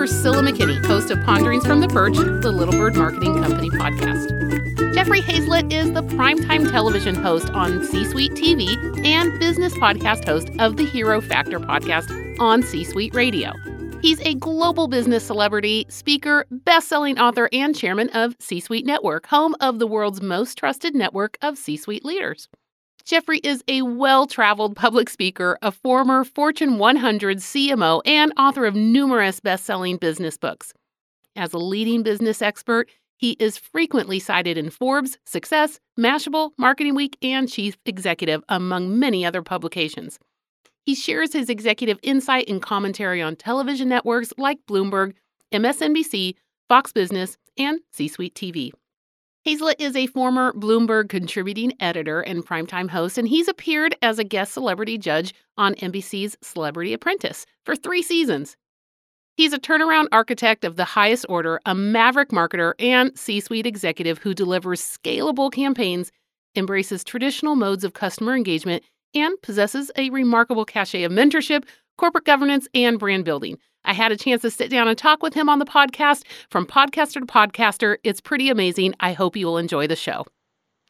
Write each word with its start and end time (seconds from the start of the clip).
Priscilla 0.00 0.40
McKinney, 0.42 0.82
host 0.86 1.10
of 1.10 1.22
Ponderings 1.24 1.66
from 1.66 1.82
the 1.82 1.88
Perch, 1.88 2.16
the 2.16 2.50
Little 2.50 2.72
Bird 2.72 2.96
Marketing 2.96 3.34
Company 3.34 3.68
podcast. 3.68 4.94
Jeffrey 4.94 5.20
Hayzlett 5.20 5.70
is 5.70 5.92
the 5.92 6.02
primetime 6.02 6.70
television 6.70 7.14
host 7.14 7.50
on 7.50 7.84
C 7.84 8.06
Suite 8.06 8.32
TV 8.32 8.78
and 9.04 9.38
business 9.38 9.74
podcast 9.74 10.24
host 10.24 10.48
of 10.58 10.78
the 10.78 10.86
Hero 10.86 11.20
Factor 11.20 11.60
podcast 11.60 12.08
on 12.40 12.62
C 12.62 12.82
Suite 12.82 13.14
Radio. 13.14 13.52
He's 14.00 14.20
a 14.20 14.32
global 14.36 14.88
business 14.88 15.22
celebrity, 15.22 15.84
speaker, 15.90 16.46
best 16.50 16.88
selling 16.88 17.18
author, 17.18 17.50
and 17.52 17.76
chairman 17.76 18.08
of 18.14 18.34
C 18.40 18.58
Suite 18.58 18.86
Network, 18.86 19.26
home 19.26 19.54
of 19.60 19.80
the 19.80 19.86
world's 19.86 20.22
most 20.22 20.56
trusted 20.56 20.94
network 20.94 21.36
of 21.42 21.58
C 21.58 21.76
suite 21.76 22.06
leaders. 22.06 22.48
Jeffrey 23.04 23.38
is 23.38 23.62
a 23.68 23.82
well 23.82 24.26
traveled 24.26 24.76
public 24.76 25.08
speaker, 25.08 25.58
a 25.62 25.70
former 25.70 26.24
Fortune 26.24 26.78
100 26.78 27.38
CMO, 27.38 28.02
and 28.04 28.32
author 28.36 28.66
of 28.66 28.74
numerous 28.74 29.40
best 29.40 29.64
selling 29.64 29.96
business 29.96 30.36
books. 30.36 30.72
As 31.36 31.52
a 31.52 31.58
leading 31.58 32.02
business 32.02 32.42
expert, 32.42 32.90
he 33.16 33.32
is 33.32 33.58
frequently 33.58 34.18
cited 34.18 34.56
in 34.56 34.70
Forbes, 34.70 35.18
Success, 35.26 35.78
Mashable, 35.98 36.52
Marketing 36.56 36.94
Week, 36.94 37.16
and 37.22 37.48
Chief 37.48 37.76
Executive, 37.84 38.42
among 38.48 38.98
many 38.98 39.24
other 39.24 39.42
publications. 39.42 40.18
He 40.84 40.94
shares 40.94 41.32
his 41.32 41.50
executive 41.50 41.98
insight 42.02 42.48
and 42.48 42.62
commentary 42.62 43.20
on 43.20 43.36
television 43.36 43.88
networks 43.88 44.32
like 44.38 44.58
Bloomberg, 44.66 45.12
MSNBC, 45.52 46.34
Fox 46.68 46.92
Business, 46.92 47.36
and 47.58 47.80
C 47.92 48.08
Suite 48.08 48.34
TV. 48.34 48.72
Hayzlett 49.46 49.76
is 49.78 49.96
a 49.96 50.06
former 50.06 50.52
Bloomberg 50.52 51.08
contributing 51.08 51.72
editor 51.80 52.20
and 52.20 52.44
primetime 52.44 52.90
host, 52.90 53.16
and 53.16 53.26
he's 53.26 53.48
appeared 53.48 53.96
as 54.02 54.18
a 54.18 54.24
guest 54.24 54.52
celebrity 54.52 54.98
judge 54.98 55.32
on 55.56 55.74
NBC's 55.76 56.36
Celebrity 56.42 56.92
Apprentice 56.92 57.46
for 57.64 57.74
three 57.74 58.02
seasons. 58.02 58.58
He's 59.38 59.54
a 59.54 59.58
turnaround 59.58 60.08
architect 60.12 60.62
of 60.62 60.76
the 60.76 60.84
highest 60.84 61.24
order, 61.30 61.58
a 61.64 61.74
maverick 61.74 62.28
marketer, 62.28 62.74
and 62.78 63.18
C 63.18 63.40
suite 63.40 63.64
executive 63.66 64.18
who 64.18 64.34
delivers 64.34 64.82
scalable 64.82 65.50
campaigns, 65.50 66.12
embraces 66.54 67.02
traditional 67.02 67.56
modes 67.56 67.82
of 67.82 67.94
customer 67.94 68.36
engagement, 68.36 68.82
and 69.14 69.40
possesses 69.40 69.90
a 69.96 70.10
remarkable 70.10 70.66
cachet 70.66 71.04
of 71.04 71.12
mentorship, 71.12 71.64
corporate 71.96 72.26
governance, 72.26 72.68
and 72.74 72.98
brand 72.98 73.24
building. 73.24 73.56
I 73.84 73.92
had 73.92 74.12
a 74.12 74.16
chance 74.16 74.42
to 74.42 74.50
sit 74.50 74.70
down 74.70 74.88
and 74.88 74.96
talk 74.96 75.22
with 75.22 75.34
him 75.34 75.48
on 75.48 75.58
the 75.58 75.64
podcast. 75.64 76.24
From 76.50 76.66
podcaster 76.66 77.14
to 77.14 77.26
podcaster, 77.26 77.96
it's 78.04 78.20
pretty 78.20 78.50
amazing. 78.50 78.94
I 79.00 79.12
hope 79.12 79.36
you 79.36 79.46
will 79.46 79.58
enjoy 79.58 79.86
the 79.86 79.96
show. 79.96 80.26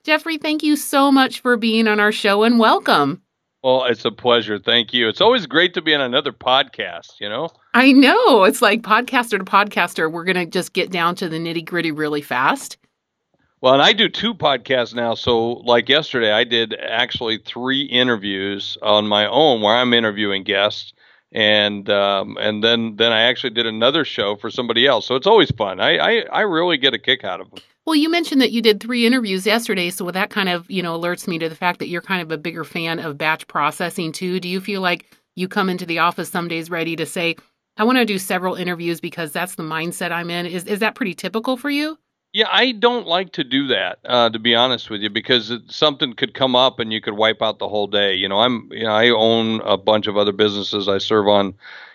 Jeffrey, 0.03 0.39
thank 0.39 0.63
you 0.63 0.77
so 0.77 1.13
much 1.13 1.41
for 1.41 1.57
being 1.57 1.87
on 1.87 2.01
our 2.01 2.13
show 2.13 2.43
and 2.43 2.59
welcome. 2.59 3.23
Well, 3.63 3.85
it's 3.85 4.07
a 4.07 4.11
pleasure. 4.11 4.59
Thank 4.59 4.95
you. 4.95 5.09
It's 5.09 5.21
always 5.21 5.47
great 5.47 5.75
to 5.75 5.83
be 5.83 5.95
on 5.95 6.01
another 6.01 6.33
podcast, 6.33 7.21
you 7.21 7.29
know? 7.29 7.51
I 7.75 7.93
know. 7.93 8.45
It's 8.45 8.63
like 8.63 8.81
podcaster 8.81 9.39
to 9.39 9.45
podcaster. 9.45 10.11
We're 10.11 10.25
going 10.25 10.37
to 10.37 10.47
just 10.47 10.73
get 10.73 10.91
down 10.91 11.15
to 11.17 11.29
the 11.29 11.37
nitty 11.37 11.67
gritty 11.67 11.93
really 11.93 12.23
fast. 12.23 12.79
Well, 13.61 13.75
and 13.75 13.83
I 13.83 13.93
do 13.93 14.09
two 14.09 14.33
podcasts 14.33 14.95
now. 14.95 15.15
So, 15.15 15.53
like 15.65 15.91
yesterday, 15.91 16.33
I 16.33 16.45
did 16.45 16.75
actually 16.81 17.37
three 17.45 17.83
interviews 17.83 18.79
on 18.81 19.07
my 19.07 19.27
own 19.27 19.61
where 19.61 19.77
I'm 19.77 19.93
interviewing 19.93 20.45
guests 20.45 20.95
and 21.33 21.89
um, 21.89 22.37
and 22.41 22.63
then 22.63 22.97
then 22.97 23.13
I 23.13 23.23
actually 23.23 23.51
did 23.51 23.67
another 23.67 24.05
show 24.05 24.37
for 24.37 24.51
somebody 24.51 24.87
else. 24.87 25.07
So 25.07 25.15
it's 25.15 25.27
always 25.27 25.51
fun. 25.53 25.81
I 25.81 25.97
I, 25.97 26.25
I 26.33 26.41
really 26.43 26.77
get 26.77 26.95
a 26.95 26.99
kick 26.99 27.25
out 27.25 27.41
of 27.41 27.51
them. 27.51 27.61
Well, 27.87 27.95
you 27.95 28.11
mentioned 28.11 28.41
that 28.41 28.53
you 28.53 28.63
did 28.63 28.81
three 28.81 29.07
interviews 29.07 29.47
yesterday, 29.47 29.91
so 29.91 30.11
that 30.11 30.31
kind 30.31 30.49
of 30.49 30.71
you 30.71 30.83
know 30.83 30.99
alerts 30.99 31.29
me 31.29 31.39
to 31.39 31.49
the 31.49 31.55
fact 31.55 31.79
that 31.79 31.89
you're 31.89 32.03
kind 32.03 32.23
of 32.23 32.31
a 32.31 32.39
bigger 32.39 32.65
fan 32.65 32.99
of 32.99 33.19
batch 33.19 33.47
processing 33.47 34.13
too. 34.13 34.41
Do 34.41 34.49
you 34.49 34.61
feel 34.61 34.81
like 34.81 35.17
you 35.37 35.49
come 35.49 35.69
into 35.71 35.87
the 35.87 35.99
office 36.01 36.29
some 36.29 36.49
days 36.49 36.71
ready 36.71 36.97
to 36.97 37.07
say, 37.07 37.37
"I 37.77 37.85
want 37.85 37.99
to 37.99 38.05
do 38.05 38.19
several 38.19 38.55
interviews 38.55 39.01
because 39.01 39.33
that's 39.33 39.55
the 39.55 39.63
mindset 39.63 40.13
I'm 40.13 40.31
in"? 40.31 40.47
Is 40.47 40.65
is 40.65 40.81
that 40.81 40.95
pretty 40.95 41.15
typical 41.15 41.57
for 41.57 41.71
you? 41.71 41.99
Yeah, 42.33 42.47
I 42.51 42.73
don't 42.73 43.09
like 43.09 43.33
to 43.33 43.45
do 43.45 43.67
that, 43.69 43.99
uh, 44.05 44.31
to 44.31 44.39
be 44.39 44.55
honest 44.55 44.89
with 44.89 45.01
you, 45.01 45.11
because 45.11 45.51
it, 45.51 45.63
something 45.69 46.15
could 46.15 46.33
come 46.33 46.55
up 46.55 46.79
and 46.79 46.93
you 46.93 47.01
could 47.01 47.15
wipe 47.15 47.43
out 47.43 47.59
the 47.59 47.69
whole 47.69 47.89
day. 47.89 48.15
You 48.15 48.29
know, 48.29 48.39
I'm, 48.39 48.69
you 48.71 48.85
know, 48.85 48.93
I 48.93 49.09
own 49.09 49.61
a 49.63 49.77
bunch 49.77 50.07
of 50.07 50.17
other 50.17 50.31
businesses. 50.31 50.89
I 50.89 50.99
serve 50.99 51.27
on, 51.27 51.55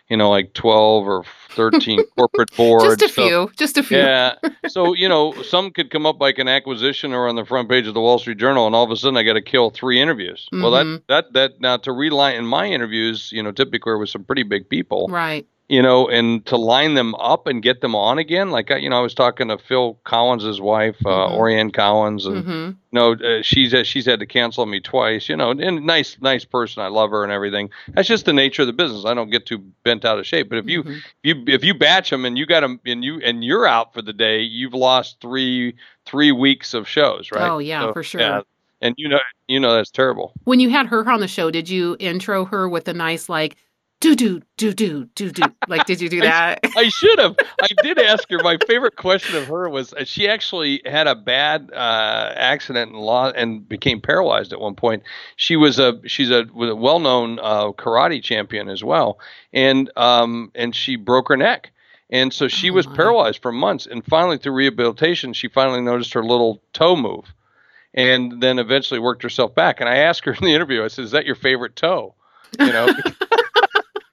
you 0.09 0.17
know, 0.17 0.29
like 0.29 0.53
twelve 0.53 1.07
or 1.07 1.23
thirteen 1.51 2.03
corporate 2.17 2.53
boards. 2.57 2.83
Just 2.83 3.01
a 3.01 3.07
so, 3.07 3.27
few, 3.27 3.51
just 3.55 3.77
a 3.77 3.83
few. 3.83 3.97
Yeah. 3.97 4.35
so 4.67 4.93
you 4.93 5.07
know, 5.07 5.41
some 5.41 5.71
could 5.71 5.89
come 5.89 6.05
up 6.05 6.19
like 6.19 6.37
an 6.37 6.49
acquisition 6.49 7.13
or 7.13 7.29
on 7.29 7.35
the 7.35 7.45
front 7.45 7.69
page 7.69 7.87
of 7.87 7.93
the 7.93 8.01
Wall 8.01 8.19
Street 8.19 8.37
Journal, 8.37 8.67
and 8.67 8.75
all 8.75 8.83
of 8.83 8.91
a 8.91 8.97
sudden 8.97 9.15
I 9.15 9.23
got 9.23 9.33
to 9.33 9.41
kill 9.41 9.69
three 9.69 10.01
interviews. 10.01 10.49
Mm-hmm. 10.51 10.61
Well, 10.61 10.71
that 10.71 10.85
mm-hmm. 10.85 11.03
that 11.07 11.31
that 11.31 11.61
now 11.61 11.77
to 11.77 11.93
reline 11.93 12.35
in 12.35 12.45
my 12.45 12.67
interviews, 12.67 13.31
you 13.31 13.41
know, 13.41 13.53
typically 13.53 13.95
with 13.95 14.09
some 14.09 14.25
pretty 14.25 14.43
big 14.43 14.67
people, 14.67 15.07
right? 15.07 15.47
You 15.67 15.81
know, 15.81 16.07
and 16.07 16.45
to 16.45 16.57
line 16.57 16.93
them 16.93 17.15
up 17.15 17.47
and 17.47 17.63
get 17.63 17.81
them 17.81 17.95
on 17.95 18.19
again. 18.19 18.51
Like, 18.51 18.69
you 18.69 18.89
know, 18.89 18.99
I 18.99 19.01
was 19.01 19.15
talking 19.15 19.47
to 19.47 19.57
Phil 19.57 19.99
Collins' 20.03 20.61
wife, 20.61 20.95
uh, 21.03 21.09
mm-hmm. 21.09 21.35
Orianne 21.35 21.73
Collins, 21.73 22.27
and 22.27 22.43
mm-hmm. 22.43 22.51
you 22.51 22.75
know, 22.91 23.13
uh, 23.13 23.41
she's 23.41 23.73
uh, 23.73 23.83
she's 23.83 24.05
had 24.05 24.19
to 24.19 24.27
cancel 24.27 24.67
me 24.67 24.79
twice. 24.79 25.27
You 25.27 25.35
know, 25.35 25.51
and 25.51 25.85
nice 25.85 26.17
nice 26.21 26.45
person, 26.45 26.83
I 26.83 26.87
love 26.87 27.09
her 27.09 27.23
and 27.23 27.31
everything. 27.31 27.71
That's 27.89 28.07
just 28.07 28.25
the 28.25 28.33
nature 28.33 28.61
of 28.61 28.67
the 28.67 28.73
business. 28.73 29.05
I 29.05 29.15
don't 29.15 29.31
get 29.31 29.47
too 29.47 29.57
bent 29.83 30.05
out 30.05 30.19
of 30.19 30.27
shape. 30.27 30.49
But 30.49 30.59
if 30.59 30.67
you 30.67 30.83
mm-hmm. 30.83 30.97
you 31.23 31.43
if 31.47 31.63
you 31.63 31.73
batch 31.73 32.11
them 32.11 32.25
and 32.25 32.37
you 32.37 32.45
got 32.45 32.59
them 32.61 32.79
and 32.85 33.03
you 33.03 33.19
and 33.21 33.43
you're 33.43 33.65
out 33.65 33.93
for 33.93 34.03
the 34.03 34.13
day, 34.13 34.41
you've 34.41 34.75
lost 34.75 35.19
three 35.19 35.75
three 36.05 36.31
weeks 36.31 36.75
of 36.75 36.87
shows, 36.87 37.31
right? 37.31 37.49
Oh 37.49 37.57
yeah, 37.57 37.81
so, 37.81 37.93
for 37.93 38.03
sure. 38.03 38.21
Yeah, 38.21 38.41
and 38.81 38.93
you 38.99 39.09
know 39.09 39.19
you 39.47 39.59
know 39.59 39.73
that's 39.73 39.89
terrible. 39.89 40.33
When 40.43 40.59
you 40.59 40.69
had 40.69 40.85
her 40.87 41.09
on 41.09 41.21
the 41.21 41.27
show, 41.27 41.49
did 41.49 41.69
you 41.69 41.97
intro 41.99 42.45
her 42.45 42.69
with 42.69 42.87
a 42.87 42.93
nice 42.93 43.29
like? 43.29 43.57
Do 43.99 44.15
do 44.15 44.41
do 44.57 44.73
do 44.73 45.05
do 45.15 45.31
do. 45.31 45.43
Like, 45.67 45.85
did 45.85 46.01
you 46.01 46.09
do 46.09 46.21
that? 46.21 46.59
I, 46.63 46.69
I 46.81 46.89
should 46.89 47.19
have. 47.19 47.35
I 47.61 47.67
did 47.83 47.99
ask 47.99 48.29
her. 48.29 48.39
My 48.43 48.57
favorite 48.67 48.95
question 48.95 49.35
of 49.37 49.47
her 49.47 49.69
was: 49.69 49.93
uh, 49.93 50.03
she 50.05 50.27
actually 50.27 50.81
had 50.85 51.07
a 51.07 51.15
bad 51.15 51.71
uh, 51.73 52.33
accident 52.35 52.91
and 52.91 52.99
law 52.99 53.31
and 53.31 53.67
became 53.67 54.01
paralyzed 54.01 54.53
at 54.53 54.59
one 54.59 54.75
point. 54.75 55.03
She 55.35 55.55
was 55.55 55.79
a 55.79 55.99
she's 56.07 56.29
a, 56.31 56.43
a 56.43 56.75
well 56.75 56.99
known 56.99 57.39
uh, 57.39 57.71
karate 57.71 58.21
champion 58.21 58.69
as 58.69 58.83
well, 58.83 59.19
and 59.53 59.89
um 59.95 60.51
and 60.55 60.75
she 60.75 60.95
broke 60.95 61.29
her 61.29 61.37
neck. 61.37 61.71
And 62.11 62.31
so 62.31 62.47
she 62.47 62.69
oh 62.69 62.73
was 62.73 62.85
my. 62.87 62.95
paralyzed 62.95 63.41
for 63.41 63.51
months. 63.51 63.87
And 63.87 64.05
finally, 64.05 64.37
through 64.37 64.53
rehabilitation, 64.53 65.33
she 65.33 65.47
finally 65.47 65.81
noticed 65.81 66.13
her 66.13 66.23
little 66.23 66.61
toe 66.71 66.95
move 66.95 67.33
and 67.95 68.41
then 68.41 68.59
eventually 68.59 68.99
worked 68.99 69.23
herself 69.23 69.55
back. 69.55 69.79
And 69.79 69.89
I 69.89 69.97
asked 69.97 70.25
her 70.25 70.33
in 70.33 70.43
the 70.43 70.53
interview, 70.53 70.83
I 70.83 70.89
said, 70.89 71.05
Is 71.05 71.11
that 71.11 71.25
your 71.25 71.35
favorite 71.35 71.75
toe? 71.75 72.13
You 72.59 72.71
know, 72.71 72.87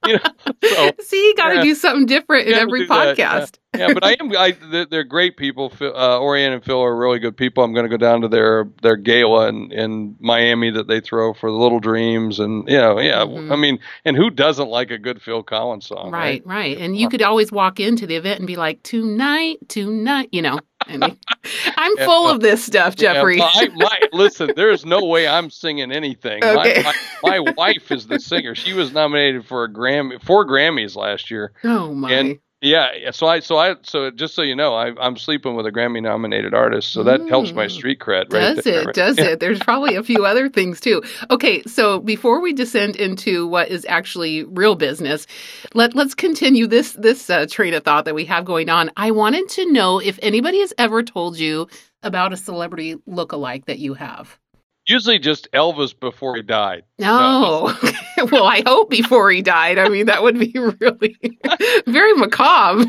you 0.07 0.13
know, 0.13 0.53
so, 0.63 0.91
See, 1.01 1.27
you 1.27 1.35
got 1.35 1.49
to 1.49 1.55
yeah, 1.55 1.63
do 1.63 1.75
something 1.75 2.05
different 2.05 2.47
in 2.47 2.53
every 2.53 2.87
podcast. 2.87 3.57
Yeah. 3.75 3.87
yeah. 3.87 3.93
but 3.93 4.03
I 4.03 4.15
am. 4.19 4.31
I, 4.35 4.55
they're 4.89 5.03
great 5.03 5.37
people. 5.37 5.71
Uh, 5.79 6.19
Orianne 6.19 6.53
and 6.53 6.63
Phil 6.63 6.81
are 6.81 6.95
really 6.95 7.19
good 7.19 7.37
people. 7.37 7.63
I'm 7.63 7.73
going 7.73 7.85
to 7.85 7.89
go 7.89 7.97
down 7.97 8.21
to 8.21 8.27
their 8.27 8.69
their 8.81 8.95
gala 8.95 9.47
in, 9.49 9.71
in 9.71 10.15
Miami 10.19 10.71
that 10.71 10.87
they 10.87 10.99
throw 10.99 11.33
for 11.33 11.49
the 11.49 11.57
Little 11.57 11.79
Dreams, 11.79 12.39
and 12.39 12.67
you 12.67 12.77
know, 12.77 12.99
yeah. 12.99 13.19
Mm-hmm. 13.19 13.51
I 13.51 13.55
mean, 13.55 13.79
and 14.05 14.17
who 14.17 14.29
doesn't 14.29 14.69
like 14.69 14.91
a 14.91 14.97
good 14.97 15.21
Phil 15.21 15.43
Collins 15.43 15.87
song? 15.87 16.11
Right, 16.11 16.41
right. 16.45 16.55
right. 16.55 16.77
And 16.77 16.97
you 16.97 17.09
could 17.09 17.21
always 17.21 17.51
walk 17.51 17.79
into 17.79 18.05
the 18.05 18.15
event 18.15 18.39
and 18.39 18.47
be 18.47 18.55
like, 18.55 18.83
"Tonight, 18.83 19.57
tonight," 19.67 20.29
you 20.31 20.41
know. 20.41 20.59
I 20.87 20.97
mean, 20.97 21.17
I'm 21.77 21.97
full 21.97 22.27
uh, 22.27 22.35
of 22.35 22.41
this 22.41 22.63
stuff, 22.63 22.95
Jeffrey. 22.95 23.37
Yeah, 23.37 23.49
my, 23.55 23.69
my, 23.75 23.99
listen, 24.13 24.51
there's 24.55 24.85
no 24.85 25.03
way 25.05 25.27
I'm 25.27 25.49
singing 25.49 25.91
anything. 25.91 26.43
Okay. 26.43 26.83
My, 26.83 26.93
my, 27.23 27.39
my, 27.39 27.51
wife 27.53 27.91
is 27.91 28.07
the 28.07 28.19
singer. 28.19 28.55
She 28.55 28.73
was 28.73 28.91
nominated 28.91 29.45
for 29.45 29.63
a 29.63 29.69
Grammy, 29.71 30.21
four 30.21 30.45
Grammys 30.45 30.95
last 30.95 31.31
year. 31.31 31.53
Oh 31.63 31.93
my! 31.93 32.11
And 32.11 32.39
yeah, 32.63 33.11
so 33.11 33.27
I, 33.27 33.41
so 33.41 33.57
I, 33.57 33.75
so 33.83 34.09
just 34.09 34.35
so 34.35 34.41
you 34.41 34.55
know, 34.55 34.73
I, 34.73 34.93
I'm 34.99 35.17
sleeping 35.17 35.55
with 35.55 35.65
a 35.65 35.71
Grammy-nominated 35.71 36.53
artist, 36.53 36.91
so 36.91 37.03
that 37.03 37.19
mm. 37.19 37.29
helps 37.29 37.51
my 37.51 37.65
mm. 37.65 37.71
street 37.71 37.99
cred. 37.99 38.31
Right 38.31 38.55
does 38.55 38.63
there, 38.63 38.89
it? 38.89 38.95
Does 38.95 39.17
it? 39.17 39.39
There's 39.41 39.59
probably 39.59 39.95
a 39.95 40.03
few 40.03 40.25
other 40.25 40.49
things 40.49 40.79
too. 40.79 41.03
Okay, 41.29 41.61
so 41.63 41.99
before 41.99 42.41
we 42.41 42.53
descend 42.53 42.95
into 42.95 43.45
what 43.47 43.67
is 43.67 43.85
actually 43.89 44.45
real 44.45 44.75
business, 44.75 45.27
let 45.73 45.93
let's 45.93 46.15
continue 46.15 46.65
this 46.65 46.93
this 46.93 47.29
uh, 47.29 47.45
train 47.49 47.73
of 47.73 47.83
thought 47.83 48.05
that 48.05 48.15
we 48.15 48.25
have 48.25 48.45
going 48.45 48.69
on. 48.69 48.91
I 48.95 49.11
wanted 49.11 49.49
to 49.49 49.71
know 49.71 49.99
if 49.99 50.17
anybody 50.21 50.61
has 50.61 50.73
ever 50.77 51.03
told 51.03 51.37
you 51.37 51.67
about 52.01 52.33
a 52.33 52.37
celebrity 52.37 52.95
look-alike 53.05 53.65
that 53.65 53.79
you 53.79 53.93
have. 53.93 54.39
Usually 54.85 55.17
just 55.17 55.49
Elvis 55.53 55.97
before 55.97 56.35
he 56.35 56.41
died. 56.41 56.83
Oh, 57.01 57.79
no. 58.17 58.25
well, 58.31 58.45
I 58.45 58.63
hope 58.65 58.89
before 58.89 59.31
he 59.31 59.41
died. 59.41 59.77
I 59.77 59.87
mean, 59.87 60.07
that 60.07 60.23
would 60.23 60.37
be 60.37 60.51
really 60.79 61.17
very 61.87 62.13
macabre. 62.13 62.85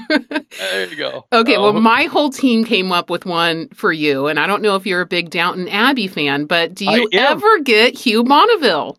there 0.59 0.89
you 0.89 0.97
go. 0.97 1.27
Okay, 1.33 1.57
well, 1.57 1.69
uh-huh. 1.69 1.81
my 1.81 2.05
whole 2.05 2.31
team 2.31 2.65
came 2.65 2.91
up 2.91 3.11
with 3.11 3.27
one 3.27 3.69
for 3.69 3.93
you, 3.93 4.27
and 4.27 4.41
I 4.41 4.47
don't 4.49 4.63
know 4.63 4.75
if 4.75 4.87
you're 4.87 5.03
a 5.03 5.07
big 5.07 5.31
Downton 5.31 5.69
Abbey 5.69 6.09
fan, 6.09 6.47
but 6.47 6.75
do 6.75 6.85
you 6.85 7.09
ever 7.13 7.61
get 7.61 7.97
Hugh 7.97 8.25
Bonneville? 8.25 8.99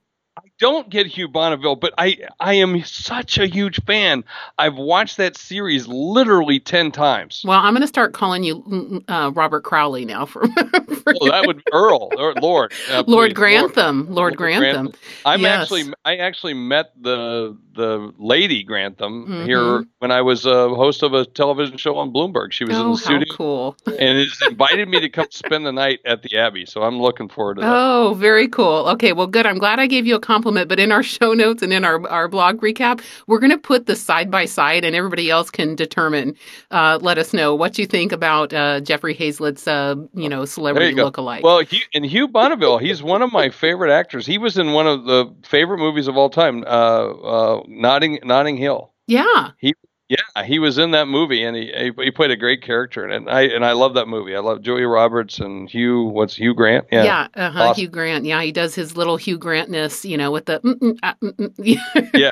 Don't 0.58 0.90
get 0.90 1.06
Hugh 1.06 1.28
Bonneville, 1.28 1.76
but 1.76 1.94
I 1.98 2.18
I 2.40 2.54
am 2.54 2.82
such 2.86 3.38
a 3.38 3.46
huge 3.46 3.84
fan. 3.84 4.24
I've 4.58 4.76
watched 4.76 5.18
that 5.18 5.36
series 5.36 5.86
literally 5.86 6.62
ten 6.62 6.92
times. 6.92 7.44
Well, 7.46 7.60
I'm 7.60 7.74
going 7.74 7.82
to 7.82 7.88
start 7.88 8.14
calling 8.14 8.46
you 8.46 8.62
mm, 8.62 8.90
mm, 8.90 9.04
uh, 9.10 9.32
Robert 9.32 9.66
Crawley 9.66 10.06
now. 10.06 10.26
For, 10.26 10.48
for 10.48 11.14
oh, 11.20 11.30
that 11.30 11.44
would 11.46 11.58
be 11.58 11.64
Earl 11.74 12.10
or 12.18 12.34
Lord. 12.36 12.74
Uh, 12.90 13.04
Lord 13.06 13.36
Grantham. 13.36 14.06
Lord, 14.06 14.16
Lord 14.16 14.38
Grantham. 14.38 14.86
Grantham. 14.86 15.02
I'm 15.26 15.42
yes. 15.42 15.64
actually 15.64 15.94
I 16.06 16.16
actually 16.16 16.54
met 16.54 16.94
the 17.02 17.58
the 17.74 18.14
lady 18.18 18.64
Grantham 18.64 19.26
mm-hmm. 19.26 19.46
here 19.46 19.84
when 20.00 20.12
I 20.12 20.22
was 20.22 20.46
a 20.46 20.70
host 20.70 21.04
of 21.04 21.14
a 21.14 21.26
television 21.26 21.76
show 21.76 21.98
on 21.98 22.14
Bloomberg. 22.14 22.54
She 22.54 22.64
was 22.64 22.78
oh, 22.78 22.86
in 22.86 22.92
the 22.92 22.98
studio. 22.98 23.36
cool. 23.36 23.78
and 23.88 24.20
has 24.20 24.40
invited 24.50 24.88
me 24.88 25.02
to 25.02 25.10
come 25.10 25.28
spend 25.32 25.66
the 25.66 25.74
night 25.74 26.00
at 26.06 26.22
the 26.22 26.38
Abbey. 26.38 26.66
So 26.66 26.84
I'm 26.84 27.02
looking 27.02 27.28
forward 27.28 27.56
to 27.56 27.62
that. 27.62 27.70
Oh, 27.70 28.14
very 28.18 28.48
cool. 28.48 28.88
Okay, 28.92 29.12
well, 29.12 29.28
good. 29.28 29.46
I'm 29.46 29.58
glad 29.58 29.82
I 29.82 29.88
gave 29.88 30.08
you 30.08 30.16
a 30.16 30.20
compliment. 30.20 30.45
But 30.52 30.80
in 30.80 30.92
our 30.92 31.04
show 31.16 31.34
notes 31.34 31.62
and 31.62 31.74
in 31.74 31.84
our, 31.84 32.08
our 32.08 32.28
blog 32.28 32.62
recap, 32.62 33.02
we're 33.28 33.40
going 33.40 33.52
to 33.52 33.58
put 33.58 33.86
the 33.86 33.96
side 33.96 34.30
by 34.30 34.46
side, 34.46 34.84
and 34.84 34.96
everybody 34.96 35.30
else 35.30 35.50
can 35.50 35.76
determine. 35.76 36.36
Uh, 36.72 37.00
let 37.02 37.18
us 37.18 37.34
know 37.34 37.56
what 37.56 37.78
you 37.78 37.86
think 37.86 38.12
about 38.12 38.54
uh, 38.54 38.80
Jeffrey 38.82 39.16
Hayzlett's, 39.16 39.68
uh, 39.68 39.96
you 40.14 40.30
know, 40.30 40.46
celebrity 40.46 40.96
you 40.96 41.04
look-alike. 41.04 41.44
Well, 41.44 41.60
Hugh, 41.60 41.82
and 41.94 42.06
Hugh 42.06 42.28
Bonneville, 42.28 42.78
he's 42.78 43.02
one 43.04 43.22
of 43.22 43.32
my 43.32 43.50
favorite 43.50 43.92
actors. 43.92 44.26
He 44.26 44.38
was 44.38 44.58
in 44.58 44.74
one 44.74 44.88
of 44.88 45.06
the 45.06 45.34
favorite 45.44 45.80
movies 45.80 46.08
of 46.08 46.18
all 46.18 46.30
time, 46.30 46.64
uh, 46.64 46.68
uh, 46.68 47.64
Notting 47.68 48.20
Notting 48.24 48.58
Hill. 48.58 48.92
Yeah. 49.08 49.52
He 49.60 49.76
yeah, 50.08 50.44
he 50.44 50.60
was 50.60 50.78
in 50.78 50.92
that 50.92 51.08
movie, 51.08 51.44
and 51.44 51.58
he 51.58 51.92
he 51.98 52.12
played 52.12 52.30
a 52.30 52.36
great 52.36 52.62
character, 52.62 53.06
and 53.06 53.28
I 53.28 53.42
and 53.42 53.66
I 53.66 53.72
love 53.72 53.96
that 53.96 54.08
movie. 54.08 54.36
I 54.36 54.40
love 54.40 54.62
Julia 54.62 54.88
Roberts 54.88 55.40
and 55.40 55.68
Hugh. 55.68 56.04
What's 56.04 56.36
Hugh 56.36 56.54
Grant? 56.54 56.86
Yeah, 56.92 57.04
yeah, 57.04 57.28
uh-huh, 57.34 57.64
awesome. 57.64 57.82
Hugh 57.82 57.88
Grant. 57.88 58.24
Yeah, 58.24 58.40
he 58.44 58.52
does 58.52 58.76
his 58.76 58.96
little 58.96 59.18
Hugh 59.18 59.40
Grantness, 59.40 60.08
you 60.08 60.16
know, 60.16 60.30
with 60.30 60.46
the 60.46 60.60
mm, 60.60 61.00
uh, 61.02 61.14
mm, 61.24 62.10
yeah, 62.14 62.30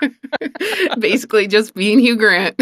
basically 1.00 1.48
just 1.48 1.74
being 1.74 1.98
Hugh 1.98 2.16
Grant. 2.16 2.62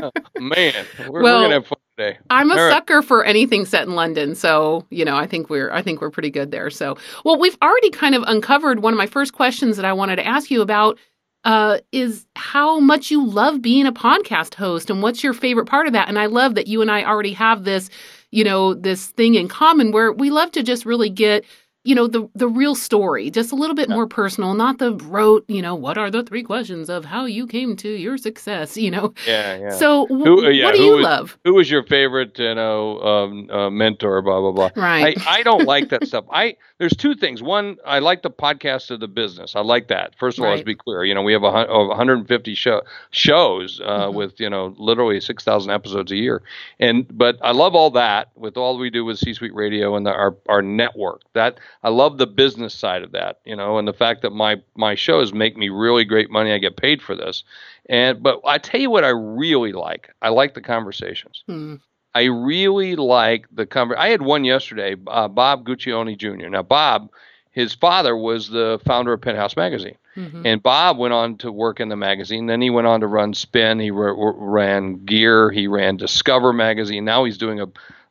oh, 0.00 0.12
man, 0.38 0.86
we're, 1.08 1.22
well, 1.22 1.40
we're 1.40 1.44
gonna 1.46 1.54
have 1.54 1.66
fun 1.66 1.78
today. 1.98 2.18
I'm 2.30 2.52
a 2.52 2.54
All 2.54 2.70
sucker 2.70 2.98
right. 2.98 3.04
for 3.04 3.24
anything 3.24 3.64
set 3.64 3.88
in 3.88 3.96
London, 3.96 4.36
so 4.36 4.86
you 4.90 5.04
know, 5.04 5.16
I 5.16 5.26
think 5.26 5.50
we're 5.50 5.72
I 5.72 5.82
think 5.82 6.00
we're 6.00 6.10
pretty 6.10 6.30
good 6.30 6.52
there. 6.52 6.70
So, 6.70 6.96
well, 7.24 7.40
we've 7.40 7.58
already 7.60 7.90
kind 7.90 8.14
of 8.14 8.22
uncovered 8.28 8.82
one 8.82 8.92
of 8.92 8.98
my 8.98 9.06
first 9.06 9.32
questions 9.32 9.76
that 9.78 9.84
I 9.84 9.92
wanted 9.92 10.16
to 10.16 10.26
ask 10.26 10.48
you 10.48 10.62
about 10.62 10.96
uh, 11.44 11.78
is 11.92 12.26
how 12.36 12.80
much 12.80 13.10
you 13.10 13.24
love 13.24 13.60
being 13.60 13.86
a 13.86 13.92
podcast 13.92 14.54
host 14.54 14.90
and 14.90 15.02
what's 15.02 15.22
your 15.22 15.34
favorite 15.34 15.66
part 15.66 15.86
of 15.86 15.92
that. 15.92 16.08
And 16.08 16.18
I 16.18 16.26
love 16.26 16.54
that 16.54 16.66
you 16.66 16.80
and 16.80 16.90
I 16.90 17.04
already 17.04 17.34
have 17.34 17.64
this, 17.64 17.90
you 18.30 18.44
know, 18.44 18.74
this 18.74 19.08
thing 19.08 19.34
in 19.34 19.48
common 19.48 19.92
where 19.92 20.12
we 20.12 20.30
love 20.30 20.52
to 20.52 20.62
just 20.62 20.86
really 20.86 21.10
get 21.10 21.44
you 21.84 21.94
know 21.94 22.06
the 22.06 22.28
the 22.34 22.48
real 22.48 22.74
story 22.74 23.30
just 23.30 23.52
a 23.52 23.54
little 23.54 23.76
bit 23.76 23.88
more 23.88 24.06
personal 24.06 24.54
not 24.54 24.78
the 24.78 24.94
rote 25.04 25.44
you 25.48 25.62
know 25.62 25.74
what 25.74 25.98
are 25.98 26.10
the 26.10 26.22
three 26.22 26.42
questions 26.42 26.88
of 26.88 27.04
how 27.04 27.24
you 27.26 27.46
came 27.46 27.76
to 27.76 27.88
your 27.88 28.16
success 28.16 28.76
you 28.84 28.90
know? 28.90 29.14
Yeah 29.26 29.44
yeah. 29.56 29.70
So 29.70 30.06
who, 30.06 30.46
uh, 30.46 30.48
yeah, 30.48 30.64
what 30.66 30.74
do 30.74 30.82
you 30.82 30.94
was, 30.94 31.02
love? 31.02 31.38
who 31.44 31.54
was 31.54 31.70
your 31.70 31.84
favorite 31.84 32.38
you 32.38 32.54
know 32.54 33.00
um, 33.00 33.50
uh, 33.50 33.70
mentor 33.70 34.22
blah 34.22 34.40
blah 34.40 34.52
blah? 34.52 34.70
Right. 34.82 35.16
I, 35.26 35.40
I 35.40 35.42
don't 35.42 35.64
like 35.64 35.90
that 35.90 36.06
stuff. 36.08 36.24
I 36.30 36.56
there's 36.78 36.96
two 36.96 37.14
things. 37.14 37.42
One 37.42 37.76
i 37.84 37.98
like 37.98 38.22
the 38.22 38.30
podcast 38.30 38.90
of 38.90 39.00
the 39.00 39.08
business. 39.08 39.54
I 39.56 39.60
like 39.60 39.88
that. 39.88 40.14
First 40.18 40.38
of 40.38 40.44
all 40.44 40.50
right. 40.50 40.56
let's 40.56 40.66
be 40.66 40.74
clear. 40.74 41.04
You 41.04 41.14
know 41.14 41.22
we 41.22 41.32
have 41.32 41.42
a, 41.42 41.50
150 41.50 42.54
show, 42.54 42.82
shows 43.10 43.80
uh, 43.84 44.06
mm-hmm. 44.06 44.16
with 44.16 44.40
you 44.40 44.50
know 44.50 44.74
literally 44.78 45.20
6000 45.20 45.70
episodes 45.70 46.10
a 46.12 46.16
year. 46.16 46.42
And 46.80 47.06
but 47.16 47.38
i 47.42 47.52
love 47.52 47.74
all 47.74 47.90
that 47.90 48.30
with 48.36 48.56
all 48.56 48.78
we 48.78 48.90
do 48.90 49.04
with 49.04 49.18
c 49.18 49.34
suite 49.34 49.54
radio 49.54 49.96
and 49.96 50.06
the, 50.06 50.10
our 50.10 50.36
our 50.48 50.62
network. 50.62 51.22
That 51.34 51.58
I 51.82 51.90
love 51.90 52.18
the 52.18 52.26
business 52.26 52.74
side 52.74 53.02
of 53.02 53.12
that, 53.12 53.40
you 53.44 53.56
know, 53.56 53.78
and 53.78 53.86
the 53.86 53.92
fact 53.92 54.22
that 54.22 54.30
my 54.30 54.60
my 54.76 54.94
shows 54.94 55.32
make 55.32 55.56
me 55.56 55.68
really 55.68 56.04
great 56.04 56.30
money. 56.30 56.52
I 56.52 56.58
get 56.58 56.76
paid 56.76 57.02
for 57.02 57.14
this, 57.14 57.44
and 57.88 58.22
but 58.22 58.40
I 58.44 58.58
tell 58.58 58.80
you 58.80 58.90
what, 58.90 59.04
I 59.04 59.10
really 59.10 59.72
like. 59.72 60.10
I 60.22 60.30
like 60.30 60.54
the 60.54 60.60
conversations. 60.60 61.42
Hmm. 61.46 61.76
I 62.14 62.24
really 62.24 62.94
like 62.96 63.46
the 63.52 63.66
conver. 63.66 63.96
I 63.96 64.08
had 64.08 64.22
one 64.22 64.44
yesterday, 64.44 64.94
uh, 65.08 65.28
Bob 65.28 65.66
Guccione 65.66 66.16
Jr. 66.16 66.48
Now, 66.48 66.62
Bob, 66.62 67.10
his 67.50 67.74
father 67.74 68.16
was 68.16 68.48
the 68.48 68.80
founder 68.84 69.12
of 69.12 69.20
Penthouse 69.20 69.56
Magazine, 69.56 69.96
mm-hmm. 70.16 70.46
and 70.46 70.62
Bob 70.62 70.96
went 70.96 71.12
on 71.12 71.36
to 71.38 71.50
work 71.50 71.80
in 71.80 71.88
the 71.88 71.96
magazine. 71.96 72.46
Then 72.46 72.60
he 72.60 72.70
went 72.70 72.86
on 72.86 73.00
to 73.00 73.08
run 73.08 73.34
Spin. 73.34 73.80
He 73.80 73.90
ran 73.90 75.04
Gear. 75.04 75.50
He 75.50 75.66
ran 75.66 75.96
Discover 75.96 76.52
Magazine. 76.52 77.04
Now 77.04 77.24
he's 77.24 77.38
doing 77.38 77.60
a 77.60 77.66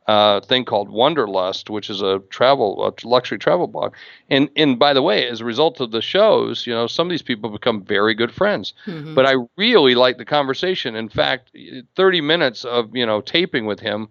uh, 0.08 0.42
thing 0.42 0.66
called 0.66 0.90
Wonderlust, 0.90 1.70
which 1.70 1.90
is 1.90 2.02
a 2.02 2.20
travel, 2.30 2.86
a 2.86 3.08
luxury 3.08 3.38
travel 3.38 3.68
blog. 3.68 3.94
And 4.30 4.50
and 4.56 4.78
by 4.78 4.94
the 4.94 5.02
way, 5.02 5.28
as 5.28 5.42
a 5.42 5.46
result 5.46 5.80
of 5.80 5.92
the 5.92 6.02
shows, 6.02 6.68
you 6.68 6.74
know, 6.74 6.88
some 6.88 7.08
of 7.08 7.12
these 7.12 7.22
people 7.22 7.50
become 7.50 7.84
very 7.84 8.14
good 8.14 8.32
friends. 8.32 8.74
Mm-hmm. 8.86 9.16
But 9.16 9.26
I 9.26 9.36
really 9.58 9.96
like 9.96 10.18
the 10.18 10.26
conversation. 10.26 10.96
In 10.96 11.10
fact, 11.10 11.52
30 11.96 12.22
minutes 12.22 12.66
of 12.66 12.96
you 12.96 13.06
know 13.06 13.22
taping 13.22 13.66
with 13.66 13.80
him 13.80 14.10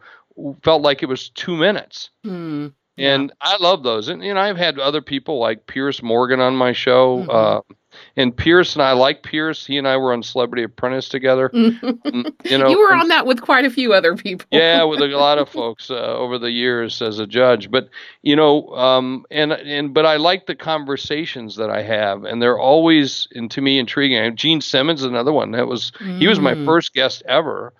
felt 0.63 0.83
like 0.83 1.03
it 1.03 1.07
was 1.07 1.29
two 1.31 1.57
minutes. 1.57 2.11
Mm, 2.25 2.73
yeah. 2.97 3.15
And 3.15 3.33
I 3.41 3.57
love 3.59 3.83
those. 3.83 4.09
And 4.09 4.23
you 4.23 4.35
know, 4.35 4.41
I've 4.41 4.57
had 4.57 4.79
other 4.79 5.01
people 5.01 5.39
like 5.39 5.67
Piers 5.67 6.03
Morgan 6.03 6.41
on 6.41 6.57
my 6.57 6.73
show. 6.73 7.19
Mm-hmm. 7.19 7.31
Uh, 7.31 7.75
and 8.17 8.37
Piers 8.37 8.75
and 8.75 8.83
I 8.83 8.93
like 8.93 9.23
Piers. 9.23 9.67
He 9.67 9.79
and 9.79 9.87
I 9.87 9.97
were 9.97 10.13
on 10.13 10.23
Celebrity 10.23 10.63
Apprentice 10.63 11.09
together. 11.09 11.51
Mm, 11.51 12.33
you 12.45 12.59
know, 12.59 12.69
you 12.69 12.79
were 12.79 12.95
on 12.95 13.09
that 13.09 13.27
with 13.27 13.41
quite 13.43 13.65
a 13.65 13.71
few 13.71 13.93
other 13.93 14.17
people. 14.17 14.47
yeah, 14.51 14.83
with 14.85 15.01
a 15.01 15.07
lot 15.09 15.39
of 15.39 15.49
folks 15.51 15.91
uh, 15.91 15.95
over 15.95 16.39
the 16.39 16.51
years 16.51 17.03
as 17.03 17.19
a 17.19 17.27
judge. 17.27 17.71
But 17.71 17.89
you 18.23 18.37
know, 18.37 18.69
um, 18.69 19.27
and 19.31 19.53
and 19.53 19.93
but 19.93 20.07
I 20.07 20.17
like 20.17 20.47
the 20.47 20.55
conversations 20.55 21.57
that 21.57 21.71
I 21.71 21.83
have, 21.83 22.25
and 22.25 22.41
they're 22.41 22.59
always, 22.59 23.29
and 23.35 23.51
to 23.51 23.61
me, 23.61 23.79
intriguing. 23.79 24.37
Gene 24.37 24.61
Simmons, 24.61 25.03
another 25.03 25.33
one 25.33 25.53
that 25.53 25.67
was 25.67 25.93
mm. 25.99 26.19
he 26.19 26.27
was 26.29 26.41
my 26.41 26.55
mm. 26.55 26.65
first 26.65 26.95
guest 26.95 27.23
ever, 27.29 27.73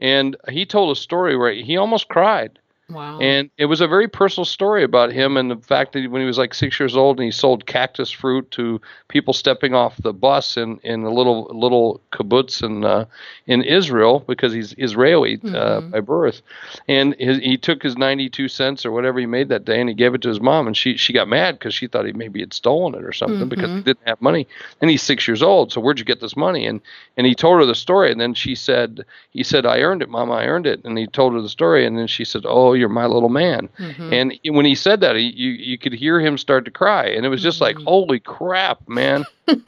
and 0.00 0.36
he 0.48 0.64
told 0.64 0.96
a 0.96 1.00
story 1.00 1.36
where 1.36 1.52
he 1.52 1.76
almost 1.76 2.08
cried 2.08 2.58
Wow. 2.90 3.18
And 3.20 3.50
it 3.58 3.66
was 3.66 3.82
a 3.82 3.86
very 3.86 4.08
personal 4.08 4.46
story 4.46 4.82
about 4.82 5.12
him 5.12 5.36
and 5.36 5.50
the 5.50 5.56
fact 5.56 5.92
that 5.92 6.10
when 6.10 6.22
he 6.22 6.26
was 6.26 6.38
like 6.38 6.54
six 6.54 6.80
years 6.80 6.96
old 6.96 7.18
and 7.18 7.24
he 7.26 7.30
sold 7.30 7.66
cactus 7.66 8.10
fruit 8.10 8.50
to 8.52 8.80
people 9.08 9.34
stepping 9.34 9.74
off 9.74 9.96
the 9.98 10.14
bus 10.14 10.56
in, 10.56 10.78
in 10.82 11.04
a 11.04 11.10
little 11.10 11.50
little 11.52 12.00
kibbutz 12.12 12.62
in 12.62 12.84
uh, 12.84 13.04
in 13.46 13.62
Israel 13.62 14.24
because 14.26 14.54
he's 14.54 14.74
Israeli 14.78 15.34
uh, 15.34 15.38
mm-hmm. 15.38 15.90
by 15.90 16.00
birth, 16.00 16.40
and 16.88 17.14
his, 17.18 17.38
he 17.38 17.58
took 17.58 17.82
his 17.82 17.98
ninety 17.98 18.30
two 18.30 18.48
cents 18.48 18.86
or 18.86 18.90
whatever 18.90 19.20
he 19.20 19.26
made 19.26 19.50
that 19.50 19.66
day 19.66 19.80
and 19.80 19.88
he 19.90 19.94
gave 19.94 20.14
it 20.14 20.22
to 20.22 20.28
his 20.28 20.40
mom 20.40 20.66
and 20.66 20.76
she 20.76 20.96
she 20.96 21.12
got 21.12 21.28
mad 21.28 21.58
because 21.58 21.74
she 21.74 21.86
thought 21.86 22.06
he 22.06 22.12
maybe 22.12 22.40
had 22.40 22.54
stolen 22.54 22.94
it 22.94 23.04
or 23.04 23.12
something 23.12 23.40
mm-hmm. 23.40 23.48
because 23.48 23.70
he 23.70 23.82
didn't 23.82 24.06
have 24.08 24.20
money 24.22 24.46
and 24.80 24.90
he's 24.90 25.02
six 25.02 25.28
years 25.28 25.42
old 25.42 25.72
so 25.72 25.80
where'd 25.80 25.98
you 25.98 26.04
get 26.06 26.20
this 26.20 26.36
money 26.36 26.66
and 26.66 26.80
and 27.18 27.26
he 27.26 27.34
told 27.34 27.58
her 27.58 27.66
the 27.66 27.74
story 27.74 28.10
and 28.10 28.20
then 28.20 28.32
she 28.32 28.54
said 28.54 29.04
he 29.30 29.42
said 29.42 29.66
I 29.66 29.80
earned 29.80 30.00
it 30.00 30.08
mama 30.08 30.32
I 30.32 30.46
earned 30.46 30.66
it 30.66 30.84
and 30.84 30.96
he 30.96 31.06
told 31.06 31.34
her 31.34 31.42
the 31.42 31.48
story 31.48 31.84
and 31.84 31.98
then 31.98 32.06
she 32.06 32.24
said 32.24 32.44
oh 32.46 32.77
you're 32.78 32.88
my 32.88 33.06
little 33.06 33.28
man. 33.28 33.68
Mm-hmm. 33.78 34.12
And 34.12 34.38
when 34.56 34.64
he 34.64 34.74
said 34.74 35.00
that, 35.00 35.16
he, 35.16 35.22
you 35.22 35.50
you 35.50 35.78
could 35.78 35.92
hear 35.92 36.20
him 36.20 36.38
start 36.38 36.64
to 36.64 36.70
cry, 36.70 37.06
and 37.06 37.26
it 37.26 37.28
was 37.28 37.42
just 37.42 37.60
mm-hmm. 37.60 37.78
like, 37.78 37.86
holy 37.86 38.20
crap, 38.20 38.88
man! 38.88 39.24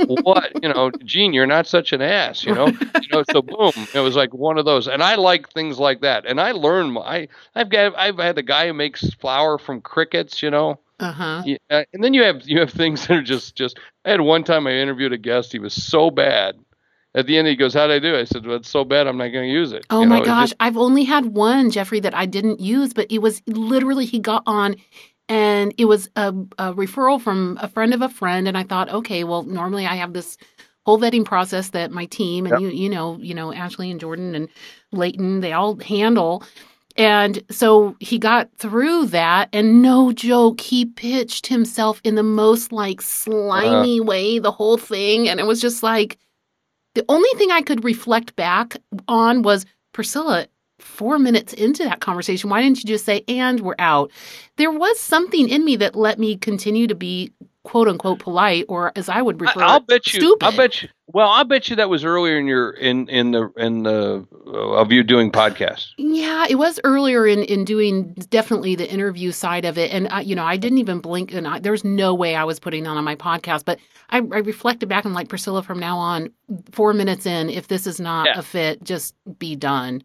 what 0.06 0.52
you 0.62 0.68
know, 0.68 0.90
Gene, 1.04 1.32
you're 1.32 1.46
not 1.46 1.66
such 1.66 1.92
an 1.92 2.02
ass, 2.02 2.44
you 2.44 2.54
know. 2.54 2.68
you 2.68 3.08
know, 3.12 3.24
so 3.30 3.42
boom, 3.42 3.72
it 3.94 4.00
was 4.00 4.16
like 4.16 4.32
one 4.34 4.58
of 4.58 4.64
those, 4.64 4.88
and 4.88 5.02
I 5.02 5.16
like 5.16 5.50
things 5.50 5.78
like 5.78 6.00
that, 6.02 6.26
and 6.26 6.40
I 6.40 6.52
learned. 6.52 6.96
I 6.98 7.28
I've 7.54 7.70
got 7.70 7.96
I've 7.96 8.18
had 8.18 8.36
the 8.36 8.42
guy 8.42 8.66
who 8.66 8.74
makes 8.74 9.08
flour 9.14 9.58
from 9.58 9.80
crickets, 9.80 10.42
you 10.42 10.50
know. 10.50 10.80
Uh-huh. 10.98 11.42
Yeah, 11.46 11.84
and 11.92 12.04
then 12.04 12.12
you 12.12 12.22
have 12.24 12.42
you 12.46 12.60
have 12.60 12.70
things 12.70 13.06
that 13.06 13.16
are 13.16 13.22
just 13.22 13.54
just. 13.56 13.78
I 14.04 14.10
had 14.10 14.20
one 14.20 14.44
time 14.44 14.66
I 14.66 14.72
interviewed 14.72 15.12
a 15.12 15.18
guest. 15.18 15.52
He 15.52 15.58
was 15.58 15.74
so 15.74 16.10
bad 16.10 16.56
at 17.14 17.26
the 17.26 17.36
end 17.36 17.48
he 17.48 17.56
goes, 17.56 17.74
"How'd 17.74 17.90
I 17.90 17.98
do?" 17.98 18.16
I 18.16 18.24
said, 18.24 18.46
"Well, 18.46 18.56
it's 18.56 18.70
so 18.70 18.84
bad, 18.84 19.06
I'm 19.06 19.16
not 19.16 19.28
going 19.28 19.48
to 19.48 19.52
use 19.52 19.72
it." 19.72 19.86
Oh 19.90 20.02
you 20.02 20.08
my 20.08 20.18
know, 20.18 20.24
gosh, 20.24 20.50
just... 20.50 20.56
I've 20.60 20.76
only 20.76 21.04
had 21.04 21.26
one 21.26 21.70
Jeffrey 21.70 22.00
that 22.00 22.14
I 22.14 22.26
didn't 22.26 22.60
use, 22.60 22.92
but 22.92 23.10
it 23.10 23.18
was 23.18 23.42
literally 23.46 24.06
he 24.06 24.18
got 24.18 24.42
on, 24.46 24.76
and 25.28 25.74
it 25.78 25.86
was 25.86 26.08
a, 26.16 26.28
a 26.58 26.74
referral 26.74 27.20
from 27.20 27.58
a 27.60 27.68
friend 27.68 27.94
of 27.94 28.02
a 28.02 28.08
friend, 28.08 28.48
and 28.48 28.56
I 28.56 28.62
thought, 28.62 28.88
okay, 28.90 29.24
well, 29.24 29.42
normally 29.42 29.86
I 29.86 29.96
have 29.96 30.12
this 30.12 30.36
whole 30.86 30.98
vetting 30.98 31.24
process 31.24 31.70
that 31.70 31.90
my 31.90 32.06
team 32.06 32.46
and 32.46 32.60
yep. 32.60 32.72
you, 32.72 32.78
you 32.78 32.88
know, 32.88 33.18
you 33.20 33.34
know, 33.34 33.52
Ashley 33.52 33.90
and 33.90 34.00
Jordan 34.00 34.34
and 34.34 34.48
Layton, 34.92 35.40
they 35.40 35.52
all 35.52 35.76
handle. 35.76 36.42
And 36.96 37.42
so 37.50 37.96
he 38.00 38.18
got 38.18 38.50
through 38.56 39.06
that, 39.06 39.48
and 39.52 39.82
no 39.82 40.12
joke, 40.12 40.60
he 40.60 40.84
pitched 40.84 41.46
himself 41.46 42.00
in 42.02 42.14
the 42.14 42.22
most 42.22 42.72
like 42.72 43.00
slimy 43.00 44.00
uh, 44.00 44.04
way, 44.04 44.38
the 44.38 44.50
whole 44.50 44.76
thing. 44.76 45.28
And 45.28 45.38
it 45.38 45.46
was 45.46 45.60
just 45.60 45.82
like, 45.82 46.18
the 46.94 47.04
only 47.08 47.30
thing 47.36 47.50
I 47.50 47.62
could 47.62 47.84
reflect 47.84 48.36
back 48.36 48.76
on 49.08 49.42
was 49.42 49.66
Priscilla, 49.92 50.46
four 50.78 51.18
minutes 51.18 51.52
into 51.52 51.84
that 51.84 52.00
conversation, 52.00 52.50
why 52.50 52.62
didn't 52.62 52.78
you 52.78 52.84
just 52.84 53.04
say, 53.04 53.24
and 53.28 53.60
we're 53.60 53.74
out? 53.78 54.10
There 54.56 54.70
was 54.70 54.98
something 54.98 55.48
in 55.48 55.64
me 55.64 55.76
that 55.76 55.94
let 55.94 56.18
me 56.18 56.36
continue 56.36 56.86
to 56.86 56.94
be 56.94 57.32
quote 57.64 57.88
unquote 57.88 58.18
polite, 58.18 58.64
or 58.68 58.92
as 58.96 59.08
I 59.08 59.22
would 59.22 59.40
refer, 59.40 59.62
I'll 59.62 59.80
bet 59.80 60.12
you. 60.12 60.20
Stupid. 60.20 60.44
I'll 60.44 60.56
bet 60.56 60.82
you. 60.82 60.88
Well, 61.12 61.28
I 61.28 61.42
bet 61.42 61.68
you 61.70 61.76
that 61.76 61.90
was 61.90 62.04
earlier 62.04 62.38
in 62.38 62.46
your 62.46 62.70
in 62.70 63.08
in 63.08 63.32
the 63.32 63.50
in 63.56 63.82
the 63.82 64.26
of 64.46 64.92
you 64.92 65.02
doing 65.02 65.32
podcasts? 65.32 65.88
Yeah, 65.98 66.46
it 66.48 66.54
was 66.56 66.78
earlier 66.84 67.26
in 67.26 67.42
in 67.44 67.64
doing 67.64 68.14
definitely 68.30 68.74
the 68.76 68.88
interview 68.90 69.32
side 69.32 69.64
of 69.64 69.76
it, 69.78 69.92
and 69.92 70.08
I, 70.10 70.20
you 70.20 70.34
know 70.36 70.44
I 70.44 70.56
didn't 70.56 70.78
even 70.78 71.00
blink, 71.00 71.32
and 71.34 71.48
I, 71.48 71.58
there 71.58 71.72
was 71.72 71.84
no 71.84 72.14
way 72.14 72.34
I 72.36 72.44
was 72.44 72.60
putting 72.60 72.84
that 72.84 72.90
on 72.90 73.04
my 73.04 73.16
podcast. 73.16 73.64
But 73.64 73.78
I, 74.10 74.18
I 74.18 74.20
reflected 74.20 74.88
back 74.88 75.04
and 75.04 75.14
like 75.14 75.28
Priscilla, 75.28 75.62
from 75.62 75.78
now 75.80 75.98
on, 75.98 76.30
four 76.72 76.92
minutes 76.92 77.26
in, 77.26 77.50
if 77.50 77.68
this 77.68 77.86
is 77.86 77.98
not 78.00 78.26
Yeah. 78.26 78.38
a 78.38 78.42
fit, 78.42 78.82
just 78.84 79.14
be 79.38 79.56
done. 79.56 80.02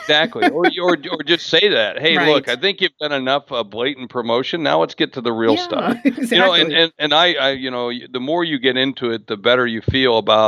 Exactly, 0.00 0.48
or, 0.48 0.66
or 0.80 0.96
or 1.10 1.22
just 1.24 1.46
say 1.46 1.68
that. 1.68 1.98
Hey, 1.98 2.16
Right. 2.16 2.28
look, 2.34 2.48
I 2.48 2.56
think 2.56 2.80
you've 2.80 2.96
done 3.00 3.12
enough 3.12 3.50
uh, 3.52 3.62
blatant 3.62 4.10
promotion. 4.10 4.62
Now 4.62 4.80
let's 4.80 4.94
get 4.94 5.12
to 5.14 5.20
the 5.20 5.32
real 5.32 5.54
Yeah, 5.54 5.64
stuff. 5.64 5.96
Exactly. 6.04 6.28
You 6.36 6.38
know, 6.38 6.52
and, 6.54 6.72
and 6.72 6.92
and 6.98 7.14
I, 7.14 7.32
I, 7.34 7.50
you 7.52 7.70
know, 7.70 7.90
the 8.10 8.20
more 8.20 8.42
you 8.44 8.58
get 8.58 8.76
into 8.76 9.10
it, 9.10 9.26
the 9.26 9.36
better 9.36 9.66
you 9.66 9.80
feel 9.80 10.18
about 10.18 10.41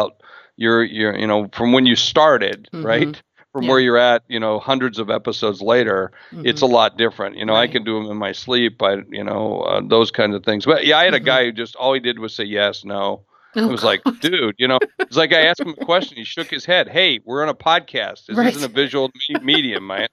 your 0.56 0.82
your, 0.84 1.16
you 1.16 1.26
know, 1.26 1.48
from 1.52 1.72
when 1.72 1.86
you 1.86 1.96
started, 1.96 2.68
Mhm. 2.72 2.84
right? 2.84 3.22
From 3.52 3.62
Yeah. 3.64 3.70
where 3.70 3.78
you're 3.80 3.98
at, 3.98 4.22
you 4.28 4.40
know, 4.40 4.58
hundreds 4.58 4.98
of 4.98 5.10
episodes 5.10 5.62
later, 5.62 6.10
it's 6.32 6.60
a 6.62 6.66
lot 6.66 6.96
different. 6.98 7.36
You 7.36 7.44
know, 7.44 7.54
I 7.54 7.68
can 7.68 7.84
do 7.84 7.94
them 8.02 8.10
in 8.10 8.16
my 8.16 8.32
sleep. 8.32 8.82
I, 8.82 8.96
you 9.10 9.22
know, 9.22 9.60
uh, 9.60 9.80
those 9.88 10.10
kinds 10.10 10.34
of 10.34 10.42
things. 10.44 10.64
But 10.66 10.84
yeah, 10.86 10.98
I 10.98 11.04
had 11.04 11.14
a 11.14 11.20
Mhm. 11.20 11.24
guy 11.24 11.44
who 11.44 11.52
just 11.52 11.76
all 11.76 11.92
he 11.94 12.00
did 12.00 12.18
was 12.18 12.34
say 12.34 12.44
yes, 12.44 12.84
no. 12.84 13.22
Oh, 13.56 13.68
It 13.68 13.70
was 13.70 13.84
like, 13.84 14.00
dude, 14.20 14.56
you 14.58 14.66
know, 14.66 14.80
it's 14.98 15.16
like 15.16 15.32
I 15.32 15.42
asked 15.42 15.60
him 15.60 15.68
a 15.80 15.84
question. 15.84 16.16
He 16.16 16.24
shook 16.24 16.48
his 16.50 16.64
head. 16.64 16.88
Hey, 16.88 17.20
we're 17.24 17.44
on 17.44 17.48
a 17.48 17.54
podcast. 17.54 18.26
This 18.26 18.36
Right. 18.36 18.48
isn't 18.56 18.68
a 18.68 18.74
visual 18.74 19.10
me- 19.28 19.36
medium, 19.40 19.86
man. 19.86 20.08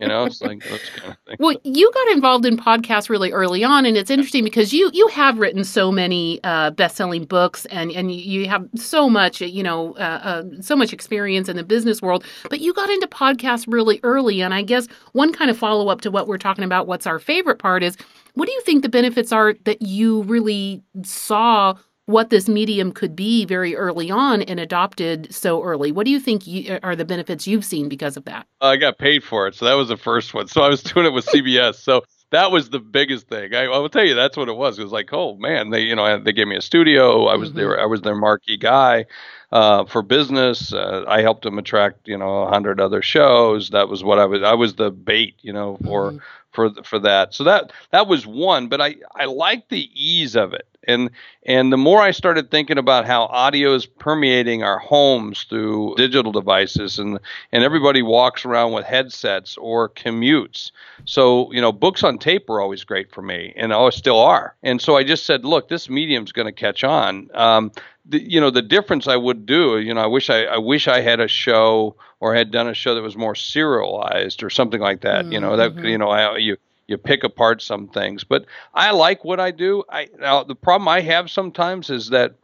You 0.00 0.08
know, 0.08 0.24
it's 0.24 0.40
like 0.42 0.60
those 0.64 0.80
kind 0.90 1.12
of 1.12 1.18
things. 1.26 1.36
Well, 1.38 1.56
you 1.64 1.90
got 1.92 2.08
involved 2.08 2.44
in 2.46 2.56
podcasts 2.56 3.08
really 3.08 3.30
early 3.32 3.62
on, 3.62 3.86
and 3.86 3.96
it's 3.96 4.10
interesting 4.10 4.42
because 4.44 4.72
you 4.72 4.90
you 4.92 5.06
have 5.08 5.38
written 5.38 5.62
so 5.64 5.92
many 5.92 6.40
uh, 6.44 6.70
best 6.70 6.96
selling 6.96 7.24
books, 7.24 7.64
and 7.66 7.90
and 7.92 8.12
you- 8.12 8.40
you 8.42 8.48
have 8.48 8.66
so 8.74 9.08
much 9.08 9.40
you 9.40 9.62
know 9.62 9.94
uh, 9.96 10.20
uh, 10.22 10.42
so 10.60 10.74
much 10.74 10.92
experience 10.92 11.48
in 11.48 11.56
the 11.56 11.62
business 11.64 12.02
world. 12.02 12.24
But 12.50 12.60
you 12.60 12.74
got 12.74 12.90
into 12.90 13.06
podcasts 13.06 13.66
really 13.72 14.00
early, 14.02 14.40
and 14.42 14.52
I 14.52 14.62
guess 14.62 14.88
one 15.12 15.32
kind 15.32 15.50
of 15.50 15.56
follow 15.56 15.88
up 15.88 16.00
to 16.02 16.10
what 16.10 16.26
we're 16.26 16.38
talking 16.38 16.64
about, 16.64 16.86
what's 16.86 17.06
our 17.06 17.18
favorite 17.18 17.58
part 17.58 17.82
is, 17.82 17.96
what 18.34 18.46
do 18.46 18.52
you 18.52 18.60
think 18.62 18.82
the 18.82 18.88
benefits 18.88 19.30
are 19.32 19.54
that 19.64 19.80
you 19.82 20.22
really 20.24 20.82
saw? 21.04 21.74
What 22.06 22.28
this 22.28 22.48
medium 22.50 22.92
could 22.92 23.16
be 23.16 23.46
very 23.46 23.74
early 23.74 24.10
on 24.10 24.42
and 24.42 24.60
adopted 24.60 25.34
so 25.34 25.62
early. 25.62 25.90
What 25.90 26.04
do 26.04 26.10
you 26.10 26.20
think 26.20 26.46
you, 26.46 26.78
are 26.82 26.94
the 26.94 27.06
benefits 27.06 27.46
you've 27.46 27.64
seen 27.64 27.88
because 27.88 28.18
of 28.18 28.26
that? 28.26 28.46
I 28.60 28.76
got 28.76 28.98
paid 28.98 29.24
for 29.24 29.46
it, 29.46 29.54
so 29.54 29.64
that 29.64 29.72
was 29.72 29.88
the 29.88 29.96
first 29.96 30.34
one. 30.34 30.46
So 30.48 30.62
I 30.62 30.68
was 30.68 30.82
doing 30.82 31.06
it 31.06 31.14
with 31.14 31.24
CBS. 31.24 31.76
So 31.76 32.04
that 32.30 32.50
was 32.50 32.68
the 32.68 32.78
biggest 32.78 33.28
thing. 33.28 33.54
I, 33.54 33.62
I 33.64 33.78
will 33.78 33.88
tell 33.88 34.04
you, 34.04 34.14
that's 34.14 34.36
what 34.36 34.50
it 34.50 34.56
was. 34.56 34.78
It 34.78 34.82
was 34.82 34.92
like, 34.92 35.14
oh 35.14 35.36
man, 35.36 35.70
they 35.70 35.80
you 35.80 35.96
know 35.96 36.18
they 36.18 36.32
gave 36.34 36.46
me 36.46 36.56
a 36.56 36.60
studio. 36.60 37.24
I 37.26 37.36
was 37.36 37.52
Mhm. 37.52 37.54
there. 37.54 37.80
I 37.80 37.86
was 37.86 38.02
their 38.02 38.16
marquee 38.16 38.58
guy 38.58 39.06
uh, 39.50 39.84
for 39.86 40.02
business. 40.02 40.74
Uh, 40.74 41.04
I 41.08 41.22
helped 41.22 41.44
them 41.44 41.58
attract 41.58 42.06
you 42.06 42.18
know 42.18 42.42
a 42.42 42.48
hundred 42.50 42.80
other 42.80 43.00
shows. 43.00 43.70
That 43.70 43.88
was 43.88 44.04
what 44.04 44.18
I 44.18 44.26
was. 44.26 44.42
I 44.42 44.52
was 44.54 44.74
the 44.74 44.90
bait, 44.90 45.36
you 45.40 45.54
know, 45.54 45.78
for 45.86 46.10
Mhm. 46.12 46.20
for 46.52 46.70
for 46.82 46.98
that. 46.98 47.32
So 47.32 47.44
that 47.44 47.72
that 47.92 48.08
was 48.08 48.26
one. 48.26 48.68
But 48.68 48.82
I 48.82 48.96
I 49.14 49.24
like 49.24 49.70
the 49.70 49.88
ease 49.94 50.34
of 50.36 50.52
it. 50.52 50.66
And 50.86 51.10
and 51.46 51.72
the 51.72 51.76
more 51.76 52.00
I 52.00 52.10
started 52.10 52.50
thinking 52.50 52.78
about 52.78 53.04
how 53.04 53.24
audio 53.24 53.74
is 53.74 53.86
permeating 53.86 54.62
our 54.62 54.78
homes 54.78 55.44
through 55.48 55.94
digital 55.96 56.32
devices, 56.32 56.98
and 56.98 57.18
and 57.52 57.64
everybody 57.64 58.02
walks 58.02 58.44
around 58.44 58.72
with 58.72 58.84
headsets 58.84 59.56
or 59.58 59.88
commutes. 59.88 60.70
So 61.04 61.52
you 61.52 61.60
know, 61.60 61.72
books 61.72 62.02
on 62.02 62.18
tape 62.18 62.48
were 62.48 62.60
always 62.60 62.84
great 62.84 63.10
for 63.12 63.22
me, 63.22 63.52
and 63.56 63.72
always 63.72 63.94
still 63.94 64.18
are. 64.20 64.54
And 64.62 64.80
so 64.80 64.96
I 64.96 65.04
just 65.04 65.26
said, 65.26 65.44
look, 65.44 65.68
this 65.68 65.88
medium's 65.88 66.32
going 66.32 66.46
to 66.46 66.52
catch 66.52 66.84
on. 66.84 67.28
Um, 67.34 67.72
the, 68.06 68.20
you 68.22 68.40
know, 68.40 68.50
the 68.50 68.62
difference 68.62 69.08
I 69.08 69.16
would 69.16 69.46
do, 69.46 69.78
you 69.78 69.94
know, 69.94 70.00
I 70.02 70.06
wish 70.06 70.28
I, 70.28 70.44
I 70.44 70.58
wish 70.58 70.88
I 70.88 71.00
had 71.00 71.20
a 71.20 71.28
show 71.28 71.96
or 72.20 72.34
had 72.34 72.50
done 72.50 72.68
a 72.68 72.74
show 72.74 72.94
that 72.94 73.02
was 73.02 73.16
more 73.16 73.34
serialized 73.34 74.42
or 74.42 74.50
something 74.50 74.80
like 74.80 75.00
that. 75.02 75.30
You 75.32 75.40
know, 75.40 75.56
that 75.56 75.74
Mhm. 75.76 75.90
you 75.90 75.98
know, 75.98 76.10
I, 76.10 76.36
you 76.36 76.56
you 76.86 76.98
pick 76.98 77.24
apart 77.24 77.62
some 77.62 77.88
things, 77.88 78.24
but 78.24 78.46
I 78.74 78.90
like 78.90 79.24
what 79.24 79.40
I 79.40 79.50
do. 79.50 79.84
I 79.88 80.08
now 80.18 80.44
the 80.44 80.54
problem 80.54 80.88
I 80.88 81.00
have 81.00 81.30
sometimes 81.30 81.90
is 81.90 82.10
that 82.10 82.34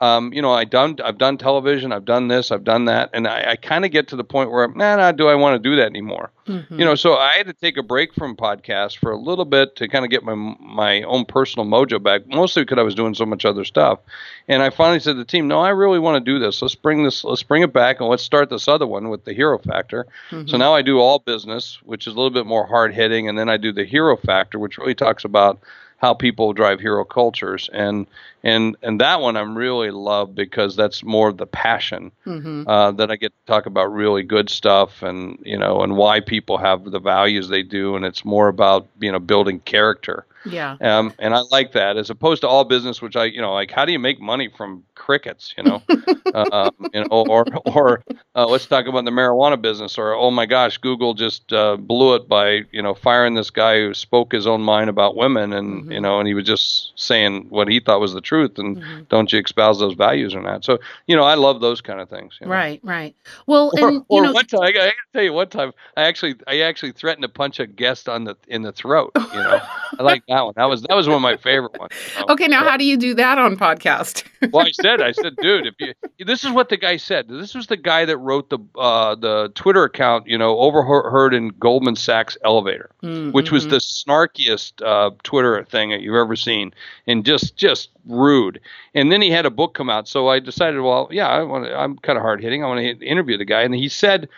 um, 0.00 0.32
you 0.32 0.42
know, 0.42 0.52
I 0.52 0.64
done 0.64 0.96
I've 1.02 1.18
done 1.18 1.38
television, 1.38 1.92
I've 1.92 2.04
done 2.04 2.28
this, 2.28 2.50
I've 2.50 2.64
done 2.64 2.84
that, 2.84 3.10
and 3.14 3.26
I, 3.26 3.52
I 3.52 3.56
kind 3.56 3.84
of 3.84 3.90
get 3.90 4.08
to 4.08 4.16
the 4.16 4.24
point 4.24 4.50
where, 4.50 4.68
nah, 4.68 4.96
nah, 4.96 5.12
do 5.12 5.28
I 5.28 5.34
want 5.34 5.62
to 5.62 5.70
do 5.70 5.76
that 5.76 5.86
anymore? 5.86 6.30
Mhm. 6.46 6.78
You 6.78 6.84
know, 6.84 6.94
so 6.94 7.14
I 7.14 7.32
had 7.32 7.46
to 7.46 7.52
take 7.54 7.76
a 7.76 7.82
break 7.82 8.14
from 8.14 8.36
podcasts 8.36 8.96
for 8.96 9.10
a 9.10 9.16
little 9.16 9.46
bit 9.46 9.74
to 9.76 9.88
kind 9.88 10.04
of 10.04 10.10
get 10.10 10.22
my 10.22 10.34
my 10.34 11.02
own 11.02 11.24
personal 11.24 11.66
mojo 11.66 12.02
back, 12.02 12.26
mostly 12.26 12.62
because 12.62 12.78
I 12.78 12.82
was 12.82 12.94
doing 12.94 13.14
so 13.14 13.24
much 13.26 13.44
other 13.44 13.64
stuff. 13.64 14.00
And 14.48 14.62
I 14.62 14.70
finally 14.70 15.00
said 15.00 15.12
to 15.12 15.18
the 15.18 15.24
team, 15.24 15.48
"No, 15.48 15.60
I 15.60 15.70
really 15.70 15.98
want 15.98 16.22
to 16.24 16.32
do 16.32 16.38
this. 16.38 16.60
Let's 16.60 16.74
bring 16.74 17.02
this. 17.02 17.24
Let's 17.24 17.42
bring 17.42 17.62
it 17.62 17.72
back, 17.72 17.98
and 18.00 18.08
let's 18.08 18.22
start 18.22 18.50
this 18.50 18.68
other 18.68 18.86
one 18.86 19.08
with 19.08 19.24
the 19.24 19.32
hero 19.32 19.58
factor." 19.58 20.06
So 20.30 20.36
Mhm. 20.36 20.58
now 20.58 20.74
I 20.74 20.82
do 20.82 21.00
all 21.00 21.18
business, 21.20 21.78
which 21.84 22.06
is 22.06 22.12
a 22.12 22.16
little 22.16 22.30
bit 22.30 22.46
more 22.46 22.66
hard 22.66 22.94
hitting, 22.94 23.28
and 23.28 23.38
then 23.38 23.48
I 23.48 23.56
do 23.56 23.72
the 23.72 23.84
hero 23.84 24.16
factor, 24.16 24.58
which 24.58 24.76
really 24.78 24.94
talks 24.94 25.24
about 25.24 25.58
how 25.98 26.12
people 26.12 26.52
drive 26.52 26.78
hero 26.78 27.04
cultures, 27.04 27.70
and 27.72 28.06
and 28.46 28.76
and 28.82 29.00
that 29.00 29.20
one 29.20 29.36
I'm 29.36 29.56
really 29.58 29.90
love 29.90 30.34
because 30.34 30.76
that's 30.76 31.02
more 31.04 31.28
of 31.28 31.36
the 31.38 31.46
passion 31.46 32.12
Mhm. 32.26 32.64
uh, 32.66 32.92
that 32.92 33.10
I 33.10 33.16
get 33.16 33.32
to 33.32 33.52
talk 33.52 33.66
about 33.66 33.92
really 33.92 34.22
good 34.22 34.48
stuff 34.50 35.02
and 35.02 35.38
you 35.44 35.58
know 35.58 35.82
and 35.82 35.96
why 35.96 36.20
people 36.20 36.58
have 36.58 36.84
the 36.84 37.00
values 37.00 37.48
they 37.48 37.62
do, 37.62 37.96
and 37.96 38.04
it's 38.04 38.24
more 38.24 38.48
about 38.48 38.86
you 39.00 39.12
know 39.12 39.18
building 39.20 39.60
character. 39.60 40.24
Yeah. 40.44 40.76
Um, 40.80 41.14
and 41.18 41.34
I 41.34 41.40
like 41.50 41.72
that 41.72 41.96
as 41.96 42.10
opposed 42.10 42.42
to 42.42 42.48
all 42.48 42.64
business, 42.64 43.02
which 43.02 43.16
I, 43.16 43.24
you 43.24 43.40
know, 43.40 43.52
like 43.52 43.70
how 43.72 43.84
do 43.84 43.92
you 43.92 43.98
make 43.98 44.20
money 44.20 44.48
from 44.48 44.84
crickets, 44.94 45.52
you 45.56 45.64
know, 45.64 45.82
um, 46.34 46.70
you 46.92 47.00
know, 47.00 47.06
or 47.10 47.46
or 47.64 48.04
uh, 48.34 48.46
let's 48.46 48.66
talk 48.66 48.86
about 48.86 49.04
the 49.04 49.10
marijuana 49.10 49.60
business, 49.60 49.98
or 49.98 50.12
oh 50.14 50.30
my 50.30 50.46
gosh, 50.46 50.78
Google 50.78 51.14
just 51.14 51.52
uh, 51.52 51.76
blew 51.76 52.14
it 52.14 52.28
by 52.28 52.62
you 52.70 52.82
know 52.82 52.94
firing 52.94 53.34
this 53.34 53.50
guy 53.50 53.78
who 53.78 53.94
spoke 53.94 54.32
his 54.32 54.46
own 54.46 54.60
mind 54.60 54.88
about 54.90 55.16
women, 55.16 55.52
and 55.52 55.84
Mhm. 55.84 55.92
you 55.92 56.00
know, 56.00 56.18
and 56.18 56.26
he 56.28 56.34
was 56.34 56.44
just 56.44 56.92
saying 56.96 57.46
what 57.48 57.68
he 57.68 57.80
thought 57.80 58.00
was 58.00 58.12
the 58.12 58.20
truth, 58.20 58.35
and 58.44 58.76
Mhm. 58.76 59.08
don't 59.08 59.32
you 59.32 59.40
espouse 59.40 59.78
those 59.78 59.94
values 59.94 60.34
or 60.34 60.42
not? 60.42 60.64
So 60.64 60.78
you 61.06 61.16
know, 61.16 61.24
I 61.24 61.34
love 61.34 61.60
those 61.60 61.80
kind 61.80 62.00
of 62.00 62.08
things. 62.08 62.36
You 62.40 62.46
know? 62.46 62.52
Right, 62.52 62.80
right. 62.82 63.14
Well, 63.46 63.72
Or, 63.80 63.88
and 63.88 64.04
or 64.08 64.20
you 64.20 64.26
know, 64.26 64.32
one 64.32 64.46
time, 64.46 64.62
I 64.62 64.72
gotta, 64.72 64.92
tell 65.12 65.22
you, 65.22 65.32
one 65.32 65.48
time 65.48 65.72
I 65.96 66.02
actually, 66.02 66.34
I 66.46 66.60
actually 66.60 66.92
threatened 66.92 67.22
to 67.22 67.28
punch 67.28 67.58
a 67.60 67.66
guest 67.66 68.08
on 68.08 68.24
the 68.24 68.36
in 68.48 68.62
the 68.62 68.72
throat. 68.72 69.12
You 69.16 69.22
know, 69.42 69.60
I 69.98 70.02
like 70.02 70.22
that 70.28 70.44
one. 70.44 70.54
That 70.56 70.64
was 70.68 70.82
that 70.82 70.94
was 70.94 71.06
one 71.06 71.16
of 71.16 71.22
my 71.22 71.36
favorite 71.36 71.78
ones. 71.78 71.92
you 72.18 72.26
know. 72.26 72.32
okay, 72.34 72.46
now 72.48 72.62
So- 72.62 72.68
how 72.70 72.76
do 72.76 72.84
you 72.84 72.96
do 72.96 73.14
that 73.14 73.38
on 73.38 73.56
podcast? 73.56 74.24
well, 74.52 74.66
I 74.66 74.70
said, 74.72 75.00
I 75.00 75.12
said, 75.12 75.36
dude, 75.36 75.66
if 75.66 75.74
you, 75.78 75.94
this 76.24 76.44
is 76.44 76.50
what 76.50 76.68
the 76.68 76.76
guy 76.76 76.96
said. 76.96 77.28
This 77.28 77.54
was 77.54 77.66
the 77.68 77.76
guy 77.76 78.04
that 78.04 78.16
wrote 78.18 78.50
the 78.50 78.58
uh, 78.78 79.14
the 79.14 79.50
Twitter 79.54 79.84
account, 79.84 80.26
you 80.26 80.36
know, 80.38 80.58
overheard 80.58 81.32
in 81.34 81.48
Goldman 81.58 81.96
Sachs 81.96 82.36
elevator, 82.44 82.90
which 83.32 83.50
was 83.50 83.66
Mhm. 83.66 83.70
the 83.70 83.76
snarkiest 83.80 84.82
uh, 84.84 85.10
Twitter 85.22 85.64
thing 85.64 85.90
that 85.90 86.00
you've 86.00 86.14
ever 86.16 86.36
seen, 86.36 86.72
and 87.06 87.24
just 87.24 87.56
just 87.56 87.90
rude. 88.26 88.60
And 88.94 89.10
then 89.10 89.22
he 89.22 89.30
had 89.30 89.46
a 89.46 89.50
book 89.50 89.74
come 89.74 89.90
out, 89.90 90.08
so 90.08 90.28
I 90.28 90.40
decided, 90.40 90.80
well, 90.80 91.08
yeah, 91.10 91.28
I 91.28 91.42
want 91.42 91.66
I'm 91.66 91.96
kind 91.98 92.16
of 92.18 92.22
hard 92.22 92.42
hitting. 92.42 92.62
I 92.64 92.66
want 92.68 92.80
to 92.80 93.06
interview 93.06 93.36
the 93.38 93.44
guy, 93.44 93.62
and 93.62 93.74
he 93.74 93.88
said 93.88 94.28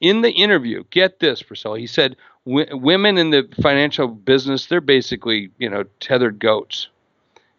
in 0.00 0.20
the 0.22 0.30
interview, 0.30 0.84
get 0.90 1.18
this, 1.20 1.42
Priscilla. 1.42 1.78
He 1.78 1.86
said, 1.86 2.16
"W- 2.46 2.76
women 2.76 3.18
in 3.18 3.30
the 3.30 3.48
financial 3.62 4.06
business, 4.08 4.66
they're 4.66 4.80
basically, 4.80 5.50
you 5.58 5.68
know, 5.68 5.84
tethered 6.00 6.38
goats. 6.38 6.88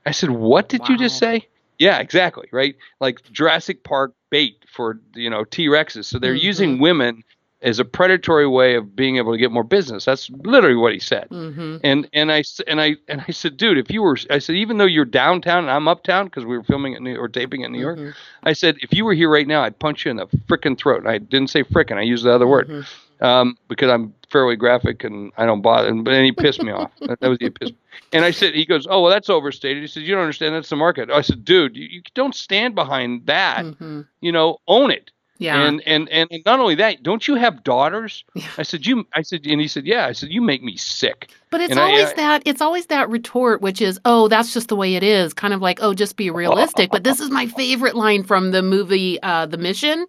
I 0.05 0.11
said, 0.11 0.29
what 0.31 0.69
did 0.69 0.87
you 0.87 0.97
just 0.97 1.17
say? 1.17 1.47
Yeah, 1.77 1.99
exactly. 1.99 2.47
Right. 2.51 2.75
Like 2.99 3.21
Jurassic 3.31 3.83
Park 3.83 4.13
bait 4.29 4.63
for, 4.67 4.99
you 5.15 5.29
know, 5.29 5.43
T 5.43 5.67
Rexes. 5.67 6.05
So 6.05 6.19
they're 6.19 6.35
Mhm. 6.35 6.41
using 6.51 6.79
women 6.79 7.23
as 7.61 7.77
a 7.79 7.83
predatory 7.85 8.47
way 8.47 8.75
of 8.75 8.95
being 8.95 9.17
able 9.17 9.33
to 9.33 9.37
get 9.37 9.51
more 9.51 9.63
business. 9.65 10.05
That's 10.05 10.29
literally 10.29 10.77
what 10.77 10.93
he 10.93 10.99
said. 10.99 11.27
Mhm. 11.29 11.81
And 11.83 12.07
and 12.13 12.31
I 12.31 12.43
and 12.67 12.79
I 12.79 12.95
and 13.09 13.23
I 13.27 13.31
said, 13.31 13.57
dude, 13.57 13.77
if 13.77 13.91
you 13.91 14.01
were, 14.01 14.17
I 14.29 14.39
said, 14.39 14.55
even 14.55 14.77
though 14.77 14.85
you're 14.85 15.03
downtown 15.05 15.59
and 15.65 15.71
I'm 15.71 15.87
uptown 15.87 16.25
because 16.25 16.45
we 16.45 16.57
were 16.57 16.63
filming 16.63 16.95
at 16.95 17.01
New 17.01 17.17
or 17.17 17.27
taping 17.27 17.63
at 17.65 17.71
New 17.71 17.79
York, 17.81 17.99
Mhm. 17.99 18.13
I 18.43 18.53
said, 18.53 18.77
if 18.81 18.93
you 18.93 19.03
were 19.03 19.13
here 19.13 19.29
right 19.29 19.45
now, 19.47 19.61
I'd 19.63 19.77
punch 19.77 20.05
you 20.05 20.11
in 20.11 20.17
the 20.17 20.27
frickin' 20.47 20.77
throat. 20.77 20.99
And 21.01 21.09
I 21.09 21.17
didn't 21.17 21.49
say 21.49 21.63
frickin', 21.63 21.97
I 21.97 22.03
used 22.03 22.23
the 22.23 22.31
other 22.33 22.47
word 22.47 22.69
Mhm. 22.69 23.25
um, 23.25 23.57
because 23.67 23.89
I'm 23.91 24.13
fairly 24.31 24.55
graphic 24.55 25.03
and 25.03 25.31
I 25.37 25.45
don't 25.45 25.61
bother. 25.61 25.89
And, 25.89 26.05
but 26.05 26.11
then 26.11 26.23
he 26.23 26.31
pissed 26.31 26.63
me 26.63 26.71
off. 26.71 26.91
That, 27.01 27.19
was 27.21 27.39
he 27.41 27.49
pissed. 27.49 27.73
And 28.13 28.23
I 28.23 28.31
said, 28.31 28.53
he 28.55 28.65
goes, 28.65 28.87
oh 28.89 29.01
well, 29.01 29.11
that's 29.11 29.29
overstated. 29.29 29.81
He 29.83 29.87
says, 29.87 30.03
you 30.03 30.13
don't 30.15 30.23
understand. 30.23 30.55
That's 30.55 30.69
the 30.69 30.75
market. 30.77 31.09
I 31.09 31.19
said, 31.21 31.43
dude, 31.43 31.75
you, 31.75 31.87
you 31.91 32.01
don't 32.13 32.33
stand 32.35 32.73
behind 32.75 33.25
that. 33.25 33.65
Mhm. 33.65 34.05
You 34.21 34.31
know, 34.31 34.59
own 34.67 34.91
it. 34.91 35.11
Yeah. 35.39 35.61
And, 35.61 35.81
and 35.87 36.09
and 36.09 36.29
not 36.45 36.59
only 36.59 36.75
that, 36.75 37.01
don't 37.01 37.27
you 37.27 37.35
have 37.35 37.63
daughters? 37.63 38.23
Yeah. 38.35 38.45
I 38.57 38.63
said, 38.63 38.85
you. 38.85 39.07
I 39.15 39.21
said, 39.21 39.45
and 39.45 39.59
he 39.61 39.67
said, 39.67 39.85
yeah. 39.87 40.05
I 40.05 40.11
said, 40.11 40.29
you 40.31 40.41
make 40.41 40.61
me 40.61 40.75
sick. 40.77 41.31
But 41.49 41.61
it's 41.61 41.71
And 41.71 41.79
always 41.79 42.09
I- 42.09 42.13
that 42.15 42.41
it's 42.45 42.61
always 42.61 42.85
that 42.87 43.09
retort, 43.09 43.61
which 43.61 43.81
is, 43.81 43.99
"Oh, 44.05 44.27
that's 44.27 44.53
just 44.53 44.67
the 44.67 44.75
way 44.75 44.95
it 44.95 45.01
is." 45.03 45.33
Kind 45.33 45.53
of 45.53 45.61
like, 45.61 45.79
"Oh, 45.81 45.93
just 45.95 46.15
be 46.17 46.29
realistic." 46.43 46.91
but 46.91 47.03
this 47.03 47.19
is 47.19 47.29
my 47.31 47.47
favorite 47.47 47.95
line 47.95 48.23
from 48.23 48.51
the 48.51 48.61
movie 48.61 49.19
uh, 49.23 49.45
The 49.47 49.57
Mission. 49.57 50.05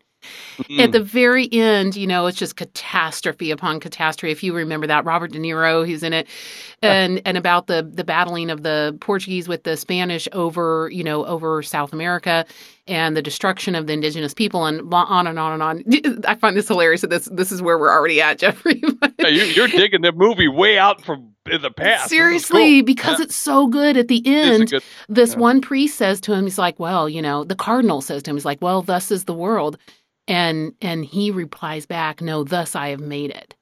Mm. 0.65 0.81
At 0.81 0.93
the 0.93 1.03
very 1.03 1.49
end, 1.51 1.97
you 1.97 2.07
know, 2.07 2.27
it's 2.27 2.37
just 2.37 2.57
catastrophe 2.57 3.51
upon 3.51 3.81
catastrophe. 3.81 4.31
If 4.31 4.43
you 4.43 4.53
remember 4.55 4.87
that, 4.87 5.07
Robert 5.07 5.33
De 5.33 5.39
Niro, 5.39 5.87
who's 5.87 6.03
in 6.03 6.13
it, 6.13 6.27
and 6.83 7.23
and 7.25 7.39
about 7.39 7.69
the 7.69 7.89
the 7.91 8.05
battling 8.05 8.51
of 8.51 8.63
the 8.63 8.97
Portuguese 9.01 9.49
with 9.49 9.63
the 9.65 9.77
Spanish 9.79 10.29
over, 10.33 10.91
you 10.93 11.05
know, 11.05 11.25
over 11.25 11.63
South 11.63 11.95
America, 11.95 12.45
and 12.91 13.17
the 13.17 13.23
destruction 13.23 13.75
of 13.77 13.87
the 13.87 13.93
indigenous 13.93 14.35
people 14.35 14.67
and 14.67 14.93
on 14.93 15.27
and 15.27 15.39
on 15.39 15.53
and 15.53 15.63
on. 15.63 16.25
I 16.27 16.35
find 16.35 16.57
this 16.57 16.69
hilarious 16.69 17.01
that 17.03 17.11
this 17.11 17.27
this 17.33 17.53
is 17.53 17.63
where 17.63 17.79
we're 17.79 17.93
already 17.93 18.21
at, 18.21 18.39
Jeffrey. 18.41 18.83
yeah, 19.19 19.29
you, 19.29 19.63
are 19.63 19.69
digging 19.69 20.03
the 20.03 20.13
movie 20.13 20.49
way 20.49 20.77
out 20.77 21.03
from 21.03 21.35
in 21.51 21.63
the 21.63 21.71
past. 21.71 22.11
Seriously, 22.11 22.81
cool. 22.81 22.87
because 22.87 23.19
yeah. 23.19 23.25
it's 23.25 23.37
so 23.37 23.69
good. 23.69 23.97
At 23.97 24.09
the 24.09 24.23
end, 24.27 24.71
good, 24.71 24.83
this 25.09 25.33
yeah. 25.33 25.39
one 25.39 25.61
priest 25.61 25.97
says 25.97 26.21
to 26.23 26.35
him, 26.35 26.45
he's 26.45 26.59
like, 26.59 26.79
"Well, 26.79 27.09
you 27.09 27.23
know," 27.23 27.45
the 27.45 27.55
cardinal 27.55 28.01
says 28.01 28.23
to 28.25 28.31
him, 28.31 28.37
he's 28.37 28.45
like, 28.45 28.61
"Well, 28.61 28.83
thus 28.83 29.11
is 29.11 29.25
the 29.25 29.35
world," 29.35 29.79
and 30.27 30.75
and 30.83 31.05
he 31.05 31.31
replies 31.31 31.87
back, 31.87 32.21
"No, 32.21 32.45
thus 32.45 32.75
I 32.75 32.89
have 32.89 33.01
made 33.01 33.31
it." 33.31 33.55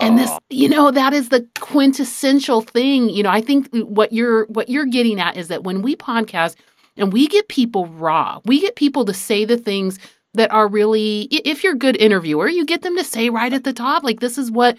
And 0.00 0.18
this, 0.18 0.30
oh. 0.30 0.38
you 0.50 0.68
know, 0.68 0.90
that 0.90 1.12
is 1.12 1.28
the 1.28 1.46
quintessential 1.60 2.60
thing. 2.60 3.08
You 3.08 3.22
know, 3.22 3.30
I 3.30 3.40
think 3.40 3.68
what 3.72 4.12
you're 4.12 4.46
what 4.46 4.68
you're 4.68 4.86
getting 4.86 5.20
at 5.20 5.36
is 5.36 5.48
that 5.48 5.62
when 5.62 5.82
we 5.82 5.94
podcast 5.94 6.56
and 6.96 7.12
we 7.12 7.26
get 7.28 7.48
people 7.48 7.86
raw, 7.86 8.40
we 8.44 8.60
get 8.60 8.76
people 8.76 9.04
to 9.04 9.14
say 9.14 9.44
the 9.44 9.56
things 9.56 9.98
that 10.34 10.50
are 10.52 10.68
really 10.68 11.22
if 11.30 11.64
you're 11.64 11.74
a 11.74 11.78
good 11.78 11.96
interviewer, 11.96 12.48
you 12.48 12.64
get 12.64 12.82
them 12.82 12.96
to 12.96 13.04
say 13.04 13.30
right 13.30 13.52
at 13.52 13.64
the 13.64 13.72
top 13.72 14.04
like 14.04 14.20
this 14.20 14.38
is 14.38 14.50
what 14.50 14.76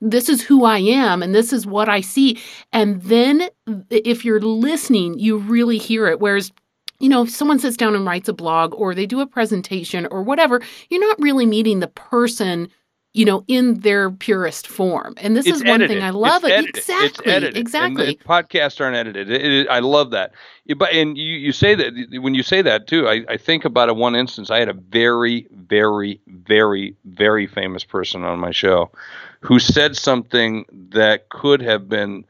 this 0.00 0.28
is 0.28 0.40
who 0.40 0.64
I 0.64 0.78
am 0.78 1.22
and 1.22 1.34
this 1.34 1.52
is 1.52 1.66
what 1.66 1.88
I 1.88 2.00
see. 2.00 2.38
And 2.72 3.02
then 3.02 3.48
if 3.90 4.24
you're 4.24 4.40
listening, 4.40 5.18
you 5.18 5.38
really 5.38 5.78
hear 5.78 6.06
it 6.06 6.20
whereas 6.20 6.52
you 7.00 7.08
know, 7.08 7.22
if 7.22 7.30
someone 7.30 7.58
sits 7.58 7.78
down 7.78 7.94
and 7.94 8.04
writes 8.04 8.28
a 8.28 8.32
blog 8.34 8.74
or 8.74 8.94
they 8.94 9.06
do 9.06 9.20
a 9.20 9.26
presentation 9.26 10.06
or 10.10 10.22
whatever, 10.22 10.60
you're 10.90 11.00
not 11.00 11.18
really 11.18 11.46
meeting 11.46 11.80
the 11.80 11.88
person 11.88 12.68
you 13.12 13.24
know, 13.24 13.44
in 13.48 13.80
their 13.80 14.10
purest 14.10 14.68
form. 14.68 15.14
And 15.16 15.36
this 15.36 15.46
it's 15.46 15.58
is 15.58 15.64
one 15.64 15.82
edited. 15.82 15.96
thing 15.96 16.04
I 16.04 16.10
love. 16.10 16.44
It's 16.44 16.68
it. 16.68 16.76
Exactly. 16.76 17.60
Exactly. 17.60 18.06
And 18.08 18.20
podcasts 18.20 18.80
aren't 18.80 18.96
edited. 18.96 19.30
It, 19.30 19.44
it, 19.44 19.68
I 19.68 19.80
love 19.80 20.12
that. 20.12 20.32
But 20.76 20.92
and 20.92 21.18
you, 21.18 21.32
you 21.36 21.52
say 21.52 21.74
that 21.74 22.20
when 22.20 22.34
you 22.34 22.44
say 22.44 22.62
that 22.62 22.86
too, 22.86 23.08
I, 23.08 23.24
I 23.28 23.36
think 23.36 23.64
about 23.64 23.88
a 23.88 23.94
one 23.94 24.14
instance. 24.14 24.50
I 24.50 24.60
had 24.60 24.68
a 24.68 24.74
very, 24.74 25.48
very, 25.50 26.20
very, 26.28 26.94
very 27.04 27.46
famous 27.48 27.82
person 27.82 28.24
on 28.24 28.38
my 28.38 28.52
show 28.52 28.92
who 29.40 29.58
said 29.58 29.96
something 29.96 30.64
that 30.90 31.30
could 31.30 31.62
have 31.62 31.88
been 31.88 32.24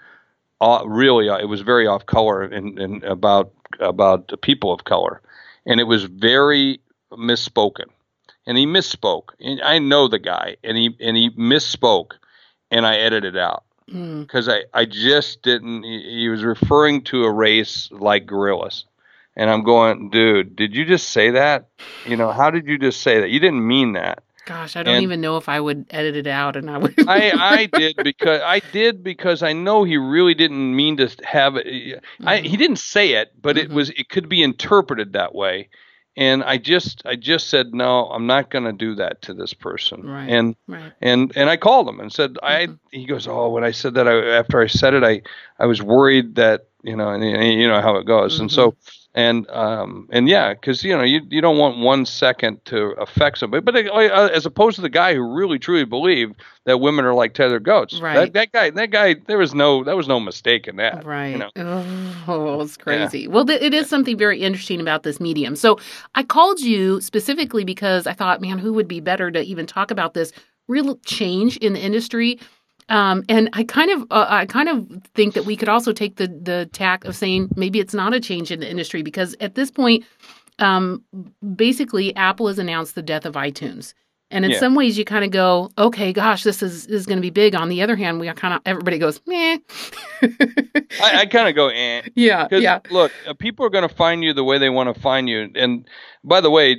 uh, 0.63 0.83
really 0.87 1.29
uh, 1.29 1.39
it 1.39 1.47
was 1.47 1.61
very 1.61 1.87
off 1.87 2.07
color 2.07 2.43
and, 2.43 2.79
and 2.79 3.03
about 3.05 3.53
about 3.81 4.33
people 4.41 4.73
of 4.73 4.85
color, 4.85 5.21
and 5.67 5.81
it 5.81 5.85
was 5.85 6.05
very 6.05 6.81
misspoken 7.13 7.87
and 8.51 8.59
he 8.59 8.67
misspoke. 8.67 9.29
And 9.39 9.63
I 9.63 9.79
know 9.79 10.09
the 10.09 10.19
guy, 10.19 10.57
and 10.65 10.77
he 10.77 10.97
and 10.99 11.17
he 11.17 11.31
misspoke, 11.31 12.15
and 12.69 12.85
I 12.85 12.97
edited 12.97 13.39
out 13.39 13.63
because 13.87 14.49
mm. 14.49 14.65
I 14.75 14.81
I 14.81 14.85
just 14.87 15.43
didn't. 15.43 15.85
He, 15.85 16.23
he, 16.23 16.29
was 16.29 16.43
referring 16.43 17.05
to 17.05 17.23
a 17.23 17.31
race 17.31 17.89
like 17.93 18.27
gorillas, 18.27 18.87
and 19.37 19.49
I'm 19.49 19.63
going, 19.63 20.11
dude, 20.11 20.57
did 20.57 20.75
you 20.75 20.85
just 20.85 21.11
say 21.11 21.31
that? 21.31 21.69
You 22.05 22.17
know, 22.17 22.33
how 22.33 22.51
did 22.51 22.67
you 22.67 22.77
just 22.77 23.03
say 23.03 23.21
that? 23.21 23.31
You 23.31 23.39
didn't 23.39 23.65
mean 23.65 23.93
that. 23.93 24.25
Gosh, 24.47 24.75
I 24.75 24.83
don't 24.83 24.97
and 24.97 25.05
even 25.05 25.21
know 25.21 25.37
if 25.37 25.49
I 25.49 25.61
would 25.61 25.87
edit 25.91 26.17
it 26.17 26.27
out, 26.27 26.57
and 26.57 26.69
I 26.69 26.79
would. 26.79 26.95
I 27.09 27.31
I 27.31 27.67
did 27.73 27.99
because 28.03 28.41
I 28.43 28.59
did 28.73 29.05
because 29.05 29.45
I 29.45 29.53
know 29.53 29.85
he 29.85 29.97
really 29.97 30.35
didn't 30.35 30.75
mean 30.75 30.97
to 30.97 31.09
have 31.23 31.55
it. 31.55 31.69
Mm-hmm. 31.69 32.29
I, 32.29 32.39
he 32.39 32.57
didn't 32.57 32.81
say 32.81 33.13
it, 33.13 33.31
but 33.41 33.55
mm-hmm. 33.55 33.71
it 33.71 33.73
was 33.73 33.91
it 33.91 34.09
could 34.09 34.29
be 34.29 34.43
interpreted 34.43 35.13
that 35.13 35.37
way 35.37 35.69
and 36.17 36.43
I 36.43 36.59
just 36.59 37.03
I 37.07 37.17
just 37.17 37.49
said 37.49 37.73
no, 37.73 38.07
I'm 38.07 38.27
not 38.27 38.51
going 38.51 38.65
to 38.65 38.73
do 38.73 38.95
that 38.97 39.23
to 39.23 39.35
this 39.35 39.55
person. 39.55 40.03
Right. 40.03 40.29
And 40.29 40.57
right. 40.67 40.93
and 41.01 41.33
and 41.37 41.49
I 41.49 41.57
called 41.57 41.89
him 41.89 42.01
and 42.01 42.13
said 42.13 42.35
mm-hmm. 42.35 42.47
I. 42.47 42.69
He 42.91 43.07
goes, 43.07 43.27
oh, 43.29 43.51
when 43.51 43.65
I 43.65 43.71
said 43.71 43.95
that, 43.95 44.09
I, 44.09 44.37
after 44.37 44.61
I 44.61 44.67
said 44.67 44.95
it, 44.95 45.05
I 45.05 45.23
I 45.59 45.67
was 45.67 45.83
worried 45.83 46.35
that 46.37 46.67
you 46.83 46.97
know, 46.97 47.11
and, 47.11 47.23
and 47.23 47.61
you 47.61 47.69
know 47.69 47.81
how 47.81 47.97
it 47.97 48.07
goes, 48.07 48.35
mm-hmm. 48.35 48.43
and 48.43 48.53
so 48.53 48.75
and 49.15 49.49
um 49.51 50.09
and 50.13 50.29
yeah 50.29 50.55
because 50.55 50.85
you 50.85 50.97
know 50.97 51.03
you 51.03 51.21
you 51.31 51.41
don't 51.41 51.59
want 51.59 51.79
one 51.79 52.07
second 52.07 52.65
to 52.65 52.91
affect 52.93 53.39
somebody 53.39 53.61
but 53.61 53.75
uh, 53.75 54.29
as 54.33 54.47
opposed 54.47 54.77
to 54.77 54.83
the 54.83 54.89
guy 54.89 55.15
who 55.15 55.21
really 55.21 55.59
truly 55.59 55.85
believed 55.85 56.41
that 56.65 56.79
women 56.79 57.05
are 57.05 57.15
like 57.15 57.35
tethered 57.35 57.65
goats. 57.65 58.01
Right. 58.01 58.33
that, 58.33 58.33
that 58.35 58.53
guy 58.53 58.71
that 58.71 58.91
guy 58.91 59.17
there 59.27 59.39
was 59.39 59.55
no 59.55 59.83
there 59.83 59.97
was 59.97 60.07
no 60.07 60.21
mistake 60.21 60.69
in 60.69 60.77
that 60.77 61.05
right. 61.05 61.29
you 61.29 61.39
know? 61.39 61.51
oh 62.29 62.61
it's 62.61 62.77
crazy. 62.77 63.21
Yeah. 63.21 63.29
well 63.29 63.45
th- 63.45 63.61
it 63.61 63.75
is 63.75 63.89
something 63.89 64.17
very 64.17 64.41
interesting 64.41 64.81
about 64.81 65.03
this 65.03 65.19
medium. 65.19 65.57
So 65.57 65.79
i 66.15 66.23
called 66.23 66.61
you 66.61 67.01
specifically 67.01 67.65
because 67.65 68.07
i 68.07 68.13
thought 68.13 68.41
man 68.41 68.59
who 68.59 68.73
would 68.73 68.89
be 68.89 69.01
better 69.01 69.31
to 69.31 69.41
even 69.41 69.67
talk 69.67 69.91
about 69.91 70.15
this 70.15 70.33
real 70.69 70.97
change 70.99 71.57
in 71.57 71.73
the 71.73 71.81
industry 71.81 72.39
um, 72.91 73.25
and 73.29 73.49
I 73.53 73.65
kind 73.65 73.91
of, 73.91 74.03
uh, 74.11 74.27
I 74.29 74.47
kind 74.47 74.69
of 74.69 75.03
think 75.15 75.35
that 75.35 75.47
we 75.47 75.57
could 75.57 75.69
also 75.69 75.93
take 75.93 76.17
the 76.17 76.27
the 76.27 76.69
tack 76.73 77.05
of 77.05 77.17
saying 77.17 77.49
maybe 77.57 77.79
it's 77.81 77.95
not 77.95 78.13
a 78.13 78.21
change 78.21 78.51
in 78.51 78.61
the 78.61 78.69
industry 78.69 79.03
because 79.03 79.37
at 79.41 79.55
this 79.55 79.71
point, 79.71 80.05
um, 80.59 81.03
basically, 81.57 82.15
Apple 82.17 82.49
has 82.49 82.59
announced 82.59 82.97
the 82.97 83.03
death 83.03 83.25
of 83.25 83.35
iTunes. 83.35 83.95
And 84.33 84.45
in 84.45 84.53
yeah. 84.53 84.61
some 84.61 84.77
ways, 84.77 84.97
you 84.97 85.05
kind 85.05 85.25
of 85.25 85.33
go, 85.33 85.71
okay, 85.77 86.13
gosh, 86.13 86.45
this 86.45 86.63
is, 86.63 86.87
this 86.87 87.01
is 87.01 87.07
going 87.07 87.17
to 87.19 87.23
be 87.23 87.31
big. 87.31 87.57
On 87.57 87.69
the 87.69 87.83
other 87.83 87.97
hand, 87.97 88.21
we 88.21 88.33
kind 88.35 88.55
of 88.55 88.61
everybody 88.65 88.97
goes, 88.97 89.21
meh. 89.27 89.59
I, 90.23 91.21
I 91.21 91.27
kind 91.27 91.49
of 91.49 91.57
go, 91.57 91.69
eh. 91.69 92.03
Yeah, 92.15 92.47
yeah. 92.53 92.79
Look, 92.91 93.11
uh, 93.27 93.35
people 93.35 93.67
are 93.67 93.71
going 93.71 93.89
to 93.89 93.95
find 93.95 94.23
you 94.23 94.33
the 94.33 94.45
way 94.45 94.59
they 94.59 94.71
want 94.71 94.95
to 94.95 95.01
find 95.01 95.29
you, 95.29 95.51
and 95.57 95.89
by 96.23 96.41
the 96.41 96.51
way, 96.51 96.77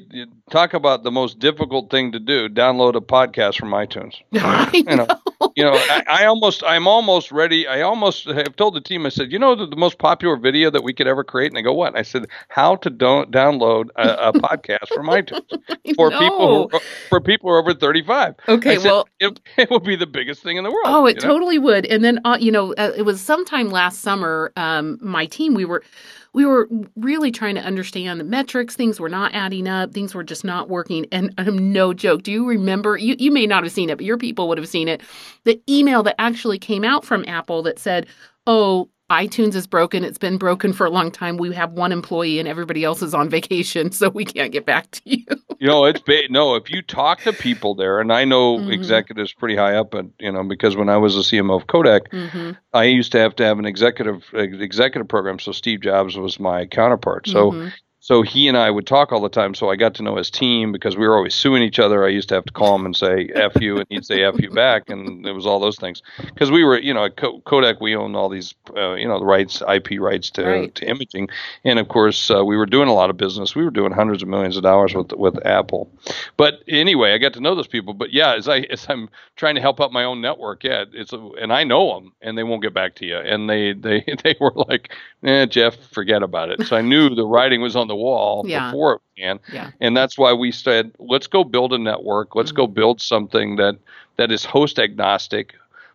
talk 0.49 0.73
about 0.73 1.03
the 1.03 1.11
most 1.11 1.39
difficult 1.39 1.91
thing 1.91 2.13
to 2.13 2.19
do: 2.19 2.47
download 2.47 2.95
a 2.95 3.01
podcast 3.01 3.59
from 3.59 3.71
iTunes. 3.71 4.15
I 4.33 4.69
you 4.73 4.83
know, 4.83 5.05
know. 5.05 5.21
You 5.61 5.71
know, 5.71 5.77
I, 5.77 6.03
I, 6.07 6.25
almost, 6.25 6.63
I'm 6.65 6.87
almost 6.87 7.31
ready. 7.31 7.67
I 7.67 7.81
almost 7.81 8.25
have 8.25 8.55
told 8.55 8.73
the 8.73 8.81
team. 8.81 9.05
I 9.05 9.09
said, 9.09 9.31
you 9.31 9.39
know, 9.39 9.55
the, 9.55 9.65
the 9.67 9.75
most 9.75 9.97
popular 9.97 10.35
video 10.37 10.69
that 10.71 10.83
we 10.83 10.93
could 10.93 11.07
ever 11.07 11.23
create, 11.23 11.47
and 11.47 11.57
they 11.57 11.61
go, 11.61 11.73
what? 11.73 11.97
I 11.97 12.01
said, 12.01 12.25
how 12.49 12.75
to 12.77 12.89
don't 12.89 13.31
download 13.31 13.89
a, 13.95 14.29
a 14.29 14.33
podcast 14.41 14.87
from 14.93 15.07
iTunes 15.07 15.47
for 15.95 16.09
people 16.11 16.69
who, 16.69 16.79
for 17.09 17.21
people 17.21 17.49
who 17.49 17.55
are 17.55 17.59
over 17.59 17.73
35. 17.73 18.35
Okay, 18.47 18.77
said, 18.77 18.85
well, 18.85 19.07
it, 19.19 19.39
it, 19.57 19.69
would 19.69 19.83
be 19.83 19.95
the 19.95 20.07
biggest 20.07 20.41
thing 20.43 20.57
in 20.57 20.63
the 20.63 20.71
world. 20.71 20.85
Oh, 20.85 21.05
it 21.05 21.19
totally 21.19 21.57
know? 21.57 21.65
would. 21.65 21.85
And 21.85 22.03
then, 22.03 22.19
uh, 22.25 22.37
you 22.39 22.51
know, 22.51 22.73
uh, 22.73 22.91
it 22.95 23.03
was 23.03 23.21
sometime 23.21 23.69
last 23.69 23.99
summer. 24.01 24.51
Um, 24.55 24.97
my 25.01 25.25
team, 25.25 25.53
we 25.53 25.65
were 25.65 25.83
we 26.33 26.45
were 26.45 26.69
really 26.95 27.31
trying 27.31 27.55
to 27.55 27.61
understand 27.61 28.19
the 28.19 28.23
metrics. 28.23 28.75
Things 28.75 28.99
were 28.99 29.09
not 29.09 29.33
adding 29.33 29.67
up. 29.67 29.93
Things 29.93 30.15
were 30.15 30.23
just 30.23 30.43
not 30.43 30.69
working. 30.69 31.05
And 31.11 31.33
um, 31.37 31.71
no 31.71 31.93
joke. 31.93 32.23
Do 32.23 32.31
you 32.31 32.47
remember? 32.47 32.97
You, 32.97 33.15
you 33.19 33.31
may 33.31 33.45
not 33.45 33.63
have 33.63 33.71
seen 33.71 33.89
it, 33.89 33.97
but 33.97 34.05
your 34.05 34.17
people 34.17 34.47
would 34.47 34.57
have 34.57 34.67
seen 34.69 34.87
it. 34.87 35.01
The 35.43 35.61
email 35.69 36.03
that 36.03 36.19
actually 36.19 36.59
came 36.59 36.83
out 36.83 37.05
from 37.05 37.25
Apple 37.27 37.63
that 37.63 37.79
said, 37.79 38.07
oh, 38.47 38.89
iTunes 39.11 39.55
is 39.55 39.67
broken. 39.67 40.05
It's 40.05 40.17
been 40.17 40.37
broken 40.37 40.71
for 40.71 40.85
a 40.85 40.89
long 40.89 41.11
time. 41.11 41.35
We 41.35 41.53
have 41.53 41.73
one 41.73 41.91
employee 41.91 42.39
and 42.39 42.47
everybody 42.47 42.85
else 42.85 43.01
is 43.01 43.13
on 43.13 43.29
vacation, 43.29 43.91
so 43.91 44.09
we 44.09 44.23
can't 44.23 44.51
get 44.51 44.65
back 44.65 44.89
to 44.91 45.01
you. 45.05 45.25
you 45.59 45.67
know, 45.67 45.85
it's 45.85 45.99
ba- 45.99 46.29
no. 46.29 46.55
If 46.55 46.71
you 46.71 46.81
talk 46.81 47.21
to 47.21 47.33
people 47.33 47.75
there, 47.75 47.99
and 47.99 48.11
I 48.13 48.23
know 48.23 48.57
mm-hmm. 48.57 48.71
executives 48.71 49.33
pretty 49.33 49.55
high 49.55 49.75
up, 49.75 49.93
and 49.93 50.13
you 50.19 50.31
know, 50.31 50.43
because 50.43 50.77
when 50.77 50.87
I 50.87 50.97
was 50.97 51.15
a 51.17 51.19
CMO 51.19 51.59
of 51.59 51.67
Kodak, 51.67 52.09
mm-hmm. 52.09 52.51
I 52.73 52.85
used 52.85 53.11
to 53.11 53.19
have 53.19 53.35
to 53.35 53.43
have 53.43 53.59
an 53.59 53.65
executive 53.65 54.23
executive 54.33 55.09
program. 55.09 55.39
So 55.39 55.51
Steve 55.51 55.81
Jobs 55.81 56.17
was 56.17 56.39
my 56.39 56.65
counterpart. 56.65 57.27
So 57.27 57.51
mm-hmm 57.51 57.67
so 58.11 58.23
he 58.23 58.49
and 58.49 58.57
I 58.57 58.69
would 58.69 58.85
talk 58.85 59.13
all 59.13 59.21
the 59.21 59.29
time. 59.29 59.55
So 59.55 59.69
I 59.69 59.77
got 59.77 59.93
to 59.95 60.03
know 60.03 60.17
his 60.17 60.29
team 60.29 60.73
because 60.73 60.97
we 60.97 61.07
were 61.07 61.15
always 61.15 61.33
suing 61.33 61.63
each 61.63 61.79
other. 61.79 62.03
I 62.03 62.09
used 62.09 62.27
to 62.27 62.35
have 62.35 62.43
to 62.43 62.51
call 62.51 62.75
him 62.75 62.85
and 62.85 62.93
say 62.93 63.29
"f 63.33 63.53
you," 63.61 63.77
and 63.77 63.85
he'd 63.89 64.05
say 64.05 64.25
"f 64.25 64.37
you" 64.37 64.49
back, 64.49 64.89
and 64.89 65.25
it 65.25 65.31
was 65.31 65.45
all 65.45 65.61
those 65.61 65.77
things. 65.77 66.03
Because 66.17 66.51
we 66.51 66.65
were, 66.65 66.77
you 66.77 66.93
know, 66.93 67.05
at 67.05 67.15
Kodak, 67.45 67.79
we 67.79 67.95
owned 67.95 68.17
all 68.17 68.27
these, 68.27 68.53
uh, 68.75 68.95
you 68.95 69.07
know, 69.07 69.17
the 69.17 69.25
rights, 69.25 69.63
IP 69.65 69.91
rights 69.97 70.29
to 70.31 70.45
right. 70.45 70.75
to 70.75 70.89
imaging, 70.89 71.29
and 71.63 71.79
of 71.79 71.87
course, 71.87 72.29
uh, 72.29 72.43
we 72.43 72.57
were 72.57 72.65
doing 72.65 72.89
a 72.89 72.93
lot 72.93 73.09
of 73.09 73.15
business. 73.15 73.55
We 73.55 73.63
were 73.63 73.71
doing 73.71 73.93
hundreds 73.93 74.21
of 74.21 74.27
millions 74.27 74.57
of 74.57 74.63
dollars 74.63 74.93
with 74.93 75.13
with 75.13 75.45
Apple. 75.45 75.89
But 76.35 76.63
anyway, 76.67 77.13
I 77.13 77.17
got 77.17 77.31
to 77.35 77.39
know 77.39 77.55
those 77.55 77.67
people. 77.67 77.93
But 77.93 78.11
yeah, 78.11 78.35
as 78.35 78.49
I 78.49 78.57
as 78.71 78.85
I'm 78.89 79.07
trying 79.37 79.55
to 79.55 79.61
help 79.61 79.79
out 79.79 79.93
my 79.93 80.03
own 80.03 80.19
network, 80.19 80.65
yeah, 80.65 80.83
it's 80.91 81.13
a, 81.13 81.29
and 81.39 81.53
I 81.53 81.63
know 81.63 81.95
them, 81.95 82.11
and 82.21 82.37
they 82.37 82.43
won't 82.43 82.61
get 82.61 82.73
back 82.73 82.95
to 82.95 83.05
you, 83.05 83.19
and 83.19 83.49
they 83.49 83.71
they 83.71 84.03
they 84.23 84.35
were 84.41 84.51
like, 84.67 84.91
"Eh, 85.23 85.45
Jeff, 85.45 85.77
forget 85.93 86.23
about 86.23 86.49
it." 86.49 86.67
So 86.67 86.75
I 86.75 86.81
knew 86.81 87.15
the 87.15 87.25
writing 87.25 87.61
was 87.61 87.77
on 87.77 87.87
the 87.87 88.00
wall 88.01 88.43
yeah. 88.45 88.71
before 88.71 88.95
it. 88.95 89.01
Yeah. 89.53 89.71
And 89.79 89.95
that's 89.95 90.17
why 90.17 90.33
we 90.33 90.51
said, 90.51 90.91
let's 90.97 91.27
go 91.27 91.43
build 91.43 91.73
a 91.73 91.77
network. 91.77 92.35
Let's 92.35 92.51
mm-hmm. 92.51 92.57
go 92.57 92.67
build 92.67 93.01
something 93.01 93.57
that 93.57 93.77
that 94.17 94.31
is 94.31 94.43
host 94.43 94.79
agnostic, 94.79 95.53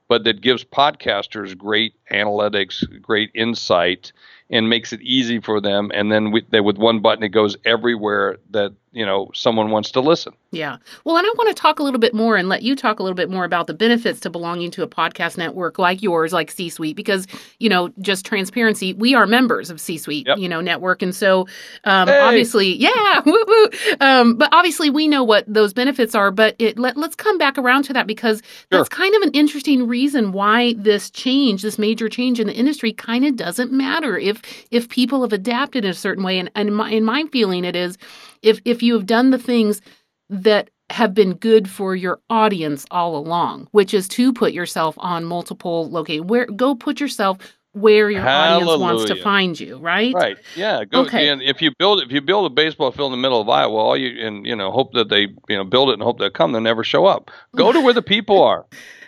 but 0.09 0.25
that 0.25 0.41
gives 0.41 0.65
podcasters 0.65 1.57
great 1.57 1.95
analytics, 2.11 2.85
great 3.03 3.31
insight, 3.35 4.13
and 4.51 4.69
makes 4.69 4.93
it 4.93 5.03
easy 5.03 5.41
for 5.41 5.61
them. 5.61 5.91
And 5.93 6.11
then 6.13 6.31
with, 6.31 6.49
they, 6.51 6.61
with 6.61 6.79
one 6.79 7.01
button, 7.01 7.25
it 7.25 7.31
goes 7.31 7.57
everywhere 7.65 8.39
that 8.51 8.73
you 8.97 9.05
know 9.05 9.31
someone 9.35 9.71
wants 9.71 9.91
to 9.93 10.01
listen. 10.01 10.33
Yeah. 10.53 10.79
Well, 11.05 11.19
and 11.19 11.27
I 11.27 11.31
want 11.37 11.55
to 11.55 11.61
talk 11.61 11.79
a 11.79 11.83
little 11.83 12.01
bit 12.01 12.15
more 12.15 12.37
and 12.37 12.49
let 12.49 12.63
you 12.63 12.75
talk 12.75 12.99
a 12.99 13.03
little 13.03 13.15
bit 13.15 13.29
more 13.29 13.45
about 13.45 13.67
the 13.67 13.75
benefits 13.75 14.21
to 14.21 14.31
belonging 14.31 14.71
to 14.73 14.83
a 14.83 14.89
podcast 14.89 15.37
network 15.37 15.79
like 15.79 16.03
yours, 16.03 16.33
like 16.33 16.51
C 16.51 16.71
Suite, 16.71 16.97
because, 16.97 17.27
you 17.59 17.69
know, 17.69 17.91
just 18.01 18.25
transparency, 18.25 18.95
we 18.95 19.15
are 19.15 19.27
members 19.27 19.69
of 19.69 19.81
C 19.81 19.99
Suite, 19.99 20.27
yep. 20.27 20.39
you 20.39 20.49
know, 20.49 20.63
network. 20.63 21.03
And 21.03 21.15
so 21.15 21.47
um, 21.85 22.09
hey. 22.09 22.19
obviously, 22.19 22.75
yeah, 22.75 23.21
woo, 23.27 23.45
woo. 23.47 23.69
Um, 24.01 24.37
but 24.37 24.49
obviously 24.53 24.89
we 24.89 25.09
know 25.09 25.23
what 25.23 25.45
those 25.47 25.75
benefits 25.75 26.15
are. 26.15 26.31
But 26.31 26.57
it, 26.59 26.79
let, 26.79 26.97
let's 26.97 27.17
come 27.17 27.37
back 27.37 27.59
around 27.59 27.83
to 27.85 27.93
that 27.93 28.07
because 28.07 28.39
sure. 28.39 28.65
that's 28.71 28.89
kind 28.89 29.15
of 29.17 29.23
an 29.23 29.33
interesting 29.33 29.87
reason 29.87 30.33
why 30.33 30.73
this 30.79 31.11
change, 31.11 31.61
this 31.61 31.79
major 31.79 32.09
change 32.09 32.41
in 32.41 32.47
the 32.47 32.55
industry 32.55 32.93
kind 32.95 33.27
of 33.27 33.37
doesn't 33.37 33.73
matter 33.73 34.17
if 34.17 34.41
if 34.71 34.89
people 34.89 35.21
have 35.21 35.35
adapted 35.35 35.85
in 35.85 35.91
a 35.91 35.95
certain 35.95 36.25
way. 36.25 36.39
And, 36.39 36.51
and 36.55 36.75
my, 36.75 36.91
in 36.91 37.05
my 37.05 37.25
feeling, 37.31 37.65
it 37.65 37.77
is 37.77 37.99
if 38.43 38.61
if 38.65 38.83
you 38.83 38.95
have 38.95 39.07
done 39.07 39.31
the 39.31 39.39
things 39.39 39.81
that 40.29 40.71
have 40.91 41.15
been 41.15 41.35
good 41.35 41.69
for 41.69 41.97
your 41.97 42.21
audience 42.31 42.87
all 42.91 43.17
along, 43.17 43.69
which 43.73 43.93
is 43.93 44.07
to 44.09 44.33
put 44.33 44.53
yourself 44.53 44.95
on 44.99 45.25
multiple 45.25 45.91
locations. 45.91 46.27
Where 46.27 46.47
go 46.47 46.75
put 46.75 47.01
yourself 47.01 47.39
where 47.77 48.11
your 48.11 48.23
Hallelujah. 48.23 48.73
audience 48.73 48.81
wants 48.81 49.05
to 49.05 49.23
find 49.23 49.61
you, 49.61 49.77
right? 49.77 50.15
Right. 50.15 50.39
Yeah. 50.57 50.85
Go. 50.85 51.03
Okay. 51.03 51.29
And 51.29 51.43
if 51.43 51.61
you 51.61 51.73
build 51.79 52.03
if 52.03 52.11
you 52.11 52.23
build 52.23 52.51
a 52.51 52.55
baseball 52.55 52.91
field 52.91 53.13
in 53.13 53.19
the 53.19 53.23
middle 53.23 53.41
of 53.41 53.49
Iowa, 53.49 53.77
all 53.77 53.97
you 53.97 54.27
and 54.27 54.47
you 54.47 54.57
know 54.57 54.71
hope 54.71 54.95
that 54.95 55.11
they 55.11 55.29
you 55.49 55.57
know 55.57 55.65
build 55.65 55.91
it 55.91 55.95
and 55.95 56.03
hope 56.03 56.19
they 56.19 56.31
come, 56.31 56.53
they'll 56.53 56.63
never 56.63 56.85
show 56.85 57.05
up. 57.05 57.31
Go 57.55 57.73
to 57.73 57.81
where 57.81 57.93
the 57.93 58.03
people 58.03 58.43
are. 58.43 58.65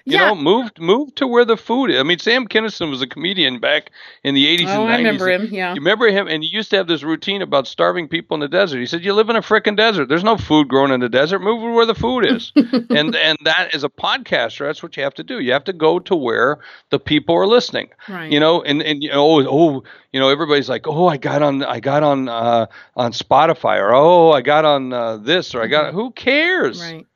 You 0.09 0.17
yeah. 0.17 0.29
know, 0.29 0.35
moved 0.35 0.81
moved 0.81 1.17
to 1.17 1.27
where 1.27 1.45
the 1.45 1.59
food 1.59 1.91
is. 1.91 2.01
I 2.01 2.03
mean, 2.03 2.19
Sam 2.19 2.49
Kinison 2.49 2.89
was 2.89 3.03
a 3.03 3.07
comedian 3.07 3.59
back 3.59 3.91
in 4.25 4.35
the 4.35 4.47
80s 4.47 4.69
oh, 4.69 4.87
and 4.87 4.91
90s. 4.91 4.93
I 4.93 4.97
remember 4.97 5.29
him, 5.29 5.49
yeah. 5.51 5.75
You 5.75 5.81
remember 5.81 6.07
him? 6.07 6.29
And 6.29 6.43
he 6.43 6.49
used 6.49 6.71
to 6.71 6.77
have 6.77 6.87
this 6.87 7.03
routine 7.03 7.43
about 7.43 7.67
starving 7.67 8.09
people 8.09 8.35
in 8.35 8.41
the 8.41 8.49
desert. 8.49 8.79
He 8.79 8.87
said, 8.87 9.05
You 9.05 9.13
live 9.13 9.29
in 9.29 9.37
a 9.37 9.43
freaking 9.43 9.77
desert. 9.77 10.09
There's 10.09 10.25
no 10.25 10.39
food 10.39 10.69
growing 10.69 10.93
in 10.93 11.01
the 11.01 11.11
desert. 11.11 11.41
Move 11.41 11.61
where 11.61 11.85
the 11.85 11.95
food 11.95 12.25
is. 12.25 12.53
and 12.57 13.15
and 13.15 13.39
that 13.45 13.75
is 13.75 13.85
a 13.85 13.91
podcaster, 13.91 14.67
that's 14.67 14.83
what 14.83 14.97
you 14.97 15.03
have 15.03 15.15
to 15.15 15.25
do. 15.25 15.41
You 15.41 15.53
have 15.53 15.65
to 15.65 15.75
go 15.75 15.99
to 15.99 16.17
where 16.17 16.59
the 16.89 16.99
people 16.99 17.35
are 17.35 17.47
listening. 17.47 17.91
Right. 18.09 18.33
You 18.33 18.41
know, 18.41 18.63
and, 18.63 18.81
and 18.81 19.03
you 19.03 19.11
know, 19.11 19.27
oh, 19.27 19.47
oh, 19.47 19.83
you 20.13 20.21
know, 20.21 20.31
everybody's 20.31 20.71
like, 20.71 20.87
Oh, 20.87 21.07
I 21.07 21.19
got 21.19 21.43
on 21.43 21.63
I 21.63 21.81
got 21.81 22.03
on 22.03 22.31
uh, 22.31 22.67
on 22.97 23.13
Spotify 23.13 23.79
or 23.79 23.93
oh, 23.95 24.31
I 24.31 24.41
got 24.41 24.65
on 24.65 24.91
uh, 24.91 25.19
this 25.19 25.55
or 25.55 25.61
I 25.63 25.67
got 25.67 25.89
mm-hmm. 25.89 25.97
who 25.97 26.13
cares? 26.13 26.81
Right. 26.81 27.07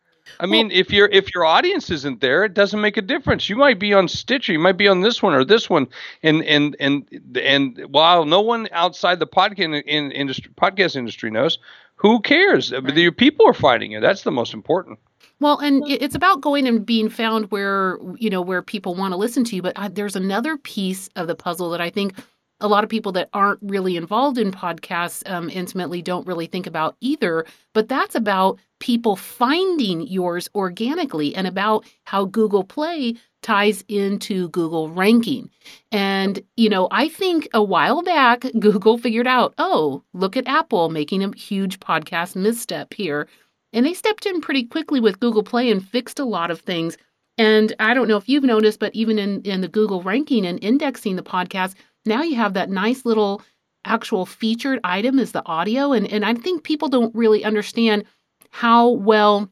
I 0.41 0.47
mean, 0.47 0.69
well, 0.69 0.79
if 0.79 0.91
your 0.91 1.09
if 1.09 1.35
your 1.35 1.45
audience 1.45 1.91
isn't 1.91 2.21
there, 2.21 2.45
it 2.45 2.55
doesn't 2.55 2.81
make 2.81 2.97
a 2.97 3.03
difference. 3.03 3.49
You 3.49 3.57
might 3.57 3.79
be 3.79 3.93
on 3.93 4.09
Stitcher, 4.09 4.53
you 4.53 4.59
might 4.59 4.77
be 4.77 4.89
on 4.89 5.01
this 5.01 5.23
one 5.23 5.35
or 5.35 5.45
this 5.45 5.69
one, 5.69 5.89
and 6.23 6.45
and 6.45 6.77
and 6.81 7.37
and 7.37 7.79
while 7.89 8.25
no 8.25 8.41
one 8.41 8.69
outside 8.73 9.19
the 9.19 9.27
podcast 9.27 9.83
in, 9.85 10.11
industry 10.13 10.51
podcast 10.57 10.97
industry 10.97 11.31
knows, 11.31 11.59
who 11.97 12.21
cares? 12.21 12.73
Right. 12.73 12.97
Your 12.97 13.13
people 13.13 13.47
are 13.47 13.55
finding 13.55 13.93
it. 13.93 14.01
That's 14.01 14.23
the 14.23 14.33
most 14.33 14.55
important. 14.55 14.99
Well, 15.41 15.59
and 15.59 15.83
it's 15.89 16.15
about 16.15 16.41
going 16.41 16.69
and 16.69 16.87
being 16.87 17.09
found 17.09 17.51
where 17.51 17.99
you 18.17 18.31
know 18.31 18.43
where 18.43 18.63
people 18.63 18.95
want 18.95 19.13
to 19.13 19.17
listen 19.17 19.45
to 19.45 19.57
you. 19.57 19.63
But 19.63 19.73
uh, 19.77 19.89
there's 19.89 20.17
another 20.17 20.57
piece 20.57 21.09
of 21.17 21.27
the 21.27 21.35
puzzle 21.35 21.71
that 21.71 21.81
I 21.81 21.91
think 21.91 22.15
a 22.63 22.69
lot 22.69 22.85
of 22.85 22.91
people 22.91 23.13
that 23.13 23.29
aren't 23.35 23.59
really 23.63 23.97
involved 23.97 24.39
in 24.39 24.53
podcasts 24.53 25.29
um, 25.31 25.51
intimately 25.51 26.01
don't 26.01 26.27
really 26.27 26.47
think 26.47 26.67
about 26.67 26.97
either. 27.01 27.45
But 27.75 27.89
that's 27.89 28.15
about 28.15 28.59
people 28.81 29.17
finding 29.17 30.07
yours 30.07 30.49
organically 30.55 31.35
and 31.35 31.47
about 31.47 31.85
how 32.05 32.25
Google 32.25 32.65
Play 32.65 33.17
ties 33.43 33.85
into 33.89 34.49
Google 34.51 34.89
ranking. 34.89 35.51
And, 35.91 36.41
you 36.57 36.69
know, 36.69 36.89
I 36.91 37.09
think 37.09 37.49
a 37.53 37.63
while 37.63 38.03
back, 38.03 38.45
Google 38.59 38.97
figured 38.97 39.27
out, 39.27 39.55
oh, 39.59 40.03
look 40.15 40.37
at 40.37 40.47
Apple 40.47 40.89
making 40.89 41.23
a 41.23 41.37
huge 41.37 41.81
podcast 41.81 42.37
misstep 42.37 42.95
here. 42.95 43.29
And 43.73 43.85
they 43.85 43.95
stepped 43.95 44.27
in 44.27 44.41
pretty 44.41 44.65
quickly 44.65 45.01
with 45.01 45.21
Google 45.21 45.43
Play 45.43 45.71
and 45.71 45.87
fixed 45.87 46.19
a 46.19 46.25
lot 46.25 46.51
of 46.51 46.61
things. 46.61 46.97
And 47.39 47.75
I 47.81 47.95
don't 47.95 48.09
know 48.09 48.19
if 48.19 48.29
you've 48.29 48.45
noticed, 48.45 48.79
but 48.79 48.95
even 48.95 49.19
in, 49.19 49.43
in 49.43 49.63
the 49.63 49.69
Google 49.69 50.03
ranking 50.03 50.45
and 50.45 50.63
indexing 50.63 51.17
the 51.17 51.23
podcast, 51.23 51.75
now 52.05 52.23
you 52.23 52.37
have 52.37 52.55
that 52.55 52.71
nice 52.71 53.05
little 53.05 53.43
actual 53.85 54.27
featured 54.27 54.81
item 54.85 55.19
is 55.19 55.33
the 55.33 55.45
audio. 55.47 55.93
And, 55.93 56.07
and 56.07 56.25
I 56.25 56.35
think 56.35 56.63
people 56.63 56.89
don't 56.89 57.15
really 57.15 57.45
understand 57.45 58.05
how 58.51 58.91
well 58.91 59.51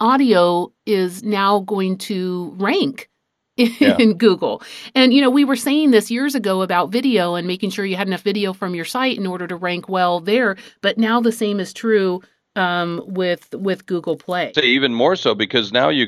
audio 0.00 0.72
is 0.86 1.22
now 1.22 1.60
going 1.60 1.98
to 1.98 2.54
rank 2.58 3.10
in 3.56 3.72
yeah. 3.80 3.96
Google. 4.16 4.62
And 4.94 5.12
you 5.12 5.20
know, 5.20 5.30
we 5.30 5.44
were 5.44 5.56
saying 5.56 5.90
this 5.90 6.10
years 6.10 6.34
ago 6.34 6.62
about 6.62 6.90
video 6.90 7.34
and 7.34 7.48
making 7.48 7.70
sure 7.70 7.84
you 7.84 7.96
had 7.96 8.06
enough 8.06 8.22
video 8.22 8.52
from 8.52 8.74
your 8.74 8.84
site 8.84 9.18
in 9.18 9.26
order 9.26 9.46
to 9.48 9.56
rank 9.56 9.88
well 9.88 10.20
there, 10.20 10.56
but 10.80 10.98
now 10.98 11.20
the 11.20 11.32
same 11.32 11.58
is 11.58 11.72
true 11.72 12.22
um, 12.54 13.02
with 13.06 13.52
with 13.54 13.86
Google 13.86 14.16
Play. 14.16 14.52
Say 14.54 14.62
even 14.62 14.94
more 14.94 15.16
so 15.16 15.34
because 15.34 15.72
now 15.72 15.88
you 15.88 16.06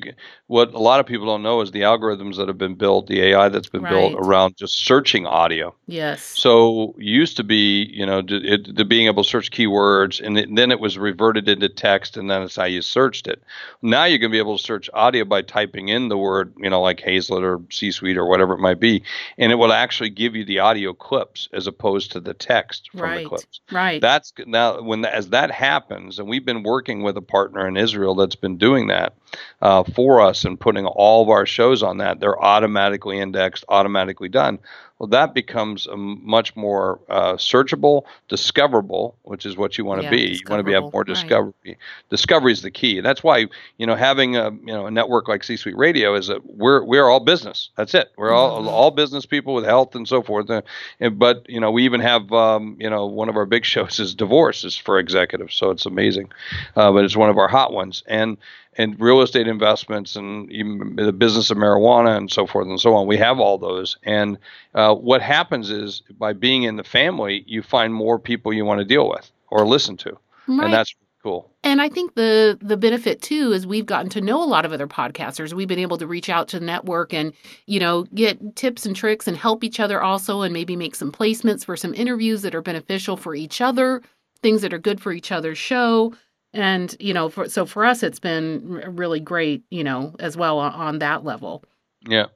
what 0.50 0.74
a 0.74 0.80
lot 0.80 0.98
of 0.98 1.06
people 1.06 1.26
don't 1.26 1.44
know 1.44 1.60
is 1.60 1.70
the 1.70 1.82
algorithms 1.82 2.36
that 2.36 2.48
have 2.48 2.58
been 2.58 2.74
built, 2.74 3.06
the 3.06 3.22
AI 3.22 3.48
that's 3.50 3.68
been 3.68 3.82
right. 3.82 3.90
built 3.92 4.14
around 4.16 4.56
just 4.56 4.84
searching 4.84 5.24
audio. 5.24 5.72
Yes. 5.86 6.24
So 6.24 6.92
used 6.98 7.36
to 7.36 7.44
be, 7.44 7.88
you 7.94 8.04
know, 8.04 8.20
it, 8.26 8.74
the 8.74 8.84
being 8.84 9.06
able 9.06 9.22
to 9.22 9.28
search 9.28 9.52
keywords, 9.52 10.20
and 10.20 10.36
it, 10.36 10.52
then 10.52 10.72
it 10.72 10.80
was 10.80 10.98
reverted 10.98 11.48
into 11.48 11.68
text, 11.68 12.16
and 12.16 12.28
then 12.28 12.42
it's 12.42 12.56
how 12.56 12.64
you 12.64 12.82
searched 12.82 13.28
it. 13.28 13.40
Now 13.80 14.06
you're 14.06 14.18
going 14.18 14.32
to 14.32 14.34
be 14.34 14.40
able 14.40 14.58
to 14.58 14.64
search 14.64 14.90
audio 14.92 15.24
by 15.24 15.42
typing 15.42 15.88
in 15.88 16.08
the 16.08 16.18
word, 16.18 16.52
you 16.58 16.68
know, 16.68 16.82
like 16.82 16.98
Hayzlett 16.98 17.44
or 17.44 17.62
C 17.70 17.92
Suite 17.92 18.18
or 18.18 18.26
whatever 18.26 18.54
it 18.54 18.60
might 18.60 18.80
be, 18.80 19.04
and 19.38 19.52
it 19.52 19.54
will 19.54 19.72
actually 19.72 20.10
give 20.10 20.34
you 20.34 20.44
the 20.44 20.58
audio 20.58 20.92
clips 20.94 21.48
as 21.52 21.68
opposed 21.68 22.10
to 22.10 22.20
the 22.20 22.34
text 22.34 22.90
from 22.90 23.02
right. 23.02 23.22
the 23.22 23.28
clips. 23.28 23.60
Right. 23.70 24.00
That's 24.00 24.32
now 24.48 24.82
when 24.82 25.04
as 25.04 25.28
that 25.28 25.52
happens, 25.52 26.18
and 26.18 26.28
we've 26.28 26.44
been 26.44 26.64
working 26.64 27.04
with 27.04 27.16
a 27.16 27.22
partner 27.22 27.68
in 27.68 27.76
Israel 27.76 28.16
that's 28.16 28.34
been 28.34 28.56
doing 28.56 28.88
that 28.88 29.14
uh, 29.62 29.84
for 29.84 30.20
us 30.20 30.39
and 30.44 30.58
putting 30.58 30.86
all 30.86 31.22
of 31.22 31.28
our 31.28 31.46
shows 31.46 31.82
on 31.82 31.98
that. 31.98 32.20
They're 32.20 32.40
automatically 32.40 33.18
indexed, 33.18 33.64
automatically 33.68 34.28
done 34.28 34.58
well, 35.00 35.06
that 35.08 35.32
becomes 35.32 35.86
a 35.86 35.96
much 35.96 36.54
more 36.54 37.00
uh, 37.08 37.32
searchable, 37.36 38.02
discoverable, 38.28 39.16
which 39.22 39.46
is 39.46 39.56
what 39.56 39.78
you 39.78 39.84
want 39.86 40.02
to 40.02 40.04
yeah, 40.04 40.10
be. 40.10 40.20
You 40.34 40.40
want 40.46 40.60
to 40.60 40.62
be 40.62 40.74
have 40.74 40.92
more 40.92 41.04
discovery. 41.04 41.54
Right. 41.64 41.78
Discovery 42.10 42.52
is 42.52 42.60
the 42.60 42.70
key. 42.70 43.00
That's 43.00 43.22
why 43.22 43.46
you 43.78 43.86
know 43.86 43.94
having 43.94 44.36
a 44.36 44.50
you 44.50 44.66
know 44.66 44.84
a 44.84 44.90
network 44.90 45.26
like 45.26 45.42
C 45.42 45.56
Suite 45.56 45.78
Radio 45.78 46.14
is 46.14 46.26
that 46.26 46.44
we're 46.44 46.84
we're 46.84 47.08
all 47.08 47.20
business. 47.20 47.70
That's 47.78 47.94
it. 47.94 48.12
We're 48.18 48.32
all 48.32 48.58
mm-hmm. 48.58 48.68
all 48.68 48.90
business 48.90 49.24
people 49.24 49.54
with 49.54 49.64
health 49.64 49.94
and 49.94 50.06
so 50.06 50.22
forth. 50.22 50.50
And, 50.50 51.18
but 51.18 51.48
you 51.48 51.60
know 51.60 51.70
we 51.70 51.86
even 51.86 52.02
have 52.02 52.30
um, 52.34 52.76
you 52.78 52.90
know 52.90 53.06
one 53.06 53.30
of 53.30 53.38
our 53.38 53.46
big 53.46 53.64
shows 53.72 53.98
is 54.00 54.14
divorce 54.14 54.64
is 54.64 54.76
for 54.76 54.98
executives, 54.98 55.54
so 55.54 55.70
it's 55.70 55.86
amazing. 55.86 56.30
Uh, 56.76 56.92
but 56.92 57.06
it's 57.06 57.16
one 57.16 57.30
of 57.30 57.38
our 57.38 57.48
hot 57.48 57.72
ones 57.72 58.02
and 58.06 58.36
and 58.80 58.98
real 58.98 59.20
estate 59.20 59.46
investments 59.46 60.16
and 60.16 60.50
even 60.50 60.96
the 60.96 61.12
business 61.12 61.50
of 61.50 61.58
marijuana 61.58 62.16
and 62.16 62.30
so 62.30 62.46
forth 62.46 62.66
and 62.66 62.80
so 62.80 62.94
on. 62.94 63.06
We 63.06 63.18
have 63.18 63.38
all 63.38 63.58
those. 63.58 63.98
And 64.04 64.38
uh, 64.74 64.94
what 64.94 65.20
happens 65.20 65.70
is 65.70 66.02
by 66.18 66.32
being 66.32 66.62
in 66.62 66.76
the 66.76 66.84
family, 66.84 67.44
you 67.46 67.62
find 67.62 67.92
more 67.92 68.18
people 68.18 68.52
you 68.52 68.64
want 68.64 68.78
to 68.78 68.84
deal 68.84 69.08
with 69.08 69.30
or 69.50 69.66
listen 69.66 69.96
to. 69.98 70.16
Right. 70.48 70.64
And 70.64 70.72
that's 70.72 70.94
cool. 71.22 71.50
And 71.62 71.82
I 71.82 71.90
think 71.90 72.14
the 72.14 72.58
the 72.62 72.78
benefit 72.78 73.20
too 73.20 73.52
is 73.52 73.66
we've 73.66 73.84
gotten 73.84 74.08
to 74.10 74.22
know 74.22 74.42
a 74.42 74.48
lot 74.48 74.64
of 74.64 74.72
other 74.72 74.88
podcasters. 74.88 75.52
We've 75.52 75.68
been 75.68 75.78
able 75.78 75.98
to 75.98 76.06
reach 76.06 76.30
out 76.30 76.48
to 76.48 76.58
the 76.58 76.64
network 76.64 77.12
and, 77.12 77.34
you 77.66 77.80
know, 77.80 78.04
get 78.14 78.56
tips 78.56 78.86
and 78.86 78.96
tricks 78.96 79.28
and 79.28 79.36
help 79.36 79.62
each 79.62 79.78
other 79.78 80.02
also 80.02 80.40
and 80.40 80.54
maybe 80.54 80.74
make 80.74 80.94
some 80.94 81.12
placements 81.12 81.66
for 81.66 81.76
some 81.76 81.92
interviews 81.92 82.40
that 82.42 82.54
are 82.54 82.62
beneficial 82.62 83.18
for 83.18 83.34
each 83.34 83.60
other, 83.60 84.00
things 84.40 84.62
that 84.62 84.72
are 84.72 84.78
good 84.78 85.02
for 85.02 85.12
each 85.12 85.30
other's 85.30 85.58
show 85.58 86.14
and 86.52 86.96
you 86.98 87.14
know 87.14 87.28
for, 87.28 87.48
so 87.48 87.64
for 87.64 87.84
us 87.84 88.02
it's 88.02 88.20
been 88.20 88.82
really 88.96 89.20
great 89.20 89.62
you 89.70 89.84
know 89.84 90.14
as 90.18 90.36
well 90.36 90.58
on, 90.58 90.72
on 90.72 90.98
that 90.98 91.24
level 91.24 91.64
yeah 92.08 92.26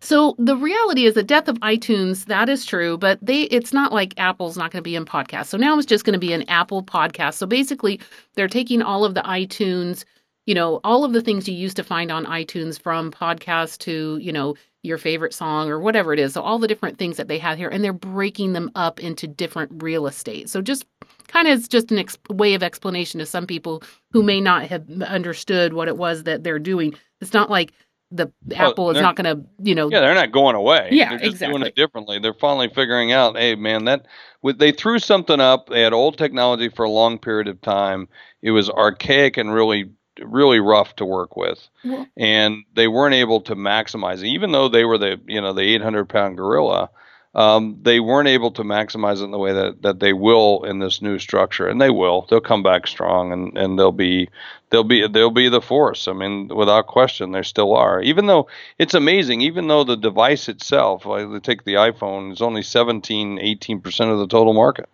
so 0.00 0.36
the 0.38 0.56
reality 0.56 1.06
is 1.06 1.14
the 1.14 1.24
death 1.24 1.48
of 1.48 1.58
iTunes, 1.58 2.26
that 2.26 2.48
is 2.48 2.64
true, 2.64 2.96
but 2.96 3.18
they 3.20 3.42
it's 3.42 3.72
not 3.72 3.92
like 3.92 4.14
Apple's 4.16 4.56
not 4.56 4.70
going 4.70 4.82
to 4.82 4.88
be 4.88 4.94
in 4.94 5.04
podcast. 5.04 5.46
So 5.46 5.58
now 5.58 5.76
it's 5.76 5.86
just 5.86 6.04
going 6.04 6.12
to 6.12 6.20
be 6.20 6.32
an 6.32 6.48
Apple 6.48 6.84
podcast. 6.84 7.34
So 7.34 7.46
basically 7.46 8.00
they're 8.34 8.48
taking 8.48 8.80
all 8.80 9.04
of 9.04 9.14
the 9.14 9.22
iTunes, 9.22 10.04
you 10.46 10.54
know, 10.54 10.80
all 10.84 11.04
of 11.04 11.12
the 11.12 11.20
things 11.20 11.48
you 11.48 11.54
used 11.54 11.76
to 11.76 11.84
find 11.84 12.12
on 12.12 12.26
iTunes 12.26 12.80
from 12.80 13.10
podcast 13.10 13.78
to, 13.78 14.18
you 14.18 14.32
know, 14.32 14.54
your 14.84 14.98
favorite 14.98 15.34
song 15.34 15.68
or 15.68 15.80
whatever 15.80 16.12
it 16.12 16.20
is. 16.20 16.32
So 16.34 16.42
all 16.42 16.60
the 16.60 16.68
different 16.68 16.98
things 16.98 17.16
that 17.16 17.26
they 17.26 17.38
have 17.38 17.58
here 17.58 17.68
and 17.68 17.82
they're 17.82 17.92
breaking 17.92 18.52
them 18.52 18.70
up 18.76 19.00
into 19.00 19.26
different 19.26 19.82
real 19.82 20.06
estate. 20.06 20.48
So 20.48 20.62
just 20.62 20.86
kind 21.28 21.46
of 21.46 21.58
is 21.58 21.68
just 21.68 21.92
an 21.92 21.98
ex- 21.98 22.18
way 22.30 22.54
of 22.54 22.62
explanation 22.62 23.20
to 23.20 23.26
some 23.26 23.46
people 23.46 23.82
who 24.12 24.22
may 24.22 24.40
not 24.40 24.64
have 24.66 24.90
understood 25.02 25.72
what 25.72 25.88
it 25.88 25.96
was 25.96 26.24
that 26.24 26.42
they're 26.42 26.58
doing. 26.58 26.94
It's 27.20 27.32
not 27.32 27.50
like 27.50 27.72
the 28.10 28.32
well, 28.46 28.70
Apple 28.70 28.90
is 28.90 29.00
not 29.00 29.16
going 29.16 29.36
to, 29.36 29.46
you 29.62 29.74
know. 29.74 29.90
Yeah, 29.90 30.00
they're 30.00 30.14
not 30.14 30.32
going 30.32 30.56
away. 30.56 30.88
Yeah, 30.90 31.10
they're 31.10 31.18
just 31.18 31.32
exactly. 31.32 31.58
doing 31.58 31.68
it 31.68 31.74
differently. 31.74 32.18
They're 32.18 32.34
finally 32.34 32.68
figuring 32.68 33.12
out, 33.12 33.36
hey, 33.36 33.54
man, 33.54 33.84
that 33.84 34.06
they 34.42 34.72
threw 34.72 34.98
something 34.98 35.40
up. 35.40 35.68
They 35.68 35.82
had 35.82 35.92
old 35.92 36.16
technology 36.16 36.70
for 36.70 36.84
a 36.84 36.90
long 36.90 37.18
period 37.18 37.48
of 37.48 37.60
time. 37.60 38.08
It 38.40 38.50
was 38.52 38.70
archaic 38.70 39.36
and 39.36 39.52
really 39.52 39.90
really 40.24 40.58
rough 40.58 40.96
to 40.96 41.04
work 41.04 41.36
with 41.36 41.68
yeah. 41.84 42.04
and 42.16 42.64
they 42.74 42.88
weren't 42.88 43.14
able 43.14 43.40
to 43.40 43.54
maximize 43.54 44.18
it 44.18 44.26
even 44.26 44.50
though 44.50 44.68
they 44.68 44.84
were 44.84 44.98
the 44.98 45.20
you 45.26 45.40
know 45.40 45.52
the 45.52 45.62
800 45.62 46.08
pound 46.08 46.36
gorilla 46.36 46.90
um, 47.34 47.78
they 47.82 48.00
weren't 48.00 48.28
able 48.28 48.50
to 48.52 48.62
maximize 48.62 49.20
it 49.20 49.24
in 49.24 49.30
the 49.30 49.38
way 49.38 49.52
that, 49.52 49.82
that 49.82 50.00
they 50.00 50.12
will 50.12 50.64
in 50.64 50.78
this 50.78 51.02
new 51.02 51.18
structure, 51.18 51.68
and 51.68 51.80
they 51.80 51.90
will. 51.90 52.26
They'll 52.28 52.40
come 52.40 52.62
back 52.62 52.86
strong, 52.86 53.32
and, 53.32 53.56
and 53.56 53.78
they'll 53.78 53.92
be 53.92 54.28
they'll 54.70 54.84
be 54.84 55.06
they'll 55.06 55.30
be 55.30 55.48
the 55.48 55.60
force. 55.60 56.08
I 56.08 56.14
mean, 56.14 56.48
without 56.48 56.86
question, 56.86 57.32
they 57.32 57.42
still 57.42 57.74
are. 57.74 58.00
Even 58.00 58.26
though 58.26 58.48
it's 58.78 58.94
amazing, 58.94 59.42
even 59.42 59.68
though 59.68 59.84
the 59.84 59.96
device 59.96 60.48
itself, 60.48 61.04
like 61.04 61.42
take 61.42 61.64
the 61.64 61.74
iPhone, 61.74 62.32
is 62.32 62.40
only 62.40 62.62
17, 62.62 63.38
18 63.38 63.80
percent 63.80 64.10
of 64.10 64.18
the 64.18 64.26
total 64.26 64.54
market. 64.54 64.88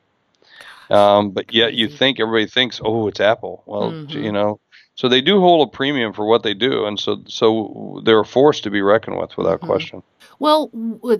Um, 0.90 1.30
but 1.30 1.52
yet 1.52 1.74
you 1.74 1.88
think 1.88 2.20
everybody 2.20 2.46
thinks, 2.46 2.80
oh, 2.84 3.08
it's 3.08 3.20
Apple. 3.20 3.62
Well, 3.64 3.90
mm-hmm. 3.90 4.22
you 4.22 4.32
know, 4.32 4.60
so 4.96 5.08
they 5.08 5.20
do 5.20 5.40
hold 5.40 5.66
a 5.66 5.70
premium 5.70 6.12
for 6.12 6.24
what 6.24 6.44
they 6.44 6.54
do, 6.54 6.84
and 6.84 7.00
so 7.00 7.20
so 7.26 8.00
they're 8.04 8.20
a 8.20 8.24
force 8.24 8.60
to 8.60 8.70
be 8.70 8.80
reckoned 8.80 9.18
with 9.18 9.36
without 9.36 9.58
mm-hmm. 9.58 9.66
question. 9.66 10.02
Well, 10.38 10.70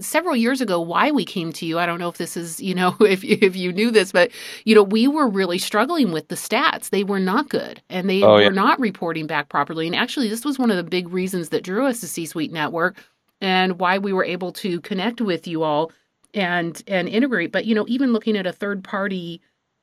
several 0.01 0.37
years 0.37 0.61
ago, 0.61 0.81
why 0.81 1.11
we 1.11 1.25
came 1.25 1.53
to 1.55 1.67
you, 1.67 1.79
I 1.79 1.87
don't 1.87 1.99
know 1.99 2.09
if 2.09 2.17
this 2.17 2.37
is, 2.37 2.61
you 2.61 2.75
know, 2.75 2.97
if 3.01 3.25
if 3.25 3.57
you 3.57 3.73
knew 3.73 3.91
this, 3.91 4.13
but 4.13 4.31
you 4.65 4.75
know, 4.77 4.83
we 4.83 5.09
were 5.09 5.29
really 5.29 5.59
struggling 5.59 6.13
with 6.13 6.29
the 6.29 6.37
stats. 6.37 6.91
They 6.91 7.03
were 7.03 7.19
not 7.19 7.49
good, 7.49 7.83
and 7.91 8.09
they 8.09 8.23
oh, 8.23 8.35
were 8.35 8.43
yeah. 8.43 8.49
not 8.51 8.79
reporting 8.79 9.27
back 9.27 9.49
properly. 9.49 9.87
And 9.87 9.97
actually, 9.97 10.29
this 10.29 10.45
was 10.45 10.59
one 10.59 10.71
of 10.71 10.77
the 10.77 10.85
big 10.85 11.09
reasons 11.09 11.49
that 11.49 11.65
drew 11.65 11.87
us 11.87 12.01
to 12.01 12.07
C 12.07 12.27
Suite 12.27 12.53
Network, 12.53 12.97
and 13.41 13.81
why 13.81 13.99
we 13.99 14.13
were 14.13 14.25
able 14.25 14.53
to 14.53 14.81
connect 14.83 15.21
with 15.21 15.49
you 15.49 15.65
all 15.65 15.91
and 16.33 16.81
and 16.87 17.09
integrate. 17.09 17.51
But 17.51 17.67
you 17.67 17.75
know, 17.75 17.87
even 17.89 18.13
looking 18.13 18.37
at 18.37 18.47
a 18.47 18.53
third 18.53 18.85
party, 18.85 19.41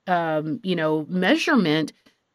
um, 0.08 0.62
you 0.64 0.78
know, 0.78 1.06
measurement 1.10 1.92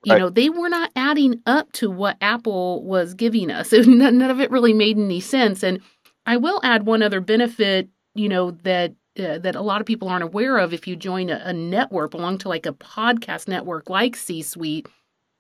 you 0.07 0.13
right. 0.13 0.19
know 0.19 0.31
they 0.31 0.49
were 0.49 0.69
not 0.69 0.91
adding 0.97 1.43
up 1.47 1.71
to 1.73 1.91
what 1.91 2.17
apple 2.21 2.83
was 2.85 3.15
giving 3.15 3.51
us. 3.51 3.71
So 3.77 3.83
none 3.83 4.23
of 4.23 4.41
it 4.41 4.51
really 4.51 4.73
made 4.73 4.97
any 4.97 5.21
sense. 5.21 5.63
And 5.63 5.81
i 6.25 6.37
will 6.37 6.61
add 6.63 6.87
one 6.87 7.03
other 7.03 7.21
benefit 7.21 7.89
you 8.15 8.29
know 8.29 8.53
that 8.63 8.95
uh, 9.19 9.39
that 9.39 9.55
a 9.55 9.63
lot 9.63 9.81
of 9.81 9.87
people 9.87 10.09
aren't 10.09 10.25
aware 10.25 10.59
of 10.59 10.73
if 10.73 10.87
you 10.87 10.97
join 10.97 11.31
a, 11.31 11.41
a 11.45 11.53
network 11.53 12.11
belong 12.11 12.39
to 12.39 12.49
like 12.49 12.67
a 12.67 12.73
podcast 12.73 13.49
network 13.49 13.91
like 13.91 14.17
c 14.17 14.43
suite 14.43 14.89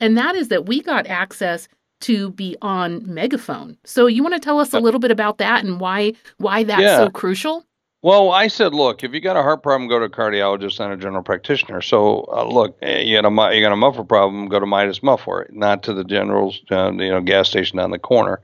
and 0.01 0.17
that 0.17 0.35
is 0.35 0.49
that 0.49 0.67
we 0.67 0.83
got 0.83 1.07
access 1.07 1.69
to 2.01 2.31
be 2.33 2.57
on 2.61 3.03
megaphone. 3.13 3.79
So 3.85 4.07
you 4.07 4.23
want 4.23 4.35
to 4.35 4.41
tell 4.41 4.59
us 4.59 4.73
a 4.73 4.81
little 4.81 5.01
bit 5.01 5.11
about 5.11 5.39
that 5.39 5.65
and 5.65 5.81
why 5.81 6.13
why 6.39 6.63
that's 6.63 6.83
yeah. 6.83 6.99
so 6.99 7.11
crucial 7.11 7.65
well, 8.07 8.31
I 8.31 8.47
said, 8.47 8.73
look, 8.73 9.03
if 9.03 9.13
you 9.13 9.21
got 9.21 9.37
a 9.37 9.43
heart 9.43 9.65
problem, 9.65 9.89
go 9.89 9.99
to 9.99 10.05
a 10.05 10.09
cardiologist 10.09 10.79
and 10.79 10.93
a 10.93 10.97
general 10.97 11.25
practitioner. 11.25 11.81
So, 11.81 12.25
uh, 12.33 12.45
look, 12.45 12.79
eh, 12.81 13.01
you 13.01 13.21
got 13.21 13.27
a 13.27 13.57
you 13.57 13.61
got 13.61 13.73
a 13.73 13.77
muffler 13.77 14.05
problem, 14.05 14.47
go 14.47 14.61
to 14.61 14.65
Midas 14.65 15.03
Muffler, 15.03 15.49
not 15.51 15.83
to 15.83 15.93
the 15.93 16.05
general's, 16.05 16.63
uh, 16.71 16.93
you 16.93 17.11
know, 17.11 17.21
gas 17.21 17.49
station 17.49 17.79
down 17.79 17.91
the 17.91 17.99
corner. 17.99 18.41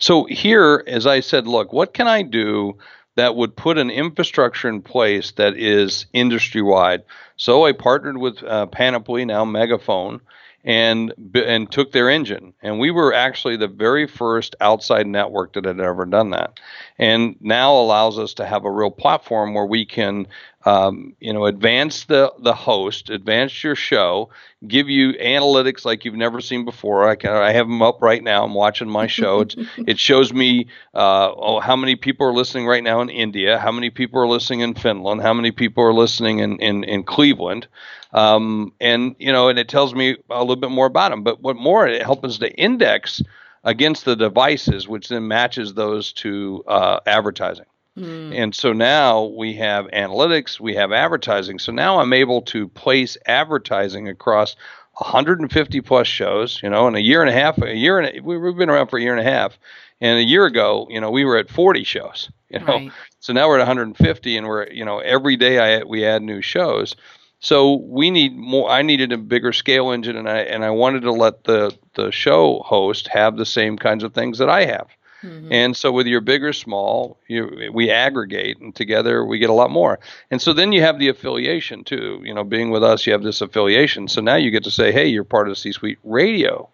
So 0.00 0.26
here, 0.26 0.84
as 0.86 1.06
I 1.06 1.20
said, 1.20 1.46
look, 1.46 1.72
what 1.72 1.94
can 1.94 2.06
I 2.06 2.20
do 2.20 2.76
that 3.14 3.36
would 3.36 3.56
put 3.56 3.78
an 3.78 3.88
infrastructure 3.88 4.68
in 4.68 4.82
place 4.82 5.30
that 5.32 5.56
is 5.56 6.04
industry 6.12 6.60
wide? 6.60 7.02
So 7.36 7.64
I 7.64 7.72
partnered 7.72 8.18
with 8.18 8.42
uh, 8.42 8.66
Panoply, 8.66 9.24
now 9.24 9.46
Megaphone, 9.46 10.20
and 10.66 11.14
and 11.34 11.70
took 11.70 11.92
their 11.92 12.10
engine. 12.10 12.52
And 12.60 12.80
we 12.80 12.90
were 12.90 13.14
actually 13.14 13.56
the 13.56 13.68
very 13.68 14.08
first 14.08 14.56
outside 14.60 15.06
network 15.06 15.52
that 15.52 15.64
had 15.64 15.78
ever 15.80 16.04
done 16.04 16.30
that, 16.30 16.58
and 16.98 17.36
now 17.40 17.74
allows 17.74 18.18
us 18.18 18.34
to 18.34 18.46
have 18.46 18.64
a 18.64 18.70
real 18.70 18.90
platform 18.90 19.54
where 19.54 19.64
we 19.64 19.86
can, 19.86 20.26
um, 20.64 21.14
you 21.20 21.32
know, 21.32 21.46
advance 21.46 22.06
the 22.06 22.32
the 22.40 22.52
host, 22.52 23.10
advance 23.10 23.62
your 23.62 23.76
show, 23.76 24.30
give 24.66 24.88
you 24.88 25.12
analytics 25.12 25.84
like 25.84 26.04
you've 26.04 26.14
never 26.14 26.40
seen 26.40 26.64
before. 26.64 27.08
I 27.08 27.14
can 27.14 27.30
I 27.30 27.52
have 27.52 27.68
them 27.68 27.80
up 27.80 28.02
right 28.02 28.22
now. 28.22 28.44
I'm 28.44 28.54
watching 28.54 28.88
my 28.88 29.06
show. 29.06 29.42
It's, 29.42 29.54
it 29.76 30.00
shows 30.00 30.32
me 30.32 30.66
uh, 30.94 31.30
oh, 31.32 31.60
how 31.60 31.76
many 31.76 31.94
people 31.94 32.26
are 32.26 32.34
listening 32.34 32.66
right 32.66 32.82
now 32.82 33.00
in 33.02 33.08
India, 33.08 33.56
how 33.60 33.70
many 33.70 33.90
people 33.90 34.20
are 34.20 34.26
listening 34.26 34.60
in 34.60 34.74
Finland, 34.74 35.22
how 35.22 35.32
many 35.32 35.52
people 35.52 35.84
are 35.84 35.94
listening 35.94 36.40
in 36.40 36.58
in, 36.58 36.82
in 36.82 37.04
Cleveland. 37.04 37.68
Um, 38.16 38.72
and 38.80 39.14
you 39.18 39.30
know, 39.30 39.48
and 39.48 39.58
it 39.58 39.68
tells 39.68 39.94
me 39.94 40.16
a 40.30 40.40
little 40.40 40.56
bit 40.56 40.70
more 40.70 40.86
about 40.86 41.10
them. 41.10 41.22
But 41.22 41.42
what 41.42 41.56
more, 41.56 41.86
it 41.86 42.02
helps 42.02 42.24
us 42.24 42.38
to 42.38 42.50
index 42.52 43.22
against 43.62 44.06
the 44.06 44.16
devices, 44.16 44.88
which 44.88 45.08
then 45.08 45.28
matches 45.28 45.74
those 45.74 46.12
to 46.14 46.64
uh, 46.66 47.00
advertising. 47.06 47.66
Mm. 47.98 48.34
And 48.34 48.54
so 48.54 48.72
now 48.72 49.24
we 49.24 49.54
have 49.54 49.86
analytics, 49.88 50.58
we 50.58 50.74
have 50.76 50.92
advertising. 50.92 51.58
So 51.58 51.72
now 51.72 52.00
I'm 52.00 52.12
able 52.12 52.42
to 52.42 52.68
place 52.68 53.18
advertising 53.26 54.08
across 54.08 54.56
150 54.94 55.80
plus 55.82 56.06
shows. 56.06 56.60
You 56.62 56.70
know, 56.70 56.88
in 56.88 56.94
a 56.94 57.00
year 57.00 57.20
and 57.20 57.28
a 57.28 57.34
half, 57.34 57.60
a 57.60 57.76
year 57.76 57.98
and 57.98 58.18
a, 58.18 58.20
we've 58.22 58.56
been 58.56 58.70
around 58.70 58.88
for 58.88 58.98
a 58.98 59.02
year 59.02 59.16
and 59.16 59.26
a 59.26 59.30
half. 59.30 59.58
And 60.00 60.18
a 60.18 60.24
year 60.24 60.46
ago, 60.46 60.86
you 60.90 61.00
know, 61.00 61.10
we 61.10 61.24
were 61.24 61.36
at 61.36 61.50
40 61.50 61.84
shows. 61.84 62.30
You 62.48 62.60
know, 62.60 62.66
right. 62.66 62.92
so 63.18 63.32
now 63.32 63.48
we're 63.48 63.56
at 63.56 63.66
150, 63.66 64.36
and 64.36 64.46
we're 64.46 64.68
you 64.68 64.84
know 64.84 65.00
every 65.00 65.36
day 65.36 65.58
I 65.58 65.82
we 65.82 66.06
add 66.06 66.22
new 66.22 66.40
shows. 66.40 66.94
So 67.38 67.74
we 67.74 68.10
need 68.10 68.34
more. 68.34 68.70
I 68.70 68.82
needed 68.82 69.12
a 69.12 69.18
bigger 69.18 69.52
scale 69.52 69.90
engine, 69.90 70.16
and 70.16 70.28
I 70.28 70.38
and 70.38 70.64
I 70.64 70.70
wanted 70.70 71.02
to 71.02 71.12
let 71.12 71.44
the 71.44 71.76
the 71.94 72.10
show 72.10 72.60
host 72.64 73.08
have 73.08 73.36
the 73.36 73.46
same 73.46 73.76
kinds 73.76 74.02
of 74.02 74.14
things 74.14 74.38
that 74.38 74.48
I 74.48 74.64
have. 74.64 74.88
Mm-hmm. 75.22 75.52
And 75.52 75.76
so 75.76 75.92
with 75.92 76.06
your 76.06 76.20
big 76.20 76.44
or 76.44 76.52
small, 76.52 77.18
you, 77.26 77.70
we 77.72 77.90
aggregate, 77.90 78.58
and 78.60 78.74
together 78.74 79.24
we 79.24 79.38
get 79.38 79.50
a 79.50 79.54
lot 79.54 79.70
more. 79.70 79.98
And 80.30 80.40
so 80.40 80.52
then 80.52 80.72
you 80.72 80.82
have 80.82 80.98
the 80.98 81.08
affiliation 81.08 81.84
too. 81.84 82.20
You 82.22 82.34
know, 82.34 82.44
being 82.44 82.70
with 82.70 82.84
us, 82.84 83.06
you 83.06 83.12
have 83.12 83.22
this 83.22 83.40
affiliation. 83.40 84.08
So 84.08 84.20
now 84.20 84.36
you 84.36 84.50
get 84.50 84.64
to 84.64 84.70
say, 84.70 84.92
hey, 84.92 85.06
you're 85.06 85.24
part 85.24 85.48
of 85.48 85.58
C-suite 85.58 85.98
radio. 86.04 86.68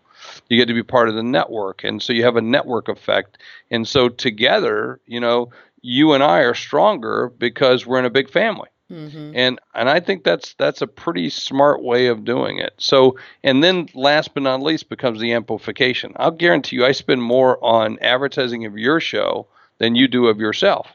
You 0.48 0.56
get 0.56 0.66
to 0.66 0.74
be 0.74 0.82
part 0.82 1.08
of 1.08 1.14
the 1.14 1.22
network, 1.22 1.82
and 1.84 2.02
so 2.02 2.12
you 2.12 2.24
have 2.24 2.36
a 2.36 2.42
network 2.42 2.88
effect. 2.88 3.38
And 3.70 3.86
so 3.86 4.08
together, 4.08 5.00
you 5.06 5.20
know, 5.20 5.50
you 5.80 6.12
and 6.12 6.22
I 6.22 6.40
are 6.40 6.54
stronger 6.54 7.32
because 7.36 7.86
we're 7.86 7.98
in 7.98 8.04
a 8.04 8.10
big 8.10 8.30
family. 8.30 8.68
Mm-hmm. 8.92 9.32
And 9.34 9.58
and 9.74 9.88
I 9.88 10.00
think 10.00 10.22
that's 10.22 10.54
that's 10.54 10.82
a 10.82 10.86
pretty 10.86 11.30
smart 11.30 11.82
way 11.82 12.08
of 12.08 12.24
doing 12.24 12.58
it. 12.58 12.74
So 12.76 13.16
and 13.42 13.64
then 13.64 13.88
last 13.94 14.34
but 14.34 14.42
not 14.42 14.60
least 14.60 14.90
becomes 14.90 15.20
the 15.20 15.32
amplification. 15.32 16.12
I'll 16.16 16.30
guarantee 16.30 16.76
you 16.76 16.84
I 16.84 16.92
spend 16.92 17.22
more 17.22 17.62
on 17.64 17.98
advertising 18.00 18.66
of 18.66 18.76
your 18.76 19.00
show 19.00 19.46
than 19.78 19.94
you 19.94 20.08
do 20.08 20.26
of 20.26 20.38
yourself. 20.38 20.88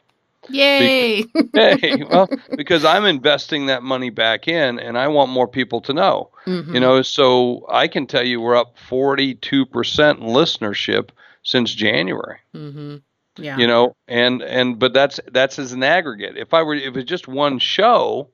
Yay! 0.50 1.24
Because, 1.24 1.50
hey, 1.82 2.04
well, 2.10 2.30
because 2.56 2.86
I'm 2.86 3.06
investing 3.06 3.66
that 3.66 3.84
money 3.84 4.10
back 4.10 4.48
in, 4.48 4.80
and 4.80 4.98
I 4.98 5.08
want 5.10 5.30
more 5.30 5.48
people 5.48 5.82
to 5.82 5.94
know. 5.94 6.30
Mm-hmm. 6.46 6.74
You 6.74 6.80
know, 6.80 7.02
so 7.02 7.66
I 7.70 7.88
can 7.88 8.08
tell 8.08 8.26
you 8.26 8.40
we're 8.40 8.56
up 8.56 8.78
42 8.88 9.66
percent 9.66 10.20
in 10.20 10.28
listenership 10.28 11.10
since 11.44 11.74
January. 11.74 12.40
Mm-hmm. 12.56 12.98
Yeah. 13.38 13.58
You 13.58 13.68
know, 13.68 13.96
and 14.08 14.42
and 14.42 14.80
but 14.80 14.94
that's 14.94 15.20
that's 15.32 15.60
as 15.60 15.74
an 15.74 15.84
aggregate. 15.84 16.38
If 16.38 16.54
I 16.54 16.64
were 16.64 16.76
if 16.76 16.96
it's 16.98 17.10
just 17.10 17.28
one 17.28 17.60
show, 17.60 18.30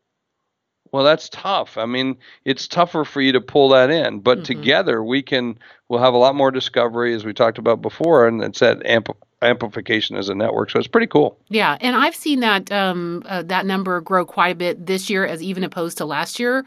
well 0.92 1.04
that's 1.04 1.30
tough. 1.30 1.78
I 1.78 1.86
mean, 1.86 2.18
it's 2.46 2.68
tougher 2.68 3.06
for 3.06 3.22
you 3.22 3.32
to 3.34 3.42
pull 3.42 3.70
that 3.70 3.90
in, 3.90 4.20
but 4.20 4.40
mm-hmm. 4.40 4.46
together 4.46 5.04
we 5.04 5.22
can 5.22 5.58
we'll 5.90 6.02
have 6.02 6.14
a 6.14 6.18
lot 6.18 6.36
more 6.36 6.52
discovery 6.52 7.14
as 7.14 7.26
we 7.26 7.34
talked 7.34 7.58
about 7.58 7.82
before 7.82 8.28
and 8.28 8.42
it's 8.44 8.60
that 8.60 8.86
amp- 8.86 9.18
amplification 9.42 10.16
as 10.16 10.30
a 10.30 10.36
network. 10.36 10.72
So 10.72 10.80
it's 10.80 10.88
pretty 10.88 11.08
cool. 11.08 11.38
Yeah, 11.50 11.78
and 11.82 11.96
I've 11.96 12.16
seen 12.16 12.40
that 12.40 12.72
um, 12.72 13.24
uh, 13.26 13.44
that 13.44 13.66
number 13.66 14.02
grow 14.02 14.26
quite 14.26 14.50
a 14.50 14.56
bit 14.56 14.86
this 14.86 15.10
year 15.10 15.26
as 15.26 15.44
even 15.44 15.64
opposed 15.64 15.98
to 16.00 16.06
last 16.06 16.40
year. 16.40 16.66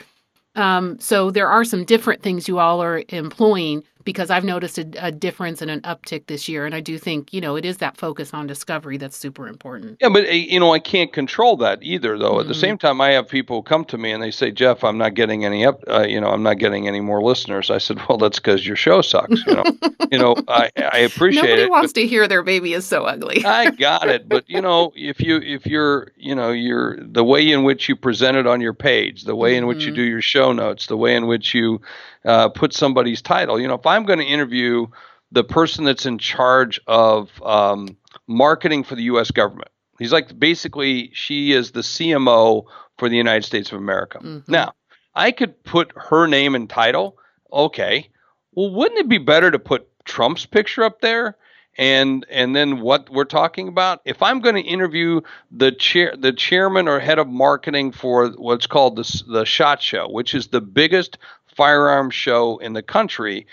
Um, 0.55 0.99
so 0.99 1.31
there 1.31 1.49
are 1.49 1.65
some 1.65 1.85
different 1.85 2.23
things 2.23 2.49
you 2.49 2.59
all 2.59 2.83
are 2.83 3.03
employing 3.11 3.85
because 4.07 4.31
I've 4.31 4.45
noticed 4.45 4.79
a, 4.79 4.87
a, 4.99 5.11
difference 5.11 5.61
and 5.61 5.71
an 5.71 5.81
uptick 5.81 6.27
this 6.29 6.49
year. 6.49 6.65
And 6.65 6.75
I 6.75 6.81
do 6.81 6.97
think, 6.97 7.35
you 7.35 7.41
know, 7.41 7.57
it 7.57 7.65
is 7.65 7.79
that 7.79 7.97
focus 7.97 8.33
on 8.33 8.47
discovery 8.47 8.97
that's 8.99 9.17
super 9.17 9.49
important. 9.49 9.99
Yeah, 10.01 10.11
but, 10.11 10.25
eh, 10.27 10.33
you 10.33 10.61
know, 10.61 10.73
I 10.73 10.79
can't 10.79 11.13
control 11.13 11.57
that 11.59 11.83
either, 11.83 12.17
though. 12.17 12.31
Mm-hmm. 12.31 12.41
At 12.41 12.47
the 12.47 12.53
mm-hmm. 12.53 12.61
same 12.61 12.79
time, 12.79 13.01
I 13.01 13.11
have 13.11 13.29
people 13.29 13.65
come 13.65 13.85
to 13.87 13.99
me 13.99 14.13
and 14.13 14.23
they 14.23 14.31
say, 14.31 14.53
Jeff, 14.53 14.85
I'm 14.85 14.97
not 14.97 15.15
getting 15.15 15.45
any 15.45 15.67
up, 15.67 15.83
uh, 15.89 16.07
you 16.09 16.21
know, 16.21 16.29
I'm 16.29 16.45
not 16.45 16.59
getting 16.59 16.87
any 16.87 17.01
more 17.01 17.21
listeners. 17.21 17.69
I 17.69 17.79
said, 17.79 17.99
well, 18.09 18.17
that's 18.17 18.39
because 18.39 18.65
your 18.65 18.77
show 18.77 19.03
sucks. 19.03 19.45
You 19.45 19.57
know, 19.57 19.65
you 20.13 20.19
know, 20.19 20.37
I, 20.47 20.71
I 20.77 20.99
appreciate 20.99 21.43
Nobody 21.43 21.53
it. 21.53 21.57
Nobody 21.57 21.71
wants 21.71 21.93
to 21.95 22.07
hear 22.07 22.29
their 22.29 22.45
baby 22.45 22.75
is 22.75 22.87
so 22.87 23.05
ugly. 23.05 23.45
I 23.45 23.73
got 23.73 24.09
it. 24.09 24.29
But, 24.29 24.49
you 24.49 24.61
know, 24.61 24.93
if 24.95 25.21
you, 25.21 25.39
if 25.39 25.67
you're, 25.67 26.13
you 26.17 26.37
know, 26.37 26.53
you're 26.53 26.97
the 27.01 27.25
way 27.25 27.51
in 27.51 27.65
which 27.65 27.89
you 27.89 27.97
present 27.97 28.37
it 28.37 28.47
on 28.47 28.61
your 28.61 28.73
page, 28.73 29.25
the 29.25 29.35
way 29.35 29.57
in 29.57 29.67
which 29.67 29.83
you 29.83 29.89
mm-hmm. 29.89 29.97
do 29.97 30.03
your 30.03 30.23
show 30.23 30.53
notes, 30.53 30.87
the 30.87 30.97
way 30.97 31.17
in 31.17 31.27
which 31.27 31.55
you 31.55 31.81
uh, 32.27 32.49
put 32.49 32.73
somebody's 32.73 33.23
title, 33.23 33.61
you 33.61 33.69
know, 33.69 33.75
if 33.75 33.87
I'm 33.97 34.05
going 34.05 34.19
to 34.19 34.25
interview 34.25 34.87
the 35.33 35.43
person 35.43 35.85
that's 35.85 36.07
in 36.07 36.19
charge 36.19 36.81
of 36.87 37.31
um, 37.43 37.97
marketing 38.27 38.85
for 38.85 38.95
the 38.95 39.05
U.S. 39.05 39.31
government. 39.31 39.71
He's 39.99 40.13
like 40.13 40.39
basically 40.39 41.11
she 41.15 41.53
is 41.53 41.73
the 41.73 41.81
CMO 41.81 42.65
for 42.99 43.09
the 43.09 43.17
United 43.17 43.45
States 43.45 43.73
of 43.73 43.79
America. 43.79 44.19
Mm-hmm. 44.19 44.53
Now, 44.53 44.75
I 45.15 45.33
could 45.33 45.63
put 45.65 45.93
her 45.97 46.27
name 46.27 46.55
and 46.55 46.69
title. 46.69 47.17
Okay. 47.53 48.11
Well, 48.53 48.73
wouldn't 48.73 49.01
it 49.01 49.09
be 49.09 49.19
better 49.19 49.51
to 49.51 49.59
put 49.59 49.89
Trump's 50.05 50.47
picture 50.47 50.85
up 50.85 51.01
there? 51.01 51.37
and 51.79 52.25
and 52.31 52.57
then 52.57 52.81
what 52.81 53.11
we're 53.11 53.25
talking 53.25 53.69
about 53.69 54.01
if 54.05 54.23
i'm 54.23 54.41
going 54.41 54.55
to 54.55 54.63
interview 54.63 55.21
the 55.51 55.71
chair 55.71 56.15
the 56.19 56.33
chairman 56.33 56.89
or 56.89 56.99
head 56.99 57.19
of 57.19 57.29
marketing 57.29 57.93
for 57.93 58.29
what's 58.31 58.67
called 58.67 58.97
the 58.97 59.23
the 59.29 59.45
shot 59.45 59.83
show 59.83 60.09
which 60.09 60.35
is 60.35 60.49
the 60.49 60.61
biggest 60.61 61.19
firearm 61.47 62.11
show 62.11 62.59
in 62.59 62.73
the 62.73 62.83
country 62.83 63.47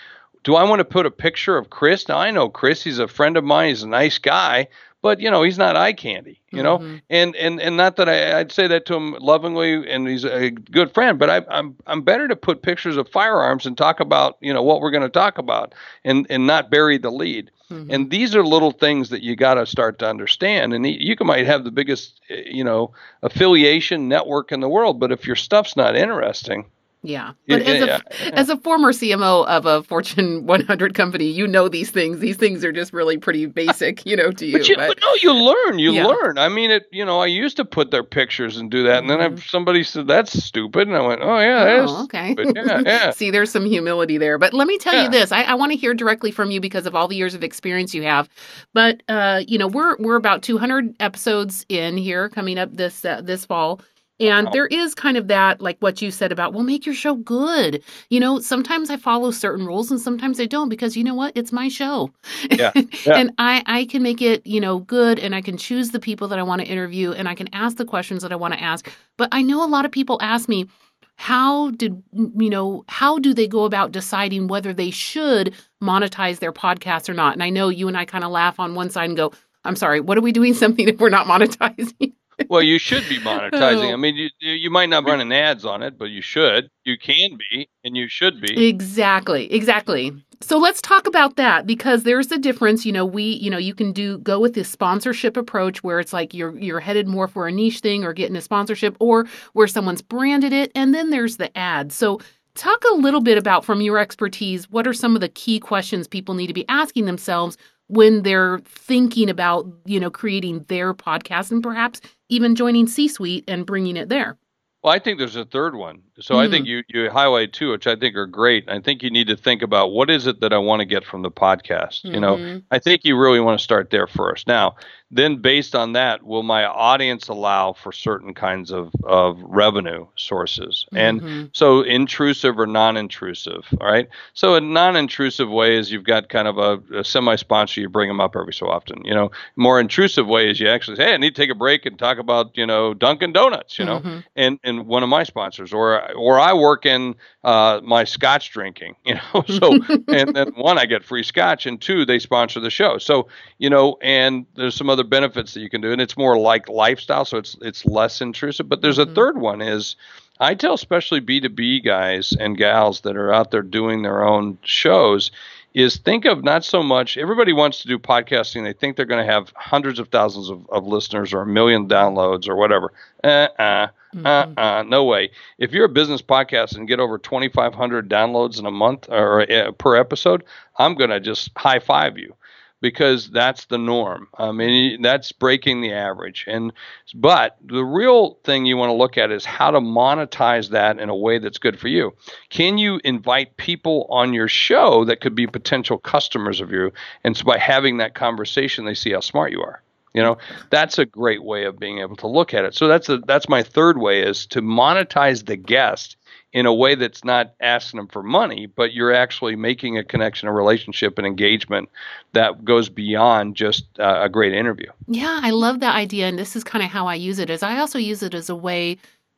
do 0.43 0.55
I 0.55 0.63
want 0.63 0.79
to 0.79 0.85
put 0.85 1.05
a 1.05 1.11
picture 1.11 1.57
of 1.57 1.69
Chris? 1.69 2.07
Now 2.07 2.17
I 2.17 2.31
know 2.31 2.49
Chris; 2.49 2.83
he's 2.83 2.99
a 2.99 3.07
friend 3.07 3.37
of 3.37 3.43
mine. 3.43 3.69
He's 3.69 3.83
a 3.83 3.87
nice 3.87 4.17
guy, 4.17 4.67
but 5.01 5.19
you 5.19 5.29
know 5.29 5.43
he's 5.43 5.57
not 5.57 5.75
eye 5.75 5.93
candy 5.93 6.39
you 6.51 6.63
know 6.63 6.79
Mhm. 6.79 7.01
and 7.09 7.35
and 7.35 7.59
and 7.61 7.75
not 7.77 7.97
that 7.97 8.07
I, 8.09 8.39
i'd 8.39 8.51
say 8.51 8.67
that 8.67 8.85
to 8.87 8.95
him 8.95 9.15
lovingly 9.19 9.87
and 9.91 10.07
he's 10.07 10.23
a 10.23 10.49
good 10.49 10.93
friend 10.93 11.19
but 11.19 11.29
I, 11.29 11.41
i'm 11.49 11.75
i'm 11.85 12.01
better 12.03 12.27
to 12.27 12.35
put 12.35 12.61
pictures 12.63 12.95
of 12.97 13.09
firearms 13.09 13.65
and 13.65 13.77
talk 13.77 13.99
about 13.99 14.37
you 14.39 14.53
know 14.53 14.63
what 14.63 14.79
we're 14.81 14.91
going 14.91 15.03
to 15.03 15.09
talk 15.09 15.37
about 15.37 15.73
and 16.05 16.25
and 16.29 16.47
not 16.47 16.71
bury 16.71 16.97
the 16.97 17.11
lead 17.11 17.51
Mhm. 17.69 17.87
and 17.93 18.09
these 18.11 18.35
are 18.35 18.45
little 18.45 18.71
things 18.71 19.09
that 19.09 19.23
you 19.23 19.35
got 19.35 19.55
to 19.55 19.65
start 19.65 19.99
to 19.99 20.07
understand 20.07 20.73
and 20.73 20.85
you 20.87 21.15
can 21.15 21.27
might 21.27 21.45
have 21.47 21.63
the 21.65 21.71
biggest 21.71 22.21
eh, 22.29 22.43
you 22.45 22.63
know 22.63 22.93
affiliation 23.23 24.07
network 24.07 24.51
in 24.51 24.61
the 24.61 24.69
world 24.69 24.99
but 24.99 25.11
if 25.11 25.25
your 25.27 25.35
stuff's 25.35 25.75
not 25.75 25.95
interesting 25.95 26.65
yeah. 27.03 27.33
Yeah, 27.45 27.57
But 27.57 27.67
as 27.67 27.81
a 27.81 27.85
yeah, 27.87 27.99
as 28.33 28.49
a 28.49 28.57
former 28.57 28.91
CMO 28.93 29.45
of 29.45 29.65
a 29.65 29.83
Fortune 29.83 30.45
100 30.47 30.93
company, 30.95 31.25
you 31.25 31.45
know 31.47 31.67
these 31.67 31.91
things. 31.91 32.19
These 32.19 32.37
things 32.37 32.63
are 32.63 32.71
just 32.71 32.93
really 32.93 33.17
pretty 33.17 33.45
basic, 33.61 34.05
you 34.05 34.15
know, 34.15 34.31
to 34.31 34.45
you. 34.45 34.59
But, 34.59 34.69
you, 34.69 34.75
but 34.77 34.97
no, 35.01 35.13
you 35.21 35.33
learn. 35.33 35.79
You 35.79 35.91
Yeah. 35.93 36.07
learn. 36.07 36.37
I 36.37 36.49
mean, 36.49 36.71
it. 36.71 36.83
You 36.91 37.05
know, 37.05 37.19
I 37.19 37.25
used 37.27 37.57
to 37.57 37.65
put 37.65 37.91
their 37.91 38.03
pictures 38.03 38.57
and 38.57 38.71
do 38.71 38.83
that, 38.83 38.99
and 38.99 39.09
then 39.09 39.19
Mhm. 39.19 39.49
somebody 39.49 39.83
said 39.83 40.07
that's 40.07 40.31
stupid, 40.43 40.87
and 40.87 40.95
I 40.97 41.05
went, 41.05 41.21
oh 41.21 41.39
yeah, 41.39 41.65
that 41.65 41.83
is 41.83 41.91
Oh, 41.91 42.03
okay. 42.05 42.35
Yeah, 42.55 42.81
yeah. 42.85 43.11
See, 43.11 43.29
there's 43.31 43.51
some 43.51 43.65
humility 43.65 44.17
there. 44.17 44.37
But 44.37 44.53
let 44.53 44.67
me 44.67 44.77
tell 44.77 44.93
Yeah. 44.93 45.03
you 45.03 45.09
this: 45.09 45.31
I, 45.31 45.43
I 45.43 45.53
want 45.55 45.71
to 45.71 45.77
hear 45.77 45.93
directly 45.93 46.31
from 46.31 46.51
you 46.51 46.61
because 46.61 46.85
of 46.85 46.95
all 46.95 47.07
the 47.07 47.15
years 47.15 47.35
of 47.35 47.43
experience 47.43 47.93
you 47.93 48.03
have. 48.03 48.29
But 48.73 49.03
uh, 49.09 49.43
you 49.47 49.57
know, 49.57 49.67
we're 49.67 49.97
we're 49.97 50.15
about 50.15 50.41
200 50.41 50.95
episodes 51.01 51.65
in 51.69 51.97
here, 51.97 52.29
coming 52.29 52.57
up 52.57 52.73
this 52.75 53.03
uh, 53.05 53.21
this 53.21 53.45
fall. 53.45 53.81
And 54.29 54.49
there 54.51 54.67
is 54.67 54.95
kind 54.95 55.17
of 55.17 55.27
that, 55.27 55.61
like 55.61 55.77
what 55.79 56.01
you 56.01 56.11
said 56.11 56.31
about, 56.31 56.53
well, 56.53 56.63
make 56.63 56.85
your 56.85 56.95
show 56.95 57.15
good. 57.15 57.83
You 58.09 58.19
know, 58.19 58.39
sometimes 58.39 58.89
I 58.89 58.97
follow 58.97 59.31
certain 59.31 59.65
rules 59.65 59.91
and 59.91 59.99
sometimes 59.99 60.39
I 60.39 60.45
don't 60.45 60.69
because 60.69 60.95
you 60.95 61.03
know 61.03 61.15
what? 61.15 61.33
It's 61.35 61.51
my 61.51 61.67
show. 61.67 62.11
Yeah, 62.51 62.71
yeah. 63.05 63.15
and 63.15 63.31
I, 63.37 63.63
I 63.65 63.85
can 63.85 64.01
make 64.03 64.21
it, 64.21 64.45
you 64.45 64.61
know, 64.61 64.79
good 64.79 65.19
and 65.19 65.35
I 65.35 65.41
can 65.41 65.57
choose 65.57 65.91
the 65.91 65.99
people 65.99 66.27
that 66.29 66.39
I 66.39 66.43
want 66.43 66.61
to 66.61 66.67
interview 66.67 67.11
and 67.11 67.27
I 67.27 67.35
can 67.35 67.53
ask 67.53 67.77
the 67.77 67.85
questions 67.85 68.21
that 68.21 68.31
I 68.31 68.35
want 68.35 68.53
to 68.53 68.61
ask. 68.61 68.89
But 69.17 69.29
I 69.31 69.41
know 69.41 69.63
a 69.63 69.67
lot 69.67 69.85
of 69.85 69.91
people 69.91 70.17
ask 70.21 70.47
me, 70.47 70.67
how 71.15 71.69
did 71.71 72.01
you 72.13 72.49
know 72.49 72.83
how 72.87 73.19
do 73.19 73.33
they 73.33 73.47
go 73.47 73.65
about 73.65 73.91
deciding 73.91 74.47
whether 74.47 74.73
they 74.73 74.89
should 74.89 75.53
monetize 75.81 76.39
their 76.39 76.51
podcast 76.51 77.07
or 77.07 77.13
not 77.13 77.33
and 77.33 77.43
i 77.43 77.51
know 77.51 77.69
you 77.69 77.87
and 77.87 77.95
i 77.95 78.03
kind 78.03 78.23
of 78.23 78.31
laugh 78.31 78.59
on 78.59 78.73
one 78.73 78.89
side 78.89 79.09
and 79.09 79.17
go 79.17 79.31
i'm 79.63 79.75
sorry 79.75 79.99
what 79.99 80.17
are 80.17 80.21
we 80.21 80.31
doing 80.31 80.53
something 80.53 80.87
if 80.89 80.99
we're 80.99 81.09
not 81.09 81.27
monetizing 81.27 82.13
Well, 82.49 82.61
you 82.61 82.79
should 82.79 83.07
be 83.09 83.19
monetizing. 83.19 83.89
Oh. 83.89 83.93
I 83.93 83.95
mean, 83.95 84.15
you 84.15 84.29
you 84.39 84.69
might 84.69 84.89
not 84.89 85.05
be 85.05 85.11
running 85.11 85.31
ads 85.31 85.65
on 85.65 85.83
it, 85.83 85.97
but 85.97 86.05
you 86.05 86.21
should. 86.21 86.69
You 86.83 86.97
can 86.97 87.37
be, 87.37 87.69
and 87.83 87.95
you 87.95 88.07
should 88.07 88.41
be. 88.41 88.67
Exactly, 88.67 89.51
exactly. 89.51 90.13
So 90.41 90.57
let's 90.57 90.81
talk 90.81 91.07
about 91.07 91.37
that 91.37 91.65
because 91.65 92.03
there's 92.03 92.31
a 92.31 92.37
difference. 92.37 92.85
You 92.85 92.91
know, 92.91 93.05
we, 93.05 93.23
you 93.23 93.49
know, 93.49 93.57
you 93.57 93.73
can 93.73 93.93
do 93.93 94.17
go 94.19 94.39
with 94.39 94.53
this 94.53 94.69
sponsorship 94.69 95.37
approach 95.37 95.83
where 95.83 95.99
it's 95.99 96.13
like 96.13 96.33
you're 96.33 96.57
you're 96.57 96.81
headed 96.81 97.07
more 97.07 97.27
for 97.27 97.47
a 97.47 97.51
niche 97.51 97.79
thing 97.79 98.03
or 98.03 98.13
getting 98.13 98.35
a 98.35 98.41
sponsorship 98.41 98.97
or 98.99 99.25
where 99.53 99.67
someone's 99.67 100.01
branded 100.01 100.53
it, 100.53 100.71
and 100.75 100.93
then 100.93 101.09
there's 101.09 101.37
the 101.37 101.55
ad. 101.57 101.91
So 101.91 102.19
talk 102.55 102.83
a 102.91 102.95
little 102.95 103.21
bit 103.21 103.37
about 103.37 103.65
from 103.65 103.81
your 103.81 103.97
expertise, 103.97 104.69
what 104.69 104.87
are 104.87 104.93
some 104.93 105.15
of 105.15 105.21
the 105.21 105.29
key 105.29 105.59
questions 105.59 106.07
people 106.07 106.35
need 106.35 106.47
to 106.47 106.53
be 106.53 106.67
asking 106.69 107.05
themselves 107.05 107.57
when 107.93 108.23
they're 108.23 108.59
thinking 108.65 109.29
about, 109.29 109.67
you 109.85 109.99
know, 109.99 110.09
creating 110.09 110.65
their 110.67 110.93
podcast 110.95 111.51
and 111.51 111.61
perhaps 111.61 112.01
even 112.27 112.55
joining 112.55 112.87
C-suite 112.87 113.43
and 113.47 113.67
bringing 113.67 113.97
it 113.97 114.09
there. 114.09 114.37
Well, 114.83 114.93
I 114.93 114.99
think 114.99 115.19
there's 115.19 115.35
a 115.35 115.45
third 115.45 115.75
one. 115.75 116.01
So 116.19 116.37
I 116.37 116.47
Hmm. 116.47 116.49
think 116.49 116.67
you 116.67 116.83
you 116.87 117.09
highlight 117.09 117.53
two, 117.53 117.71
which 117.71 117.87
I 117.87 117.95
think 117.95 118.15
are 118.15 118.27
great. 118.27 118.69
I 118.69 118.79
think 118.79 119.01
you 119.01 119.09
need 119.09 119.27
to 119.27 119.35
think 119.35 119.61
about 119.63 119.91
what 119.91 120.09
is 120.09 120.27
it 120.27 120.41
that 120.41 120.53
I 120.53 120.57
want 120.59 120.79
to 120.81 120.85
get 120.85 121.03
from 121.05 121.21
the 121.23 121.31
podcast. 121.31 122.03
You 122.13 122.19
know, 122.19 122.39
Mhm. 122.39 122.63
I 122.71 122.79
think 122.79 123.03
you 123.03 123.17
really 123.17 123.39
want 123.39 123.57
to 123.57 123.63
start 123.63 123.89
there 123.89 124.07
first. 124.07 124.47
Now, 124.47 124.75
then 125.11 125.37
based 125.37 125.75
on 125.75 125.93
that, 125.93 126.23
will 126.23 126.43
my 126.43 126.65
audience 126.65 127.27
allow 127.29 127.73
for 127.73 127.91
certain 127.91 128.33
kinds 128.33 128.71
of, 128.71 128.91
of 129.03 129.39
revenue 129.41 130.05
sources? 130.15 130.85
And 130.95 131.21
Mhm. 131.21 131.49
so 131.51 131.81
intrusive 131.81 132.59
or 132.59 132.65
non-intrusive, 132.67 133.65
all 133.81 133.87
right? 133.87 134.07
So 134.33 134.55
a 134.55 134.61
non-intrusive 134.61 135.49
way 135.49 135.77
is 135.77 135.91
you've 135.91 136.03
got 136.03 136.29
kind 136.29 136.47
of 136.47 136.57
a, 136.57 136.79
a 136.99 137.03
semi-sponsor, 137.03 137.81
you 137.81 137.89
bring 137.89 138.07
them 138.09 138.19
up 138.21 138.35
every 138.35 138.53
so 138.53 138.67
often. 138.67 139.03
You 139.05 139.13
know, 139.15 139.31
more 139.55 139.79
intrusive 139.79 140.27
way 140.27 140.49
is 140.49 140.59
you 140.59 140.67
actually 140.69 140.97
say, 140.97 141.05
hey, 141.05 141.13
I 141.13 141.17
need 141.17 141.35
to 141.35 141.41
take 141.41 141.51
a 141.51 141.55
break 141.55 141.85
and 141.85 141.97
talk 141.97 142.17
about, 142.19 142.55
you 142.57 142.65
know, 142.65 142.93
Dunkin' 142.93 143.33
Donuts, 143.33 143.77
you 143.79 143.85
know, 143.85 144.03
Mhm. 144.03 144.23
and 144.35 144.59
and 144.63 144.87
one 144.87 145.03
of 145.03 145.09
my 145.09 145.23
sponsors, 145.23 145.73
or 145.73 146.02
or 146.15 146.39
I 146.39 146.53
work 146.53 146.85
in 146.85 147.15
uh, 147.43 147.81
my 147.83 148.03
Scotch 148.03 148.51
drinking, 148.51 148.95
you 149.05 149.15
know. 149.15 149.43
So 149.47 149.73
and 150.07 150.35
then 150.35 150.53
one, 150.55 150.77
I 150.77 150.85
get 150.85 151.03
free 151.03 151.23
Scotch, 151.23 151.65
and 151.65 151.81
two, 151.81 152.05
they 152.05 152.19
sponsor 152.19 152.59
the 152.59 152.69
show. 152.69 152.97
So 152.97 153.27
you 153.57 153.69
know, 153.69 153.97
and 154.01 154.45
there's 154.55 154.75
some 154.75 154.89
other 154.89 155.03
benefits 155.03 155.53
that 155.53 155.61
you 155.61 155.69
can 155.69 155.81
do, 155.81 155.91
and 155.91 156.01
it's 156.01 156.17
more 156.17 156.37
like 156.37 156.69
lifestyle, 156.69 157.25
so 157.25 157.37
it's 157.37 157.55
it's 157.61 157.85
less 157.85 158.21
intrusive. 158.21 158.69
But 158.69 158.81
there's 158.81 158.99
a 158.99 159.05
third 159.05 159.37
one 159.39 159.61
is. 159.61 159.95
I 160.39 160.55
tell 160.55 160.73
especially 160.73 161.21
B2B 161.21 161.85
guys 161.85 162.33
and 162.37 162.57
gals 162.57 163.01
that 163.01 163.15
are 163.15 163.31
out 163.31 163.51
there 163.51 163.61
doing 163.61 164.01
their 164.01 164.23
own 164.23 164.57
shows 164.63 165.29
is 165.73 165.97
think 165.97 166.25
of 166.25 166.43
not 166.43 166.63
so 166.63 166.83
much 166.83 167.17
everybody 167.17 167.53
wants 167.53 167.81
to 167.81 167.87
do 167.87 167.97
podcasting 167.97 168.63
they 168.63 168.73
think 168.73 168.95
they're 168.95 169.05
going 169.05 169.25
to 169.25 169.31
have 169.31 169.51
hundreds 169.55 169.99
of 169.99 170.07
thousands 170.09 170.49
of, 170.49 170.67
of 170.69 170.85
listeners 170.85 171.33
or 171.33 171.41
a 171.41 171.47
million 171.47 171.87
downloads 171.87 172.47
or 172.47 172.55
whatever 172.55 172.91
uh, 173.23 173.87
uh, 174.15 174.27
uh, 174.27 174.45
Mhm. 174.45 174.53
uh, 174.57 174.83
no 174.83 175.03
way. 175.05 175.31
If 175.57 175.71
you're 175.71 175.85
a 175.85 175.89
business 175.89 176.21
podcast 176.21 176.75
and 176.75 176.87
get 176.87 176.99
over 176.99 177.17
2,500 177.17 178.09
downloads 178.09 178.59
in 178.59 178.65
a 178.65 178.71
month 178.71 179.09
or 179.09 179.41
uh, 179.51 179.71
per 179.71 179.95
episode, 179.95 180.43
I'm 180.77 180.95
going 180.95 181.09
to 181.11 181.19
just 181.19 181.49
high 181.57 181.79
five 181.79 182.17
you 182.17 182.35
because 182.81 183.29
that's 183.29 183.65
the 183.65 183.77
norm. 183.77 184.27
I 184.37 184.51
mean, 184.51 185.01
that's 185.01 185.31
breaking 185.31 185.81
the 185.81 185.93
average. 185.93 186.43
And 186.47 186.73
but 187.15 187.57
the 187.65 187.83
real 187.83 188.37
thing 188.43 188.65
you 188.65 188.75
want 188.77 188.89
to 188.89 188.93
look 188.95 189.17
at 189.17 189.31
is 189.31 189.45
how 189.45 189.71
to 189.71 189.79
monetize 189.79 190.69
that 190.69 190.99
in 190.99 191.09
a 191.09 191.15
way 191.15 191.39
that's 191.39 191.57
good 191.57 191.79
for 191.79 191.87
you. 191.87 192.13
Can 192.49 192.77
you 192.77 192.99
invite 193.03 193.55
people 193.57 194.05
on 194.09 194.33
your 194.33 194.47
show 194.49 195.05
that 195.05 195.21
could 195.21 195.35
be 195.35 195.47
potential 195.47 195.97
customers 195.97 196.59
of 196.61 196.71
you? 196.71 196.91
And 197.23 197.35
so 197.37 197.45
by 197.45 197.57
having 197.57 197.97
that 197.97 198.15
conversation, 198.15 198.85
they 198.85 198.93
see 198.95 199.11
how 199.13 199.21
smart 199.21 199.51
you 199.51 199.61
are. 199.61 199.81
You 200.13 200.21
know, 200.21 200.37
that's 200.69 200.99
a 200.99 201.05
great 201.05 201.43
way 201.43 201.65
of 201.65 201.79
being 201.79 201.99
able 201.99 202.15
to 202.17 202.27
look 202.27 202.53
at 202.53 202.65
it. 202.65 202.75
So 202.75 202.87
that's 202.87 203.09
a, 203.09 203.17
that's 203.17 203.49
my 203.49 203.63
third 203.63 203.97
way 203.97 204.21
is 204.21 204.45
to 204.47 204.61
monetize 204.61 205.45
the 205.45 205.57
guest 205.57 206.17
in 206.53 206.67
a 206.67 206.73
way 206.73 206.93
that's 206.93 207.23
not 207.23 207.55
asking 207.59 207.97
them 207.97 208.07
for 208.07 208.21
money, 208.21 208.67
but 208.67 208.93
you're 208.93 209.13
actually 209.13 209.55
making 209.55 209.97
a 209.97 210.03
connection, 210.03 210.47
a 210.47 210.53
relationship, 210.53 211.17
an 211.17 211.25
engagement 211.25 211.89
that 212.33 212.63
goes 212.63 212.89
beyond 212.89 213.55
just 213.55 213.85
uh, 213.99 214.19
a 214.21 214.29
great 214.29 214.53
interview. 214.53 214.89
Yeah, 215.07 215.39
I 215.41 215.49
love 215.49 215.79
that 215.79 215.95
idea, 215.95 216.27
and 216.27 216.37
this 216.37 216.55
is 216.55 216.63
kind 216.63 216.85
of 216.85 216.91
how 216.91 217.07
I 217.07 217.15
use 217.15 217.39
it. 217.39 217.49
Is 217.49 217.63
I 217.63 217.79
also 217.79 217.97
use 217.97 218.21
it 218.21 218.35
as 218.35 218.49
a 218.49 218.55
way 218.55 218.97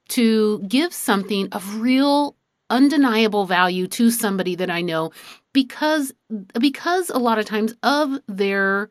to 0.09 0.59
give 0.67 0.93
something 0.93 1.47
of 1.53 1.79
real, 1.79 2.35
undeniable 2.69 3.45
value 3.45 3.87
to 3.87 4.11
somebody 4.11 4.55
that 4.55 4.69
I 4.69 4.81
know, 4.81 5.11
because 5.53 6.13
because 6.59 7.09
a 7.09 7.17
lot 7.17 7.39
of 7.39 7.45
times 7.45 7.73
of 7.81 8.19
their 8.27 8.89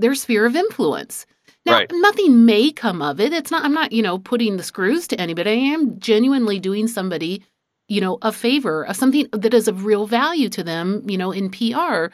their 0.00 0.14
sphere 0.14 0.46
of 0.46 0.56
influence. 0.56 1.26
Now, 1.66 1.74
Right. 1.74 1.90
nothing 1.92 2.44
may 2.46 2.70
come 2.72 3.02
of 3.02 3.20
it. 3.20 3.32
It's 3.32 3.50
not. 3.50 3.64
I'm 3.64 3.74
not, 3.74 3.92
you 3.92 4.02
know, 4.02 4.18
putting 4.18 4.56
the 4.56 4.62
screws 4.62 5.06
to 5.08 5.20
anybody. 5.20 5.50
I 5.50 5.54
am 5.54 5.98
genuinely 5.98 6.58
doing 6.58 6.88
somebody, 6.88 7.42
you 7.88 8.00
know, 8.00 8.18
a 8.22 8.32
favor, 8.32 8.84
of 8.86 8.96
something 8.96 9.26
that 9.32 9.52
is 9.52 9.68
of 9.68 9.84
real 9.84 10.06
value 10.06 10.48
to 10.50 10.64
them, 10.64 11.02
you 11.06 11.18
know, 11.18 11.32
in 11.32 11.50
PR 11.50 12.06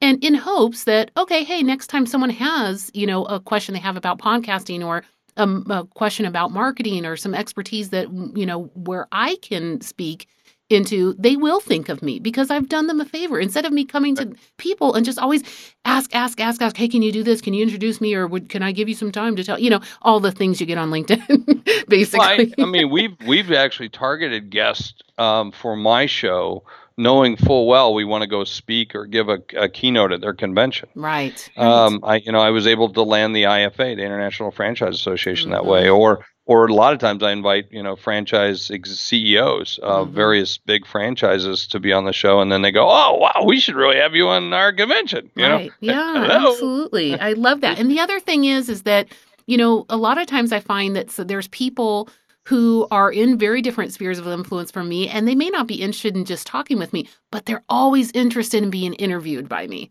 and 0.00 0.22
in 0.22 0.34
hopes 0.34 0.84
that 0.84 1.10
okay 1.16 1.44
hey 1.44 1.62
next 1.62 1.86
time 1.86 2.04
someone 2.06 2.28
has 2.30 2.90
you 2.92 3.06
know 3.06 3.24
a 3.26 3.38
question 3.40 3.72
they 3.72 3.80
have 3.80 3.96
about 3.96 4.18
podcasting 4.18 4.84
or 4.84 5.04
um, 5.38 5.64
a 5.70 5.84
question 5.94 6.26
about 6.26 6.50
marketing 6.50 7.06
or 7.06 7.16
some 7.16 7.34
expertise 7.34 7.90
that 7.90 8.08
you 8.36 8.44
know 8.44 8.64
where 8.74 9.06
i 9.12 9.36
can 9.40 9.80
speak 9.80 10.26
into 10.70 11.14
they 11.18 11.36
will 11.36 11.60
think 11.60 11.88
of 11.88 12.02
me 12.02 12.18
because 12.18 12.50
i've 12.50 12.68
done 12.68 12.86
them 12.86 13.00
a 13.00 13.04
favor 13.04 13.38
instead 13.38 13.64
of 13.66 13.72
me 13.72 13.84
coming 13.84 14.14
to 14.16 14.32
people 14.56 14.94
and 14.94 15.04
just 15.04 15.18
always 15.18 15.42
ask 15.84 16.14
ask 16.14 16.40
ask 16.40 16.62
ask 16.62 16.76
hey 16.76 16.88
can 16.88 17.02
you 17.02 17.12
do 17.12 17.22
this 17.22 17.40
can 17.42 17.52
you 17.52 17.62
introduce 17.62 18.00
me 18.00 18.14
or 18.14 18.26
would, 18.26 18.48
can 18.48 18.62
i 18.62 18.72
give 18.72 18.88
you 18.88 18.94
some 18.94 19.12
time 19.12 19.36
to 19.36 19.44
tell 19.44 19.58
you 19.58 19.68
know 19.68 19.80
all 20.00 20.18
the 20.20 20.32
things 20.32 20.60
you 20.60 20.66
get 20.66 20.78
on 20.78 20.90
linkedin 20.90 21.88
basically 21.88 22.18
Well, 22.26 22.46
I, 22.58 22.62
I 22.62 22.66
mean, 22.66 22.90
we've 22.90 23.14
we've 23.26 23.52
actually 23.52 23.90
targeted 23.90 24.50
guests 24.50 24.94
um, 25.18 25.52
for 25.52 25.76
my 25.76 26.06
show, 26.06 26.64
knowing 26.96 27.36
full 27.36 27.66
well 27.66 27.92
we 27.92 28.04
want 28.04 28.22
to 28.22 28.28
go 28.28 28.44
speak 28.44 28.94
or 28.94 29.04
give 29.06 29.28
a, 29.28 29.38
a 29.56 29.68
keynote 29.68 30.12
at 30.12 30.20
their 30.20 30.32
convention. 30.34 30.88
right. 30.94 31.48
Um, 31.56 32.00
I 32.02 32.16
you 32.16 32.32
know 32.32 32.40
I 32.40 32.50
was 32.50 32.66
able 32.66 32.90
to 32.94 33.02
land 33.02 33.36
the 33.36 33.42
IFA, 33.44 33.96
the 33.96 34.02
International 34.04 34.50
Franchise 34.50 34.94
Association, 34.94 35.50
that 35.50 35.62
Mhm. 35.62 35.66
way, 35.66 35.88
or 35.90 36.24
or 36.44 36.66
a 36.66 36.74
lot 36.74 36.92
of 36.92 36.98
times 36.98 37.22
I 37.22 37.30
invite 37.32 37.66
you 37.70 37.82
know 37.82 37.96
franchise 37.96 38.70
ex- 38.70 38.90
CEOs 38.98 39.78
of 39.82 40.08
Mhm. 40.08 40.12
various 40.12 40.58
big 40.58 40.86
franchises 40.86 41.66
to 41.68 41.78
be 41.80 41.92
on 41.92 42.04
the 42.04 42.12
show, 42.12 42.40
and 42.40 42.50
then 42.50 42.62
they 42.62 42.72
go, 42.72 42.88
oh 42.88 43.16
wow, 43.18 43.44
we 43.44 43.60
should 43.60 43.74
really 43.76 43.96
have 43.96 44.14
you 44.14 44.28
on 44.28 44.52
our 44.52 44.72
convention. 44.72 45.30
You 45.36 45.48
know, 45.48 45.54
right. 45.56 45.72
Yeah, 45.80 46.26
absolutely. 46.30 47.18
I 47.18 47.32
love 47.34 47.60
that. 47.60 47.78
And 47.78 47.90
the 47.90 48.00
other 48.00 48.20
thing 48.20 48.44
is, 48.44 48.68
is 48.68 48.82
that 48.82 49.08
you 49.46 49.56
know, 49.56 49.84
a 49.88 49.96
lot 49.96 50.18
of 50.18 50.26
times 50.28 50.52
I 50.52 50.60
find 50.60 50.94
that 50.94 51.10
so 51.10 51.24
there's 51.24 51.48
people 51.48 52.08
who 52.44 52.86
are 52.90 53.10
in 53.12 53.38
very 53.38 53.62
different 53.62 53.92
spheres 53.92 54.18
of 54.18 54.26
influence 54.26 54.70
from 54.70 54.88
me, 54.88 55.08
and 55.08 55.26
they 55.28 55.34
may 55.34 55.48
not 55.50 55.66
be 55.68 55.76
interested 55.82 56.16
in 56.16 56.24
just 56.24 56.46
talking 56.46 56.78
with 56.78 56.92
me, 56.92 57.08
but 57.30 57.46
they're 57.46 57.62
always 57.68 58.10
interested 58.12 58.62
in 58.62 58.70
being 58.70 58.94
interviewed 58.94 59.48
by 59.48 59.66
me. 59.66 59.90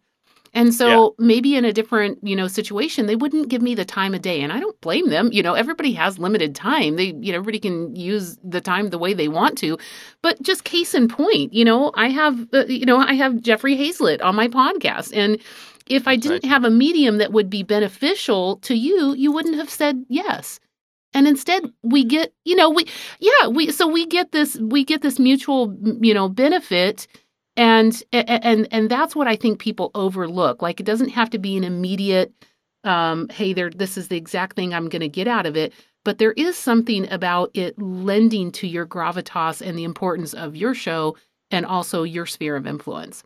And 0.54 0.74
so 0.74 1.16
maybe 1.18 1.56
in 1.56 1.64
a 1.64 1.72
different, 1.72 2.20
you 2.24 2.36
know, 2.36 2.48
situation, 2.48 3.06
they 3.06 3.16
wouldn't 3.16 3.48
give 3.48 3.62
me 3.62 3.74
the 3.74 3.86
time 3.86 4.14
of 4.14 4.22
day. 4.22 4.42
And 4.42 4.52
I 4.52 4.60
don't 4.60 4.80
blame 4.82 5.10
them. 5.10 5.30
You 5.32 5.42
know, 5.42 5.54
everybody 5.54 5.94
has 5.94 6.20
limited 6.20 6.56
time. 6.56 6.98
They, 6.98 7.14
you 7.22 7.32
know, 7.32 7.40
everybody 7.40 7.60
can 7.60 7.96
use 7.96 8.38
the 8.44 8.60
time 8.60 8.90
the 8.90 8.98
way 8.98 9.14
they 9.14 9.30
want 9.30 9.58
to. 9.60 9.78
But 10.22 10.42
just 10.42 10.66
case 10.66 10.94
in 10.94 11.08
point, 11.08 11.54
you 11.54 11.64
know, 11.64 11.92
I 11.96 12.10
have, 12.10 12.48
uh, 12.54 12.66
you 12.66 12.86
know, 12.86 12.98
I 12.98 13.14
have 13.14 13.42
Jeffrey 13.42 13.78
Hayzlett 13.78 14.22
on 14.22 14.36
my 14.36 14.50
podcast. 14.50 15.16
And 15.16 15.40
if 15.88 16.08
I 16.08 16.18
didn't 16.18 16.46
have 16.46 16.66
a 16.66 16.70
medium 16.70 17.18
that 17.20 17.32
would 17.32 17.50
be 17.50 17.64
beneficial 17.64 18.58
to 18.58 18.76
you, 18.76 19.14
you 19.14 19.32
wouldn't 19.32 19.56
have 19.56 19.70
said 19.70 20.04
yes. 20.10 20.60
And 21.14 21.28
instead 21.28 21.72
we 21.84 22.04
get, 22.04 22.34
you 22.45 22.56
know, 22.56 22.70
we 22.70 22.88
yeah, 23.20 23.47
we 23.47 23.72
so 23.72 23.88
we 23.88 24.06
get 24.06 24.32
this 24.32 24.58
we 24.58 24.84
get 24.84 25.02
this 25.02 25.20
mutual, 25.20 25.78
you 26.02 26.14
know, 26.14 26.30
benefit 26.30 27.08
and 27.62 28.03
and 28.12 28.68
and 28.72 28.89
that's 28.89 29.16
what 29.16 29.28
I 29.28 29.36
think 29.36 29.59
people 29.59 29.91
overlook. 29.93 30.64
Like 30.64 30.80
it 30.80 30.86
doesn't 30.86 31.09
have 31.09 31.30
to 31.30 31.38
be 31.38 31.55
an 31.55 31.64
immediate 31.64 32.34
um 32.84 33.30
hey 33.30 33.53
there 33.53 33.70
this 33.70 33.95
is 33.95 34.07
the 34.07 34.18
exact 34.18 34.55
thing 34.55 34.74
I'm 34.74 34.89
going 34.89 35.01
to 35.01 35.07
get 35.07 35.28
out 35.28 35.45
of 35.45 35.55
it, 35.55 35.72
but 36.03 36.18
there 36.18 36.32
is 36.32 36.57
something 36.57 37.09
about 37.12 37.51
it 37.53 37.80
lending 37.80 38.51
to 38.53 38.68
your 38.68 38.88
gravitas 38.88 39.62
and 39.62 39.78
the 39.78 39.84
importance 39.84 40.34
of 40.34 40.55
your 40.55 40.74
show 40.74 41.16
and 41.51 41.64
also 41.66 42.01
your 42.01 42.26
sphere 42.26 42.55
of 42.55 42.66
influence. 42.66 43.24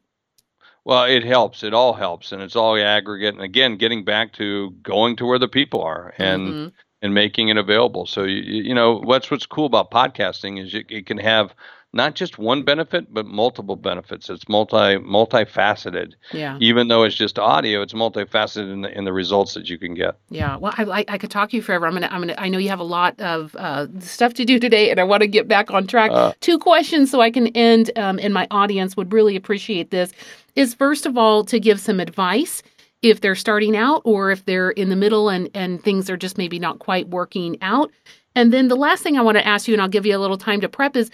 Well, 0.83 1.05
it 1.05 1.23
helps. 1.23 1.63
It 1.63 1.73
all 1.73 1.93
helps, 1.93 2.31
and 2.31 2.41
it's 2.41 2.55
all 2.55 2.77
aggregate. 2.77 3.33
And 3.33 3.43
again, 3.43 3.77
getting 3.77 4.03
back 4.03 4.33
to 4.33 4.71
going 4.83 5.15
to 5.15 5.25
where 5.25 5.39
the 5.39 5.47
people 5.47 5.81
are 5.81 6.13
and 6.17 6.47
mm-hmm. 6.47 6.67
and 7.01 7.13
making 7.13 7.47
it 7.47 7.57
available. 7.57 8.05
So 8.05 8.23
you, 8.23 8.41
you 8.41 8.73
know 8.73 8.99
what's 8.99 9.31
what's 9.31 9.45
cool 9.45 9.65
about 9.65 9.91
podcasting 9.91 10.61
is 10.61 10.75
it, 10.75 10.87
it 10.89 11.05
can 11.05 11.17
have 11.17 11.55
not 11.95 12.13
just 12.13 12.37
one 12.37 12.61
benefit, 12.61 13.11
but 13.11 13.25
multiple 13.25 13.77
benefits. 13.77 14.29
It's 14.29 14.47
multi 14.49 14.97
multifaceted. 14.97 16.13
Yeah. 16.33 16.57
Even 16.59 16.89
though 16.89 17.03
it's 17.03 17.15
just 17.15 17.39
audio, 17.39 17.81
it's 17.81 17.93
multifaceted 17.93 18.71
in 18.71 18.81
the 18.81 18.95
in 18.95 19.05
the 19.05 19.13
results 19.13 19.53
that 19.53 19.69
you 19.69 19.77
can 19.77 19.93
get. 19.93 20.17
Yeah. 20.29 20.57
Well, 20.57 20.73
I 20.77 21.05
I, 21.07 21.17
could 21.17 21.31
talk 21.31 21.51
to 21.51 21.55
you 21.55 21.61
forever. 21.61 21.87
I'm 21.87 21.93
gonna 21.93 22.09
I'm 22.11 22.19
gonna 22.19 22.35
I 22.37 22.49
know 22.49 22.57
you 22.57 22.67
have 22.67 22.81
a 22.81 22.83
lot 22.83 23.19
of 23.21 23.55
uh, 23.55 23.87
stuff 23.99 24.33
to 24.35 24.45
do 24.45 24.59
today, 24.59 24.91
and 24.91 24.99
I 24.99 25.03
want 25.03 25.21
to 25.21 25.27
get 25.27 25.47
back 25.47 25.71
on 25.71 25.87
track. 25.87 26.11
Uh, 26.11 26.33
Two 26.41 26.59
questions 26.59 27.09
so 27.09 27.21
I 27.21 27.31
can 27.31 27.47
end, 27.47 27.91
um, 27.95 28.19
and 28.21 28.33
my 28.33 28.45
audience 28.51 28.97
would 28.97 29.13
really 29.13 29.37
appreciate 29.37 29.89
this. 29.89 30.11
Is 30.55 30.73
first 30.73 31.05
of 31.05 31.17
all 31.17 31.45
to 31.45 31.59
give 31.59 31.79
some 31.79 32.01
advice 32.01 32.61
if 33.01 33.21
they're 33.21 33.35
starting 33.35 33.77
out 33.77 34.01
or 34.03 34.31
if 34.31 34.43
they're 34.43 34.71
in 34.71 34.89
the 34.89 34.95
middle 34.97 35.29
and 35.29 35.49
and 35.53 35.81
things 35.81 36.09
are 36.09 36.17
just 36.17 36.37
maybe 36.37 36.59
not 36.59 36.79
quite 36.79 37.07
working 37.07 37.57
out. 37.61 37.89
And 38.35 38.51
then 38.51 38.67
the 38.67 38.75
last 38.75 39.01
thing 39.01 39.17
I 39.17 39.21
want 39.21 39.37
to 39.37 39.47
ask 39.47 39.65
you, 39.65 39.73
and 39.73 39.81
I'll 39.81 39.87
give 39.87 40.05
you 40.05 40.15
a 40.15 40.19
little 40.19 40.37
time 40.37 40.59
to 40.59 40.67
prep, 40.67 40.97
is 40.97 41.09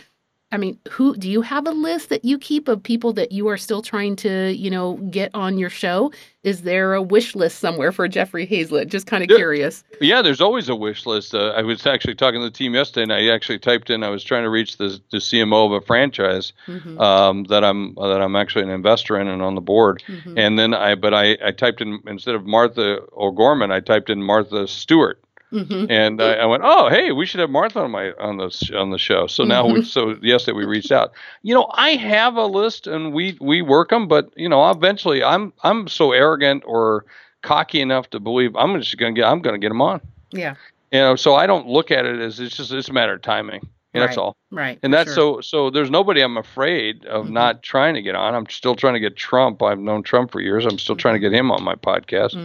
I 0.52 0.58
mean, 0.58 0.78
who 0.90 1.16
do 1.16 1.30
you 1.30 1.42
have 1.42 1.66
a 1.66 1.72
list 1.72 2.10
that 2.10 2.26
you 2.26 2.38
keep 2.38 2.68
of 2.68 2.84
people 2.84 3.14
that 3.14 3.32
you 3.32 3.48
are 3.48 3.58
still 3.58 3.82
trying 3.82 4.18
to, 4.18 4.54
you 4.54 4.70
know, 4.70 4.96
get 5.10 5.32
on 5.34 5.58
your 5.58 5.70
show? 5.70 6.12
Is 6.44 6.64
there 6.64 6.94
a 6.94 7.02
wish 7.02 7.36
list 7.36 7.60
somewhere 7.60 7.92
for 7.92 8.08
Jeffrey 8.08 8.46
Hayzlett? 8.46 8.88
Just 8.88 9.08
kind 9.08 9.24
of 9.24 9.30
yeah, 9.30 9.38
curious. 9.38 9.84
Yeah, 10.02 10.22
there's 10.22 10.42
always 10.42 10.68
a 10.68 10.76
wish 10.76 11.06
list. 11.06 11.34
Uh, 11.34 11.50
I 11.50 11.62
was 11.62 11.86
actually 11.86 12.16
talking 12.16 12.42
to 12.42 12.46
the 12.46 12.52
team 12.52 12.74
yesterday, 12.74 13.04
and 13.04 13.14
I 13.14 13.34
actually 13.34 13.60
typed 13.60 13.90
in. 13.90 14.04
I 14.04 14.10
was 14.10 14.24
trying 14.24 14.44
to 14.44 14.50
reach 14.50 14.78
the, 14.78 15.00
the 15.12 15.20
CMO 15.20 15.68
of 15.68 15.72
a 15.72 15.86
franchise 15.86 16.52
mm-hmm. 16.68 17.00
um, 17.00 17.44
that 17.46 17.64
I'm 17.64 17.96
that 17.96 18.22
I'm 18.22 18.36
actually 18.36 18.64
an 18.64 18.72
investor 18.72 19.20
in 19.20 19.28
and 19.28 19.42
on 19.42 19.56
the 19.56 19.62
board. 19.62 20.04
Mm-hmm. 20.08 20.38
And 20.38 20.60
then 20.60 20.74
I, 20.74 20.96
but 20.96 21.14
I, 21.14 21.38
I 21.46 21.52
typed 21.52 21.80
in 21.80 22.00
instead 22.08 22.36
of 22.36 22.46
Martha 22.46 23.00
O'Gorman, 23.16 23.72
I 23.72 23.80
typed 23.80 24.10
in 24.10 24.22
Martha 24.22 24.68
Stewart. 24.68 25.24
Mm-hmm. 25.52 25.92
And 25.92 26.22
I, 26.22 26.36
I, 26.36 26.46
went, 26.46 26.64
oh, 26.66 26.90
hey, 26.90 27.12
we 27.12 27.26
should 27.26 27.42
have 27.42 27.50
Martha 27.50 27.80
on 27.80 27.92
my 27.92 28.12
on 28.14 28.38
the 28.38 28.72
on 28.76 28.92
the 28.92 28.98
show. 28.98 29.28
So 29.28 29.44
now, 29.44 29.64
mm-hmm. 29.64 29.74
we, 29.74 29.84
so 29.84 30.16
yesterday 30.22 30.58
we 30.58 30.66
reached 30.66 30.92
out. 30.92 31.12
You 31.42 31.54
know, 31.54 31.70
I 31.74 31.92
have 31.92 32.36
a 32.36 32.46
list 32.46 32.88
and 32.88 33.14
we 33.14 33.38
we 33.42 33.62
work 33.62 33.90
them, 33.90 34.08
but 34.08 34.32
you 34.38 34.48
know, 34.48 34.70
eventually, 34.70 35.24
I'm 35.24 35.52
I'm 35.64 35.88
so 35.88 36.14
arrogant 36.14 36.64
or 36.66 37.06
cocky 37.42 37.82
enough 37.82 38.10
to 38.12 38.20
believe 38.20 38.56
I'm 38.56 38.80
just 38.80 38.98
gonna 38.98 39.14
get 39.14 39.26
I'm 39.26 39.42
gonna 39.42 39.60
get 39.60 39.70
them 39.70 39.82
on. 39.82 40.00
Yeah. 40.32 40.56
You 40.92 41.00
know, 41.00 41.16
so 41.16 41.36
I 41.36 41.48
don't 41.48 41.68
look 41.68 41.92
at 41.92 42.06
it 42.06 42.20
as 42.20 42.40
it's 42.40 42.56
just 42.56 42.72
it's 42.72 42.90
a 42.90 42.94
matter 42.94 43.14
of 43.14 43.22
timing. 43.22 43.68
Right. 43.94 44.06
That's 44.06 44.18
all. 44.18 44.38
Right. 44.52 44.80
And 44.84 44.94
that's 44.94 45.14
sure. 45.14 45.42
so 45.42 45.42
so 45.42 45.70
there's 45.70 45.90
nobody 45.90 46.22
I'm 46.22 46.38
afraid 46.38 47.06
of 47.06 47.26
mm-hmm. 47.26 47.34
not 47.34 47.62
trying 47.62 47.96
to 47.96 48.02
get 48.02 48.16
on. 48.16 48.36
I'm 48.36 48.48
still 48.50 48.76
trying 48.76 48.94
to 48.94 49.02
get 49.02 49.18
Trump. 49.18 49.62
I've 49.62 49.80
known 49.80 50.04
Trump 50.04 50.32
for 50.32 50.40
years. 50.40 50.66
I'm 50.66 50.80
still 50.80 50.96
trying 50.96 51.16
to 51.16 51.20
get 51.20 51.34
him 51.34 51.52
on 51.52 51.62
my 51.64 51.76
podcast. 51.76 52.36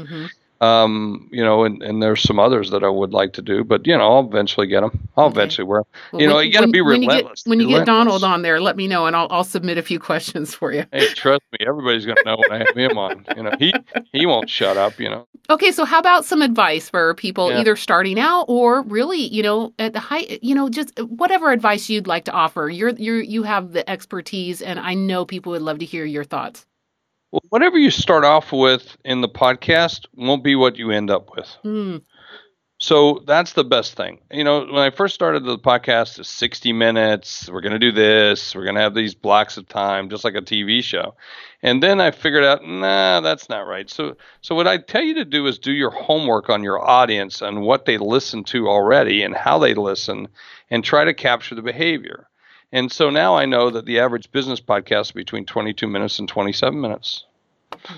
Um, 0.61 1.29
you 1.31 1.45
know, 1.45 1.65
and, 1.65 1.83
and 1.83 2.03
there's 2.03 2.23
some 2.23 2.39
others 2.39 2.71
that 2.71 2.83
I 2.83 2.89
would 2.89 3.13
like 3.13 3.35
to 3.35 3.43
do, 3.43 3.63
but 3.63 3.87
you 3.87 3.97
know, 3.97 4.17
I'll 4.17 4.27
eventually 4.27 4.67
get 4.67 4.81
them. 4.81 5.09
I'll 5.17 5.27
okay. 5.27 5.33
eventually 5.33 5.67
wear. 5.67 5.83
Well, 6.13 6.23
you 6.23 6.29
know, 6.29 6.37
when, 6.37 6.47
you 6.47 6.53
got 6.53 6.63
to 6.63 6.69
be 6.69 6.81
when 6.81 7.01
relentless. 7.01 7.45
You 7.45 7.51
get, 7.51 7.59
when 7.59 7.61
you 7.61 7.77
get 7.77 7.87
Donald 7.87 8.25
on 8.25 8.43
there, 8.43 8.61
let 8.61 8.77
me 8.77 8.89
know, 8.89 9.07
and 9.07 9.15
I'll 9.15 9.29
I'll 9.31 9.45
submit 9.45 9.77
a 9.77 9.83
few 9.83 9.99
questions 10.11 10.55
for 10.55 10.73
you. 10.73 10.87
hey, 10.93 11.09
trust 11.09 11.43
me, 11.53 11.67
everybody's 11.67 12.07
gonna 12.07 12.21
know 12.25 12.37
when 12.37 12.53
I 12.53 12.65
have 12.67 12.77
him 12.77 12.99
on. 12.99 13.27
You 13.37 13.43
know, 13.43 13.53
he 13.59 13.75
he 14.13 14.27
won't 14.27 14.49
shut 14.49 14.77
up. 14.77 14.99
You 14.99 15.11
know. 15.11 15.27
Okay, 15.49 15.71
so 15.71 15.85
how 15.85 15.99
about 15.99 16.25
some 16.25 16.43
advice 16.43 16.89
for 16.89 17.15
people 17.15 17.51
yeah. 17.51 17.61
either 17.61 17.77
starting 17.77 18.19
out 18.19 18.47
or 18.49 18.83
really, 18.83 19.21
you 19.21 19.43
know, 19.43 19.73
at 19.79 19.93
the 19.93 20.01
high, 20.01 20.39
you 20.43 20.55
know, 20.55 20.69
just 20.69 20.99
whatever 20.99 21.53
advice 21.53 21.89
you'd 21.89 22.09
like 22.09 22.25
to 22.25 22.33
offer. 22.33 22.69
You're 22.69 22.91
you're 22.91 23.21
you 23.21 23.45
have 23.45 23.73
the 23.73 23.89
expertise, 23.89 24.61
and 24.61 24.81
I 24.81 24.95
know 24.95 25.25
people 25.25 25.53
would 25.53 25.63
love 25.63 25.79
to 25.79 25.85
hear 25.85 26.05
your 26.05 26.25
thoughts. 26.25 26.67
Whatever 27.49 27.79
you 27.79 27.91
start 27.91 28.25
off 28.25 28.53
with 28.53 28.97
in 29.05 29.21
the 29.21 29.29
podcast 29.29 30.07
won't 30.15 30.45
be 30.45 30.55
what 30.55 30.77
you 30.77 30.91
end 30.91 31.11
up 31.11 31.31
with. 31.37 31.49
Mm. 31.65 32.03
So 32.79 33.23
that's 33.27 33.55
the 33.55 33.65
best 33.65 33.95
thing. 33.95 34.21
You 34.31 34.45
know, 34.45 34.61
when 34.61 34.83
I 34.83 34.91
first 34.91 35.15
started 35.15 35.45
the 35.45 35.59
podcast, 35.59 36.19
it's 36.19 36.29
60 36.29 36.75
minutes. 36.75 37.49
We're 37.49 37.63
going 37.63 37.73
to 37.73 37.79
do 37.79 37.91
this. 37.91 38.55
We're 38.55 38.65
going 38.65 38.75
to 38.75 38.83
have 38.83 38.95
these 38.95 39.15
blocks 39.15 39.57
of 39.57 39.67
time, 39.67 40.11
just 40.11 40.25
like 40.25 40.35
a 40.35 40.43
TV 40.43 40.83
show. 40.83 41.15
And 41.63 41.83
then 41.83 42.03
I 42.03 42.11
figured 42.11 42.45
out, 42.45 42.67
nah, 42.67 43.21
that's 43.23 43.49
not 43.49 43.67
right. 43.67 43.89
So, 43.89 44.17
so 44.43 44.55
what 44.55 44.69
I 44.69 44.77
tell 44.77 45.03
you 45.03 45.15
to 45.15 45.25
do 45.25 45.47
is 45.47 45.59
do 45.59 45.73
your 45.73 45.91
homework 45.91 46.51
on 46.51 46.63
your 46.63 46.87
audience 46.87 47.41
and 47.41 47.63
what 47.63 47.87
they 47.87 47.97
listen 47.97 48.45
to 48.45 48.69
already 48.69 49.23
and 49.23 49.35
how 49.35 49.59
they 49.59 49.73
listen, 49.73 50.29
and 50.71 50.85
try 50.85 51.05
to 51.05 51.15
capture 51.15 51.55
the 51.55 51.63
behavior. 51.63 52.29
And 52.73 52.91
so 52.91 53.11
now 53.11 53.37
I 53.37 53.47
know 53.47 53.71
that 53.71 53.87
the 53.87 54.01
average 54.01 54.31
business 54.33 54.61
podcast 54.61 55.07
is 55.07 55.13
between 55.13 55.47
22 55.47 55.87
minutes 55.87 56.19
and 56.19 56.29
27 56.29 56.81
minutes. 56.81 57.25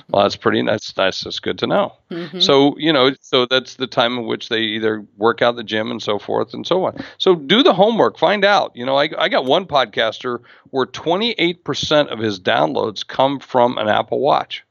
Well, 0.09 0.23
that's 0.23 0.37
pretty. 0.37 0.63
That's 0.63 0.93
that's 0.93 1.21
just 1.21 1.43
good 1.43 1.59
to 1.59 1.67
know. 1.67 1.95
Mm-hmm. 2.11 2.41
So 2.41 2.75
you 2.79 2.93
know, 2.93 3.13
so 3.21 3.47
that's 3.47 3.75
the 3.75 3.87
time 3.87 4.19
in 4.19 4.27
which 4.27 4.49
they 4.49 4.61
either 4.61 5.07
work 5.17 5.43
out 5.43 5.57
the 5.57 5.65
gym 5.65 5.91
and 5.91 6.03
so 6.03 6.19
forth 6.19 6.55
and 6.55 6.67
so 6.67 6.85
on. 6.85 7.03
So 7.19 7.35
do 7.35 7.63
the 7.63 7.75
homework. 7.75 8.19
Find 8.19 8.45
out. 8.45 8.73
You 8.75 8.87
know, 8.87 8.97
I 8.97 9.11
I 9.19 9.29
got 9.29 9.45
one 9.45 9.67
podcaster 9.67 10.41
where 10.71 10.87
28 10.87 11.65
percent 11.65 12.11
of 12.11 12.19
his 12.19 12.41
downloads 12.41 13.07
come 13.07 13.39
from 13.41 13.79
an 13.79 13.89
Apple 13.89 14.21
Watch. 14.21 14.65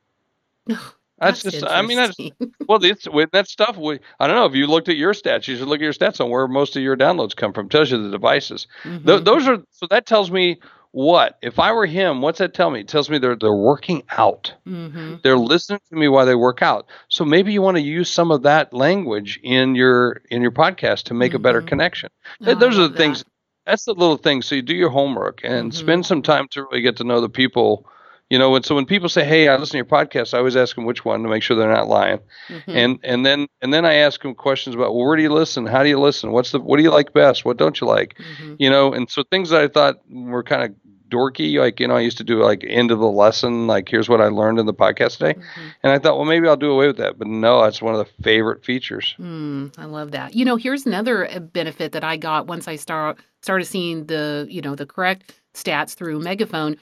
That's, 1.19 1.41
that's 1.41 1.59
just, 1.59 1.71
I 1.71 1.81
mean, 1.81 1.97
that's, 1.97 2.17
well, 2.67 2.83
it's 2.83 3.09
with 3.09 3.31
that 3.31 3.47
stuff. 3.47 3.77
We, 3.77 3.99
I 4.19 4.27
don't 4.27 4.35
know 4.35 4.45
if 4.45 4.55
you 4.55 4.67
looked 4.67 4.89
at 4.89 4.97
your 4.97 5.13
stats, 5.13 5.47
you 5.47 5.57
should 5.57 5.67
look 5.67 5.79
at 5.79 5.83
your 5.83 5.93
stats 5.93 6.21
on 6.23 6.29
where 6.29 6.47
most 6.47 6.75
of 6.75 6.83
your 6.83 6.95
downloads 6.95 7.35
come 7.35 7.53
from. 7.53 7.69
Tells 7.69 7.91
you 7.91 8.01
the 8.01 8.11
devices. 8.11 8.67
Mm-hmm. 8.83 9.07
Th- 9.07 9.23
those 9.23 9.47
are, 9.47 9.57
so 9.71 9.87
that 9.89 10.05
tells 10.05 10.29
me 10.29 10.59
what? 10.91 11.37
If 11.41 11.59
I 11.59 11.73
were 11.73 11.85
him, 11.85 12.21
what's 12.21 12.39
that 12.39 12.53
tell 12.53 12.69
me? 12.69 12.81
It 12.81 12.87
tells 12.87 13.09
me 13.09 13.17
they're, 13.17 13.35
they're 13.35 13.53
working 13.53 14.03
out. 14.11 14.53
Mm-hmm. 14.67 15.15
They're 15.23 15.37
listening 15.37 15.79
to 15.89 15.95
me 15.95 16.07
while 16.07 16.25
they 16.25 16.35
work 16.35 16.61
out. 16.61 16.87
So 17.09 17.25
maybe 17.25 17.51
you 17.51 17.61
want 17.61 17.77
to 17.77 17.83
use 17.83 18.09
some 18.09 18.31
of 18.31 18.43
that 18.43 18.73
language 18.73 19.39
in 19.43 19.75
your, 19.75 20.21
in 20.29 20.41
your 20.41 20.51
podcast 20.51 21.03
to 21.03 21.13
make 21.13 21.31
mm-hmm. 21.31 21.37
a 21.37 21.39
better 21.39 21.59
mm-hmm. 21.59 21.69
connection. 21.69 22.09
Oh, 22.45 22.55
those 22.55 22.77
are 22.77 22.83
the 22.83 22.89
that. 22.89 22.97
things. 22.97 23.23
That's 23.65 23.85
the 23.85 23.93
little 23.93 24.17
things. 24.17 24.45
So 24.45 24.55
you 24.55 24.61
do 24.61 24.75
your 24.75 24.89
homework 24.89 25.41
and 25.43 25.71
Mm-hmm. 25.71 25.79
spend 25.79 26.05
some 26.05 26.21
time 26.21 26.47
to 26.51 26.63
really 26.63 26.81
get 26.81 26.97
to 26.97 27.03
know 27.03 27.21
the 27.21 27.29
people 27.29 27.85
you 28.29 28.37
know, 28.37 28.55
and 28.55 28.65
so 28.65 28.75
when 28.75 28.85
people 28.85 29.09
say, 29.09 29.23
"Hey, 29.25 29.47
I 29.47 29.55
listen 29.55 29.71
to 29.71 29.77
your 29.77 29.85
podcast," 29.85 30.33
I 30.33 30.39
always 30.39 30.55
ask 30.55 30.75
them 30.75 30.85
which 30.85 31.05
one 31.05 31.23
to 31.23 31.29
make 31.29 31.43
sure 31.43 31.55
they're 31.55 31.71
not 31.71 31.87
lying. 31.87 32.19
Mm-hmm. 32.49 32.71
And 32.71 32.99
and 33.03 33.25
then 33.25 33.47
and 33.61 33.73
then 33.73 33.85
I 33.85 33.95
ask 33.95 34.21
them 34.21 34.35
questions 34.35 34.75
about, 34.75 34.93
well, 34.95 35.05
where 35.05 35.15
do 35.15 35.23
you 35.23 35.33
listen? 35.33 35.65
How 35.65 35.83
do 35.83 35.89
you 35.89 35.99
listen? 35.99 36.31
What's 36.31 36.51
the 36.51 36.59
what 36.59 36.77
do 36.77 36.83
you 36.83 36.91
like 36.91 37.13
best? 37.13 37.45
What 37.45 37.57
don't 37.57 37.79
you 37.79 37.87
like? 37.87 38.15
Mm-hmm. 38.17 38.55
You 38.59 38.69
know, 38.69 38.93
and 38.93 39.09
so 39.09 39.23
things 39.31 39.49
that 39.51 39.61
I 39.61 39.67
thought 39.67 40.01
were 40.09 40.43
kind 40.43 40.63
of 40.63 40.75
dorky, 41.09 41.57
like 41.57 41.79
you 41.79 41.87
know, 41.87 41.95
I 41.95 42.01
used 42.01 42.17
to 42.17 42.25
do 42.25 42.43
like 42.43 42.65
end 42.67 42.91
of 42.91 42.99
the 42.99 43.07
lesson, 43.07 43.65
like 43.65 43.87
here's 43.87 44.09
what 44.09 44.19
I 44.19 44.27
learned 44.27 44.59
in 44.59 44.65
the 44.65 44.73
podcast 44.73 45.19
today, 45.19 45.35
Mm-hmm. 45.35 45.67
and 45.83 45.93
I 45.93 45.99
thought, 45.99 46.17
well, 46.17 46.25
maybe 46.25 46.49
I'll 46.49 46.57
do 46.57 46.69
away 46.69 46.87
with 46.87 46.97
that, 46.97 47.17
but 47.17 47.27
no, 47.29 47.63
that's 47.63 47.81
one 47.81 47.95
of 47.95 48.05
the 48.05 48.23
favorite 48.23 48.65
features. 48.65 49.15
Mm, 49.17 49.71
I 49.77 49.85
love 49.85 50.11
that. 50.11 50.35
You 50.35 50.43
know, 50.43 50.57
here's 50.57 50.85
another 50.85 51.25
uh, 51.31 51.39
benefit 51.39 51.93
that 51.93 52.03
I 52.03 52.17
got 52.17 52.47
once 52.47 52.67
I 52.67 52.75
start 52.75 53.19
started 53.41 53.63
seeing 53.65 54.07
the 54.07 54.47
you 54.49 54.61
know 54.61 54.75
the 54.75 54.85
correct 54.85 55.33
stats 55.53 55.95
through 55.95 56.19
Megaphone. 56.19 56.75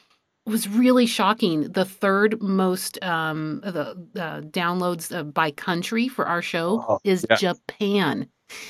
Was 0.45 0.67
really 0.67 1.07
shocking. 1.07 1.71
The 1.71 1.85
third 1.85 2.39
most 2.41 3.03
um, 3.03 3.61
the 3.63 3.97
uh, 4.15 4.41
downloads 4.41 5.15
uh, 5.15 5.23
by 5.23 5.49
country 5.49 6.07
for 6.07 6.27
our 6.27 6.41
show 6.43 6.85
Oh, 6.87 6.99
is 7.03 7.25
yeah. 7.29 7.35
Japan. 7.35 8.27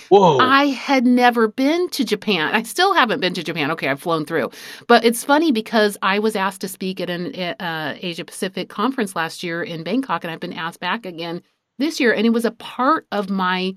Whoa! 0.07 0.37
I 0.37 0.67
had 0.67 1.05
never 1.05 1.49
been 1.49 1.89
to 1.89 2.05
Japan. 2.05 2.55
I 2.55 2.63
still 2.63 2.93
haven't 2.93 3.19
been 3.19 3.33
to 3.33 3.43
Japan. 3.43 3.71
Okay, 3.71 3.89
I've 3.89 4.01
flown 4.01 4.25
through. 4.25 4.51
But 4.87 5.03
it's 5.03 5.25
funny 5.25 5.51
because 5.51 5.97
I 6.01 6.19
was 6.19 6.37
asked 6.37 6.61
to 6.61 6.69
speak 6.69 7.01
at 7.01 7.09
an 7.09 7.35
uh, 7.35 7.97
Asia 8.01 8.23
Pacific 8.23 8.69
conference 8.69 9.13
last 9.13 9.43
year 9.43 9.61
in 9.61 9.83
Bangkok, 9.83 10.23
and 10.23 10.31
I've 10.31 10.39
been 10.39 10.53
asked 10.53 10.79
back 10.79 11.05
again 11.05 11.41
this 11.77 11.99
year. 11.99 12.13
And 12.13 12.25
it 12.25 12.29
was 12.31 12.45
a 12.45 12.51
part 12.51 13.05
of 13.11 13.29
my 13.29 13.73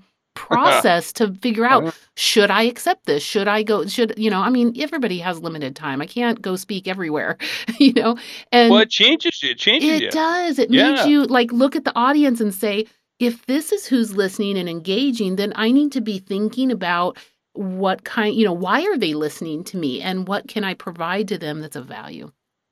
process 0.47 1.11
to 1.13 1.33
figure 1.35 1.65
out 1.65 1.83
uh-huh. 1.83 1.91
should 2.15 2.51
I 2.51 2.63
accept 2.63 3.05
this? 3.05 3.23
Should 3.23 3.47
I 3.47 3.63
go? 3.63 3.85
Should 3.87 4.13
you 4.17 4.29
know? 4.29 4.41
I 4.41 4.49
mean, 4.49 4.73
everybody 4.79 5.19
has 5.19 5.39
limited 5.39 5.75
time. 5.75 6.01
I 6.01 6.05
can't 6.05 6.41
go 6.41 6.55
speak 6.55 6.87
everywhere, 6.87 7.37
you 7.79 7.93
know. 7.93 8.17
And 8.51 8.71
well, 8.71 8.81
it 8.81 8.89
changes 8.89 9.41
you. 9.43 9.51
It 9.51 9.59
changes 9.59 9.89
it 9.89 10.01
you. 10.03 10.11
does. 10.11 10.59
It 10.59 10.71
Yeah. 10.71 10.91
makes 10.91 11.05
you 11.05 11.25
like 11.25 11.51
look 11.51 11.75
at 11.75 11.83
the 11.83 11.95
audience 11.97 12.41
and 12.41 12.53
say, 12.53 12.85
if 13.19 13.45
this 13.47 13.71
is 13.71 13.85
who's 13.85 14.15
listening 14.15 14.57
and 14.57 14.69
engaging, 14.69 15.35
then 15.35 15.53
I 15.55 15.71
need 15.71 15.91
to 15.93 16.01
be 16.01 16.19
thinking 16.19 16.71
about 16.71 17.17
what 17.53 18.03
kind, 18.05 18.33
you 18.35 18.45
know, 18.45 18.53
why 18.53 18.81
are 18.85 18.97
they 18.97 19.13
listening 19.13 19.63
to 19.65 19.77
me 19.77 20.01
and 20.01 20.27
what 20.27 20.47
can 20.47 20.63
I 20.63 20.73
provide 20.73 21.27
to 21.29 21.37
them 21.37 21.59
that's 21.59 21.75
of 21.75 21.85
value? 21.85 22.31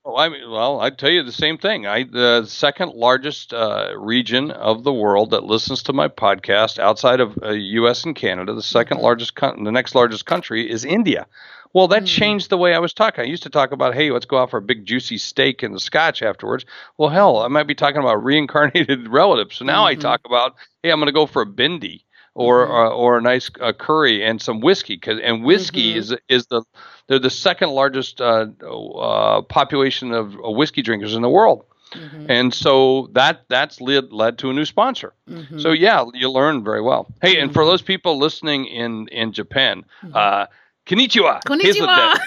Oh, 0.10 0.16
I 0.16 0.30
mean, 0.30 0.50
well, 0.50 0.80
I 0.80 0.90
tell 0.90 1.10
you 1.10 1.22
the 1.22 1.34
same 1.34 1.58
thing. 1.58 1.86
I 1.86 2.04
the 2.04 2.46
second 2.46 2.94
largest 2.94 3.54
uh, 3.54 3.94
region 3.98 4.52
of 4.52 4.86
the 4.86 4.94
world 4.94 5.32
that 5.32 5.44
listens 5.44 5.84
to 5.84 5.92
my 5.94 6.08
podcast 6.08 6.80
outside 6.80 7.20
of 7.20 7.38
uh, 7.44 7.50
U.S. 7.50 8.06
and 8.06 8.16
Canada. 8.16 8.54
The 8.54 8.62
2nd 8.62 9.00
Mhm. 9.00 9.02
largest, 9.02 9.36
coun- 9.36 9.66
the 9.66 9.72
next 9.72 9.96
largest 9.96 10.26
country 10.26 10.70
is 10.72 10.86
India. 10.86 11.28
Well, 11.74 11.90
that 11.90 12.04
Mm. 12.04 12.08
changed 12.08 12.50
the 12.50 12.58
way 12.58 12.74
I 12.74 12.80
was 12.80 12.94
talking. 12.94 13.26
I 13.26 13.28
used 13.28 13.44
to 13.44 13.50
talk 13.50 13.74
about, 13.74 13.96
hey, 13.96 14.10
let's 14.10 14.26
go 14.26 14.38
out 14.38 14.50
for 14.50 14.58
a 14.58 14.62
big 14.62 14.86
juicy 14.86 15.18
steak 15.18 15.62
and 15.62 15.76
the 15.76 15.80
scotch 15.82 16.22
afterwards. 16.24 16.64
Well, 16.98 17.10
hell, 17.10 17.40
I 17.40 17.50
might 17.50 17.68
be 17.68 17.76
talking 17.76 18.00
about 18.00 18.24
reincarnated 18.24 19.10
relatives. 19.10 19.58
So 19.58 19.66
now 19.66 19.86
I 19.86 19.96
Mhm. 19.96 20.00
talk 20.00 20.22
about, 20.26 20.56
hey, 20.84 20.90
I'm 20.92 21.00
going 21.00 21.08
to 21.08 21.12
go 21.12 21.26
for 21.26 21.42
a 21.42 21.46
bindi. 21.46 22.04
Or, 22.40 22.68
Mhm. 22.68 22.70
or 22.70 22.86
or 23.04 23.18
a 23.18 23.22
nice 23.22 23.50
uh, 23.60 23.74
curry 23.74 24.24
and 24.24 24.40
some 24.42 24.60
whiskey, 24.62 24.98
'cause- 24.98 25.20
and 25.24 25.44
whiskey 25.44 25.94
Mhm. 25.94 25.98
is 25.98 26.16
is 26.30 26.46
the 26.48 26.62
they're 27.08 27.20
the 27.30 27.32
second 27.32 27.70
largest 27.72 28.22
uh, 28.22 28.46
uh, 28.64 29.42
population 29.42 30.14
of 30.14 30.36
uh, 30.36 30.52
whiskey 30.60 30.82
drinkers 30.84 31.16
in 31.16 31.22
the 31.24 31.30
world, 31.30 31.64
Mhm, 31.96 32.26
and 32.30 32.54
so 32.54 33.10
that 33.14 33.36
that's 33.50 33.82
led 33.82 34.12
led 34.12 34.38
to 34.38 34.50
a 34.50 34.54
new 34.54 34.66
sponsor. 34.66 35.14
So 35.58 35.72
yeah, 35.72 36.06
you 36.14 36.30
learn 36.30 36.64
very 36.64 36.82
well. 36.82 37.08
Hey, 37.22 37.40
and 37.42 37.52
for 37.52 37.64
Mhm. 37.64 37.68
those 37.72 37.82
people 37.82 38.20
listening 38.20 38.66
in 38.66 39.08
in 39.12 39.32
Japan, 39.32 39.84
mhm. 40.04 40.16
uh, 40.16 40.46
konnichiwa. 40.88 41.40
Konnichiwa. 41.46 42.18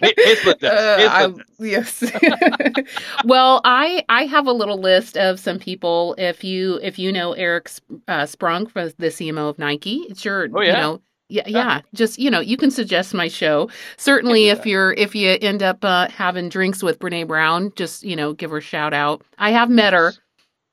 Hey, 0.00 0.14
Hayzlett 0.26 0.60
desu. 0.60 1.38
Uh, 1.38 1.64
yes. 1.64 2.02
well, 3.24 3.60
I 3.64 4.04
I 4.08 4.24
have 4.24 4.46
a 4.46 4.52
little 4.52 4.78
list 4.78 5.16
of 5.16 5.40
some 5.40 5.58
people. 5.58 6.14
If 6.18 6.44
you 6.44 6.78
if 6.82 6.98
you 6.98 7.12
know 7.12 7.32
Eric 7.32 7.70
uh, 8.06 8.22
Sprunk 8.22 8.72
the 8.72 9.08
CMO 9.08 9.50
of 9.50 9.58
Nike, 9.58 10.06
it's 10.08 10.24
your 10.24 10.48
Oh, 10.54 10.60
you 10.60 10.72
know 10.72 11.00
yeah 11.30 11.46
yeah 11.46 11.82
just 11.92 12.18
you 12.18 12.30
know 12.30 12.40
you 12.40 12.56
can 12.56 12.70
suggest 12.70 13.14
my 13.14 13.28
show. 13.28 13.68
Certainly, 13.96 14.48
if 14.48 14.64
you're 14.66 14.92
if 14.92 15.14
you 15.14 15.36
end 15.40 15.62
up 15.62 15.84
uh, 15.84 16.08
having 16.08 16.48
drinks 16.48 16.82
with 16.82 16.98
Brene 16.98 17.26
Brown, 17.26 17.72
just 17.76 18.02
you 18.02 18.16
know 18.16 18.32
give 18.32 18.50
her 18.50 18.58
a 18.58 18.62
shout 18.62 18.94
out. 18.94 19.22
I 19.38 19.50
have 19.50 19.68
met 19.68 19.92
her. 19.92 20.14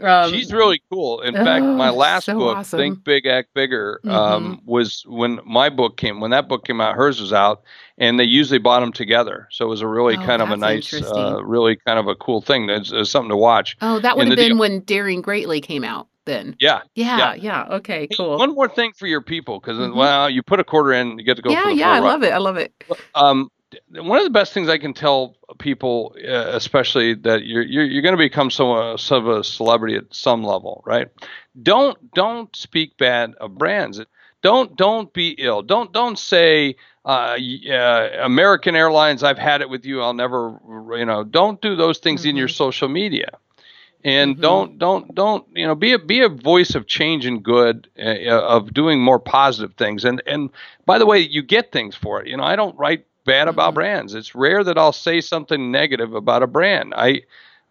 Um, 0.02 0.32
She's 0.34 0.52
really 0.52 0.82
cool. 0.92 1.22
In 1.22 1.34
fact, 1.34 1.64
my 1.64 1.90
Oh, 1.90 1.96
last 1.96 2.26
so 2.26 2.38
book, 2.38 2.58
awesome. 2.58 2.78
Think 2.80 3.04
Big, 3.06 3.26
Act 3.26 3.54
Bigger, 3.54 4.02
um, 4.06 4.62
was 4.66 5.04
when 5.08 5.40
my 5.46 5.70
book 5.70 5.96
came. 5.96 6.20
When 6.20 6.32
that 6.32 6.50
book 6.50 6.66
came 6.66 6.82
out, 6.82 6.96
hers 6.96 7.22
was 7.22 7.32
out, 7.32 7.64
and 7.98 8.20
they 8.20 8.26
usually 8.26 8.60
bought 8.60 8.82
them 8.82 8.92
together. 8.92 9.48
So 9.52 9.66
it 9.66 9.70
was 9.70 9.82
a 9.82 9.88
really 9.88 10.18
Oh, 10.18 10.26
kind 10.26 10.42
of 10.42 10.52
a 10.52 10.58
nice, 10.58 10.94
uh, 10.94 11.40
really 11.46 11.78
kind 11.78 11.98
of 11.98 12.08
a 12.08 12.16
cool 12.16 12.42
thing. 12.42 12.70
It's, 12.70 12.92
it's 12.92 13.10
something 13.10 13.30
to 13.30 13.38
watch. 13.38 13.78
oh, 13.82 14.00
that 14.00 14.18
would 14.18 14.28
have 14.28 14.36
been 14.36 14.50
deal- 14.50 14.58
when 14.58 14.82
Daring 14.82 15.22
Greatly 15.22 15.62
came 15.62 15.84
out. 15.86 16.08
Then 16.26 16.56
Yeah. 16.60 16.82
yeah 16.96 17.36
yeah, 17.36 17.68
okay 17.70 18.08
Hey, 18.10 18.16
cool. 18.18 18.40
One 18.40 18.56
more 18.56 18.68
thing 18.68 18.94
for 18.98 19.06
your 19.06 19.22
people, 19.22 19.60
because 19.60 19.78
Mhm. 19.78 19.94
well, 19.96 20.28
you 20.28 20.42
put 20.42 20.60
a 20.60 20.64
quarter 20.64 20.92
in, 20.92 21.20
you 21.20 21.24
get 21.24 21.36
to 21.36 21.44
go. 21.44 21.52
yeah 21.52 21.70
yeah, 21.70 21.90
I 21.92 22.00
ride. 22.00 22.08
love 22.08 22.24
it. 22.24 22.34
I 22.34 22.38
love 22.40 22.58
it. 22.58 22.74
Um, 23.14 23.50
one 23.90 24.18
of 24.18 24.24
the 24.24 24.30
best 24.30 24.54
things 24.54 24.70
I 24.70 24.78
can 24.78 24.94
tell 24.94 25.36
people, 25.60 26.16
uh, 26.18 26.50
especially 26.54 27.14
that 27.16 27.46
you're 27.46 27.64
you're, 27.64 27.86
you're 27.86 28.02
going 28.02 28.14
to 28.14 28.18
become 28.18 28.50
some 28.52 28.98
some 28.98 29.28
of 29.28 29.38
a 29.40 29.44
celebrity 29.44 29.96
at 29.96 30.14
some 30.14 30.44
level, 30.44 30.84
right? 30.86 31.10
Don't 31.62 32.14
don't 32.14 32.54
speak 32.56 32.98
bad 32.98 33.34
of 33.40 33.58
brands. 33.58 34.02
Don't 34.42 34.76
don't 34.78 35.12
be 35.14 35.30
ill. 35.38 35.62
Don't 35.64 35.92
don't 35.92 36.18
say 36.18 36.76
uh, 37.06 37.38
uh, 37.70 38.10
American 38.22 38.76
Airlines. 38.76 39.24
I've 39.24 39.38
had 39.40 39.62
it 39.62 39.70
with 39.70 39.86
you. 39.86 40.02
I'll 40.02 40.14
never. 40.14 40.60
You 40.98 41.06
know. 41.06 41.24
Don't 41.24 41.62
do 41.62 41.76
those 41.76 41.98
things 42.00 42.26
in 42.26 42.36
your 42.36 42.48
Mhm. 42.48 42.56
social 42.56 42.88
media. 42.90 43.38
And 44.04 44.38
Mhm. 44.38 44.42
don't 44.42 44.78
don't 44.78 45.16
don't 45.16 45.46
you 45.56 45.66
know 45.66 45.76
be 45.76 45.94
a 45.94 46.00
be 46.00 46.22
a 46.22 46.30
voice 46.30 46.76
of 46.76 46.88
change 46.88 47.26
and 47.26 47.44
good 47.44 47.90
uh, 48.00 48.40
of 48.40 48.74
doing 48.74 49.02
more 49.02 49.20
positive 49.20 49.74
things 49.76 50.06
and 50.06 50.22
and 50.28 50.52
by 50.86 51.00
the 51.00 51.06
way 51.06 51.20
you 51.20 51.42
get 51.42 51.72
things 51.72 51.96
for 51.96 52.22
it 52.22 52.28
you 52.28 52.38
know 52.38 52.44
I 52.44 52.56
don't 52.56 52.78
write 52.78 53.06
bad 53.26 53.48
about 53.48 53.72
Mhm. 53.72 53.76
brands 53.76 54.14
it's 54.14 54.34
rare 54.36 54.64
that 54.64 54.78
I'll 54.78 54.94
say 54.94 55.20
something 55.22 55.72
negative 55.72 56.14
about 56.14 56.44
a 56.44 56.48
brand 56.48 56.94
I 56.96 57.24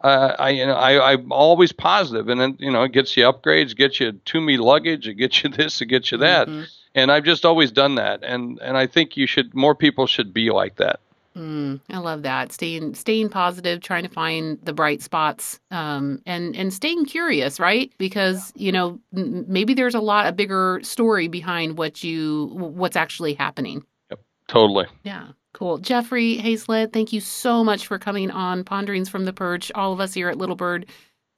uh, 0.02 0.34
I 0.38 0.50
you 0.50 0.66
know 0.66 0.74
I 0.74 1.12
I'm 1.12 1.32
always 1.32 1.72
positive 1.72 2.28
and 2.28 2.40
then 2.40 2.56
you 2.58 2.70
know 2.70 2.82
it 2.82 2.92
gets 2.92 3.16
you 3.16 3.24
upgrades 3.24 3.74
gets 3.74 4.00
you 4.00 4.12
to 4.12 4.40
me 4.40 4.56
luggage 4.58 5.08
it 5.08 5.14
gets 5.14 5.42
you 5.42 5.50
this 5.58 5.80
it 5.80 5.86
gets 5.86 6.12
you 6.12 6.18
that 6.18 6.48
Mhm. 6.48 6.66
and 6.94 7.10
I've 7.10 7.24
just 7.24 7.44
always 7.44 7.72
done 7.72 7.94
that 7.94 8.22
and 8.22 8.58
and 8.60 8.76
I 8.76 8.86
think 8.86 9.16
you 9.16 9.26
should 9.26 9.54
more 9.54 9.74
people 9.74 10.06
should 10.06 10.34
be 10.34 10.50
like 10.50 10.76
that 10.76 11.00
Mm, 11.36 11.80
I 11.90 11.98
love 11.98 12.22
that. 12.22 12.52
Staying 12.52 12.94
staying 12.94 13.28
positive, 13.28 13.80
trying 13.80 14.04
to 14.04 14.08
find 14.08 14.56
the 14.62 14.72
bright 14.72 15.02
spots, 15.02 15.58
um, 15.72 16.22
and 16.26 16.54
and 16.54 16.72
staying 16.72 17.06
curious, 17.06 17.58
right? 17.58 17.90
Because 17.98 18.52
you 18.54 18.70
know 18.70 19.00
m- 19.16 19.44
maybe 19.48 19.74
there's 19.74 19.96
a 19.96 20.00
lot 20.00 20.28
a 20.28 20.32
bigger 20.32 20.78
story 20.84 21.26
behind 21.26 21.76
what 21.76 22.04
you 22.04 22.50
what's 22.54 22.94
actually 22.94 23.34
happening. 23.34 23.84
Yep, 24.10 24.20
totally 24.46 24.86
Yeah, 25.02 25.26
cool. 25.54 25.78
Jeffrey 25.78 26.36
Hayzlett, 26.36 26.92
thank 26.92 27.12
you 27.12 27.20
so 27.20 27.64
much 27.64 27.86
for 27.86 27.98
coming 27.98 28.30
on 28.30 28.62
Ponderings 28.64 29.08
from 29.08 29.24
the 29.24 29.32
Perch. 29.32 29.72
All 29.74 29.92
of 29.94 30.00
us 30.00 30.12
here 30.12 30.28
at 30.28 30.36
Little 30.36 30.56
Bird 30.56 30.84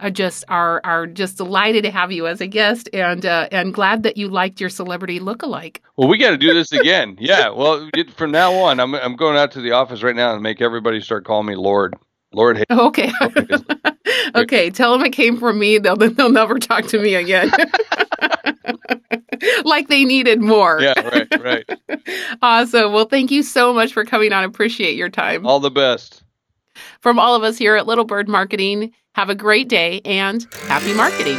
are 0.01 0.11
just 0.11 0.45
are 0.49 0.81
are 0.85 1.07
just 1.07 1.37
delighted 1.39 1.85
to 1.85 1.91
have 1.91 2.13
you 2.13 2.27
as 2.27 2.41
a 2.43 2.47
guest, 2.47 2.89
and 2.93 3.25
uh, 3.25 3.49
and 3.53 3.73
glad 3.73 4.03
that 4.03 4.17
you 4.19 4.29
liked 4.29 4.61
your 4.61 4.69
celebrity 4.69 5.21
lookalike. 5.21 5.79
Well, 5.97 6.09
we 6.09 6.19
got 6.19 6.31
to 6.31 6.37
do 6.37 6.53
this 6.53 6.73
again. 6.81 7.17
Yeah. 7.21 7.49
Well, 7.51 7.89
from 8.17 8.31
now 8.33 8.53
on, 8.53 8.81
I'm 8.81 8.95
I'm 8.95 9.17
going 9.17 9.37
out 9.39 9.53
to 9.53 9.61
the 9.61 9.73
office 9.73 10.03
right 10.03 10.17
now 10.17 10.35
and 10.35 10.43
make 10.43 10.61
everybody 10.61 11.01
start 11.01 11.25
calling 11.25 11.47
me 11.47 11.55
Lord. 11.55 11.95
Lord. 12.33 12.59
Hay- 12.59 12.65
Okay. 12.71 13.11
Okay. 13.23 13.47
okay. 14.35 14.71
Tell 14.71 14.93
them 14.93 15.07
it 15.07 15.13
came 15.13 15.39
from 15.39 15.59
me. 15.59 15.79
They'll 15.79 15.97
they'll 15.97 16.31
never 16.31 16.59
talk 16.59 16.87
to 16.89 16.99
me 16.99 17.15
again. 17.15 17.51
like 19.65 19.89
they 19.89 20.05
needed 20.05 20.41
more. 20.41 20.81
Yeah. 20.81 21.01
Right. 21.01 21.41
Right. 21.41 21.71
Awesome. 22.43 22.93
Well, 22.93 23.07
thank 23.07 23.31
you 23.31 23.43
so 23.43 23.73
much 23.73 23.93
for 23.93 24.05
coming 24.05 24.33
on. 24.33 24.45
Appreciate 24.45 24.97
your 24.97 25.09
time. 25.09 25.47
All 25.47 25.59
the 25.59 25.71
best. 25.71 26.23
From 27.01 27.19
all 27.19 27.35
of 27.35 27.43
us 27.43 27.57
here 27.57 27.75
at 27.75 27.87
Little 27.87 28.05
Bird 28.05 28.29
Marketing, 28.29 28.93
have 29.15 29.31
a 29.31 29.35
great 29.35 29.69
day 29.69 30.01
and 30.05 30.47
happy 30.69 30.95
marketing. 30.95 31.39